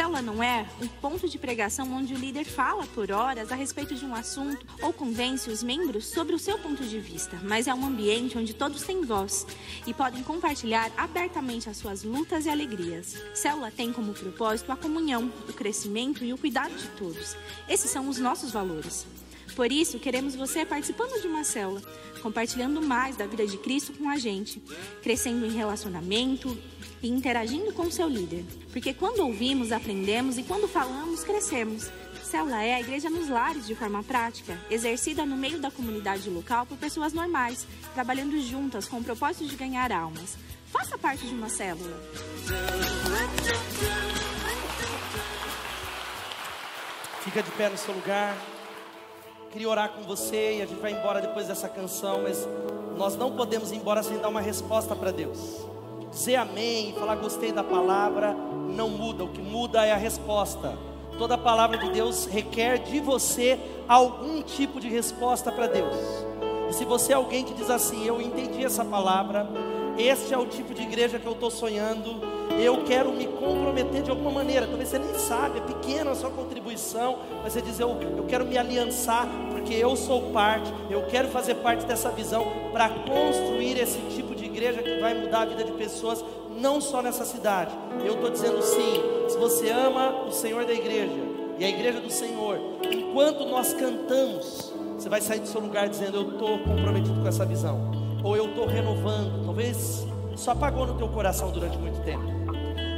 Célula 0.00 0.22
não 0.22 0.42
é 0.42 0.66
um 0.80 0.88
ponto 0.88 1.28
de 1.28 1.36
pregação 1.36 1.92
onde 1.92 2.14
o 2.14 2.16
líder 2.16 2.46
fala 2.46 2.86
por 2.86 3.12
horas 3.12 3.52
a 3.52 3.54
respeito 3.54 3.94
de 3.94 4.02
um 4.02 4.14
assunto 4.14 4.66
ou 4.80 4.94
convence 4.94 5.50
os 5.50 5.62
membros 5.62 6.06
sobre 6.06 6.34
o 6.34 6.38
seu 6.38 6.58
ponto 6.58 6.82
de 6.82 6.98
vista, 6.98 7.38
mas 7.42 7.66
é 7.66 7.74
um 7.74 7.84
ambiente 7.84 8.38
onde 8.38 8.54
todos 8.54 8.82
têm 8.82 9.04
voz 9.04 9.46
e 9.86 9.92
podem 9.92 10.22
compartilhar 10.22 10.90
abertamente 10.96 11.68
as 11.68 11.76
suas 11.76 12.02
lutas 12.02 12.46
e 12.46 12.48
alegrias. 12.48 13.14
Célula 13.34 13.70
tem 13.70 13.92
como 13.92 14.14
propósito 14.14 14.72
a 14.72 14.76
comunhão, 14.76 15.30
o 15.46 15.52
crescimento 15.52 16.24
e 16.24 16.32
o 16.32 16.38
cuidado 16.38 16.74
de 16.74 16.88
todos. 16.96 17.36
Esses 17.68 17.90
são 17.90 18.08
os 18.08 18.18
nossos 18.18 18.50
valores. 18.52 19.06
Por 19.54 19.70
isso, 19.70 19.98
queremos 19.98 20.34
você 20.34 20.64
participando 20.64 21.20
de 21.20 21.26
uma 21.26 21.44
célula, 21.44 21.82
compartilhando 22.22 22.80
mais 22.80 23.16
da 23.16 23.26
vida 23.26 23.46
de 23.46 23.58
Cristo 23.58 23.92
com 23.92 24.08
a 24.08 24.16
gente, 24.16 24.62
crescendo 25.02 25.44
em 25.44 25.50
relacionamento, 25.50 26.56
e 27.02 27.08
interagindo 27.08 27.72
com 27.72 27.90
seu 27.90 28.08
líder. 28.08 28.44
Porque 28.72 28.92
quando 28.92 29.20
ouvimos, 29.20 29.72
aprendemos 29.72 30.38
e 30.38 30.42
quando 30.42 30.68
falamos, 30.68 31.24
crescemos. 31.24 31.90
Célula 32.22 32.62
é 32.62 32.74
a 32.74 32.80
igreja 32.80 33.10
nos 33.10 33.28
lares 33.28 33.66
de 33.66 33.74
forma 33.74 34.04
prática, 34.04 34.56
exercida 34.70 35.26
no 35.26 35.36
meio 35.36 35.58
da 35.58 35.70
comunidade 35.70 36.30
local 36.30 36.64
por 36.64 36.78
pessoas 36.78 37.12
normais, 37.12 37.66
trabalhando 37.92 38.40
juntas 38.40 38.86
com 38.86 38.98
o 38.98 39.04
propósito 39.04 39.46
de 39.46 39.56
ganhar 39.56 39.90
almas. 39.90 40.36
Faça 40.66 40.96
parte 40.96 41.26
de 41.26 41.34
uma 41.34 41.48
célula. 41.48 42.00
Fica 47.24 47.42
de 47.42 47.50
pé 47.50 47.68
no 47.68 47.76
seu 47.76 47.92
lugar. 47.92 48.36
Queria 49.50 49.68
orar 49.68 49.88
com 49.90 50.02
você 50.02 50.58
e 50.58 50.62
a 50.62 50.66
gente 50.66 50.80
vai 50.80 50.92
embora 50.92 51.20
depois 51.20 51.48
dessa 51.48 51.68
canção, 51.68 52.22
mas 52.22 52.46
nós 52.96 53.16
não 53.16 53.36
podemos 53.36 53.72
ir 53.72 53.76
embora 53.76 54.04
sem 54.04 54.18
dar 54.18 54.28
uma 54.28 54.40
resposta 54.40 54.94
para 54.94 55.10
Deus 55.10 55.69
dizer 56.10 56.36
amém, 56.36 56.92
falar 56.98 57.16
gostei 57.16 57.52
da 57.52 57.62
palavra, 57.62 58.34
não 58.74 58.88
muda, 58.88 59.24
o 59.24 59.28
que 59.28 59.40
muda 59.40 59.84
é 59.84 59.92
a 59.92 59.96
resposta. 59.96 60.76
Toda 61.16 61.38
palavra 61.38 61.78
de 61.78 61.90
Deus 61.90 62.26
requer 62.26 62.78
de 62.78 62.98
você 63.00 63.58
algum 63.86 64.42
tipo 64.42 64.80
de 64.80 64.88
resposta 64.88 65.52
para 65.52 65.66
Deus. 65.66 65.96
E 66.68 66.72
se 66.72 66.84
você 66.84 67.12
é 67.12 67.16
alguém 67.16 67.44
que 67.44 67.54
diz 67.54 67.70
assim, 67.70 68.06
eu 68.06 68.20
entendi 68.20 68.64
essa 68.64 68.84
palavra, 68.84 69.46
este 69.98 70.32
é 70.32 70.38
o 70.38 70.46
tipo 70.46 70.72
de 70.72 70.82
igreja 70.82 71.18
que 71.18 71.26
eu 71.26 71.32
estou 71.32 71.50
sonhando, 71.50 72.20
eu 72.58 72.84
quero 72.84 73.12
me 73.12 73.26
comprometer 73.26 74.02
de 74.02 74.10
alguma 74.10 74.30
maneira. 74.30 74.66
Talvez 74.66 74.88
você 74.88 74.98
nem 74.98 75.14
sabe, 75.14 75.58
é 75.58 75.62
pequena 75.62 76.10
a 76.10 76.14
sua 76.14 76.30
contribuição, 76.30 77.18
mas 77.42 77.52
você 77.52 77.60
diz: 77.60 77.78
eu, 77.78 77.96
eu 78.16 78.24
quero 78.24 78.44
me 78.46 78.56
aliançar, 78.56 79.28
porque 79.50 79.74
eu 79.74 79.94
sou 79.96 80.30
parte, 80.30 80.72
eu 80.88 81.02
quero 81.06 81.28
fazer 81.28 81.56
parte 81.56 81.84
dessa 81.84 82.10
visão 82.10 82.46
para 82.72 82.88
construir 82.88 83.78
esse 83.78 83.98
tipo 84.14 84.34
de 84.34 84.39
igreja 84.50 84.82
que 84.82 85.00
vai 85.00 85.14
mudar 85.14 85.42
a 85.42 85.46
vida 85.46 85.64
de 85.64 85.72
pessoas, 85.72 86.24
não 86.58 86.80
só 86.80 87.00
nessa 87.00 87.24
cidade. 87.24 87.72
Eu 88.04 88.14
estou 88.14 88.30
dizendo 88.30 88.60
sim, 88.62 89.02
se 89.28 89.38
você 89.38 89.70
ama 89.70 90.26
o 90.26 90.30
Senhor 90.30 90.64
da 90.64 90.72
igreja 90.72 91.18
e 91.58 91.64
a 91.64 91.68
igreja 91.68 92.00
do 92.00 92.10
Senhor, 92.10 92.58
enquanto 92.90 93.46
nós 93.46 93.72
cantamos, 93.72 94.72
você 94.96 95.08
vai 95.08 95.20
sair 95.20 95.40
do 95.40 95.48
seu 95.48 95.60
lugar 95.60 95.88
dizendo: 95.88 96.16
Eu 96.16 96.30
estou 96.32 96.58
comprometido 96.58 97.20
com 97.20 97.28
essa 97.28 97.44
visão, 97.46 97.90
ou 98.22 98.36
eu 98.36 98.46
estou 98.50 98.66
renovando. 98.66 99.44
Talvez 99.44 100.06
isso 100.34 100.50
apagou 100.50 100.86
no 100.86 100.94
teu 100.94 101.08
coração 101.08 101.50
durante 101.50 101.78
muito 101.78 102.02
tempo. 102.04 102.24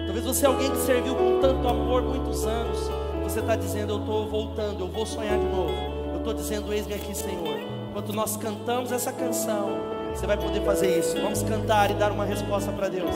Talvez 0.06 0.24
você 0.24 0.44
é 0.44 0.48
alguém 0.48 0.70
que 0.70 0.78
serviu 0.78 1.14
com 1.14 1.40
tanto 1.40 1.66
amor 1.68 2.02
muitos 2.02 2.44
anos. 2.44 2.78
Você 3.22 3.40
está 3.40 3.56
dizendo: 3.56 3.94
Eu 3.94 4.00
estou 4.00 4.26
voltando, 4.26 4.80
eu 4.80 4.88
vou 4.88 5.06
sonhar 5.06 5.38
de 5.38 5.46
novo. 5.46 5.72
Eu 6.12 6.18
estou 6.18 6.34
dizendo: 6.34 6.72
Eis-me 6.72 6.94
aqui, 6.94 7.14
Senhor. 7.16 7.58
Enquanto 7.90 8.12
nós 8.12 8.36
cantamos 8.36 8.90
essa 8.90 9.12
canção, 9.12 9.91
você 10.14 10.26
vai 10.26 10.36
poder 10.36 10.62
fazer 10.64 10.98
isso. 10.98 11.20
Vamos 11.20 11.42
cantar 11.42 11.90
e 11.90 11.94
dar 11.94 12.12
uma 12.12 12.24
resposta 12.24 12.70
para 12.72 12.88
Deus. 12.88 13.14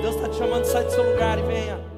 Deus 0.00 0.16
está 0.16 0.28
te 0.28 0.36
chamando, 0.36 0.64
sai 0.64 0.84
do 0.84 0.90
seu 0.90 1.10
lugar 1.10 1.38
e 1.38 1.42
venha. 1.42 1.91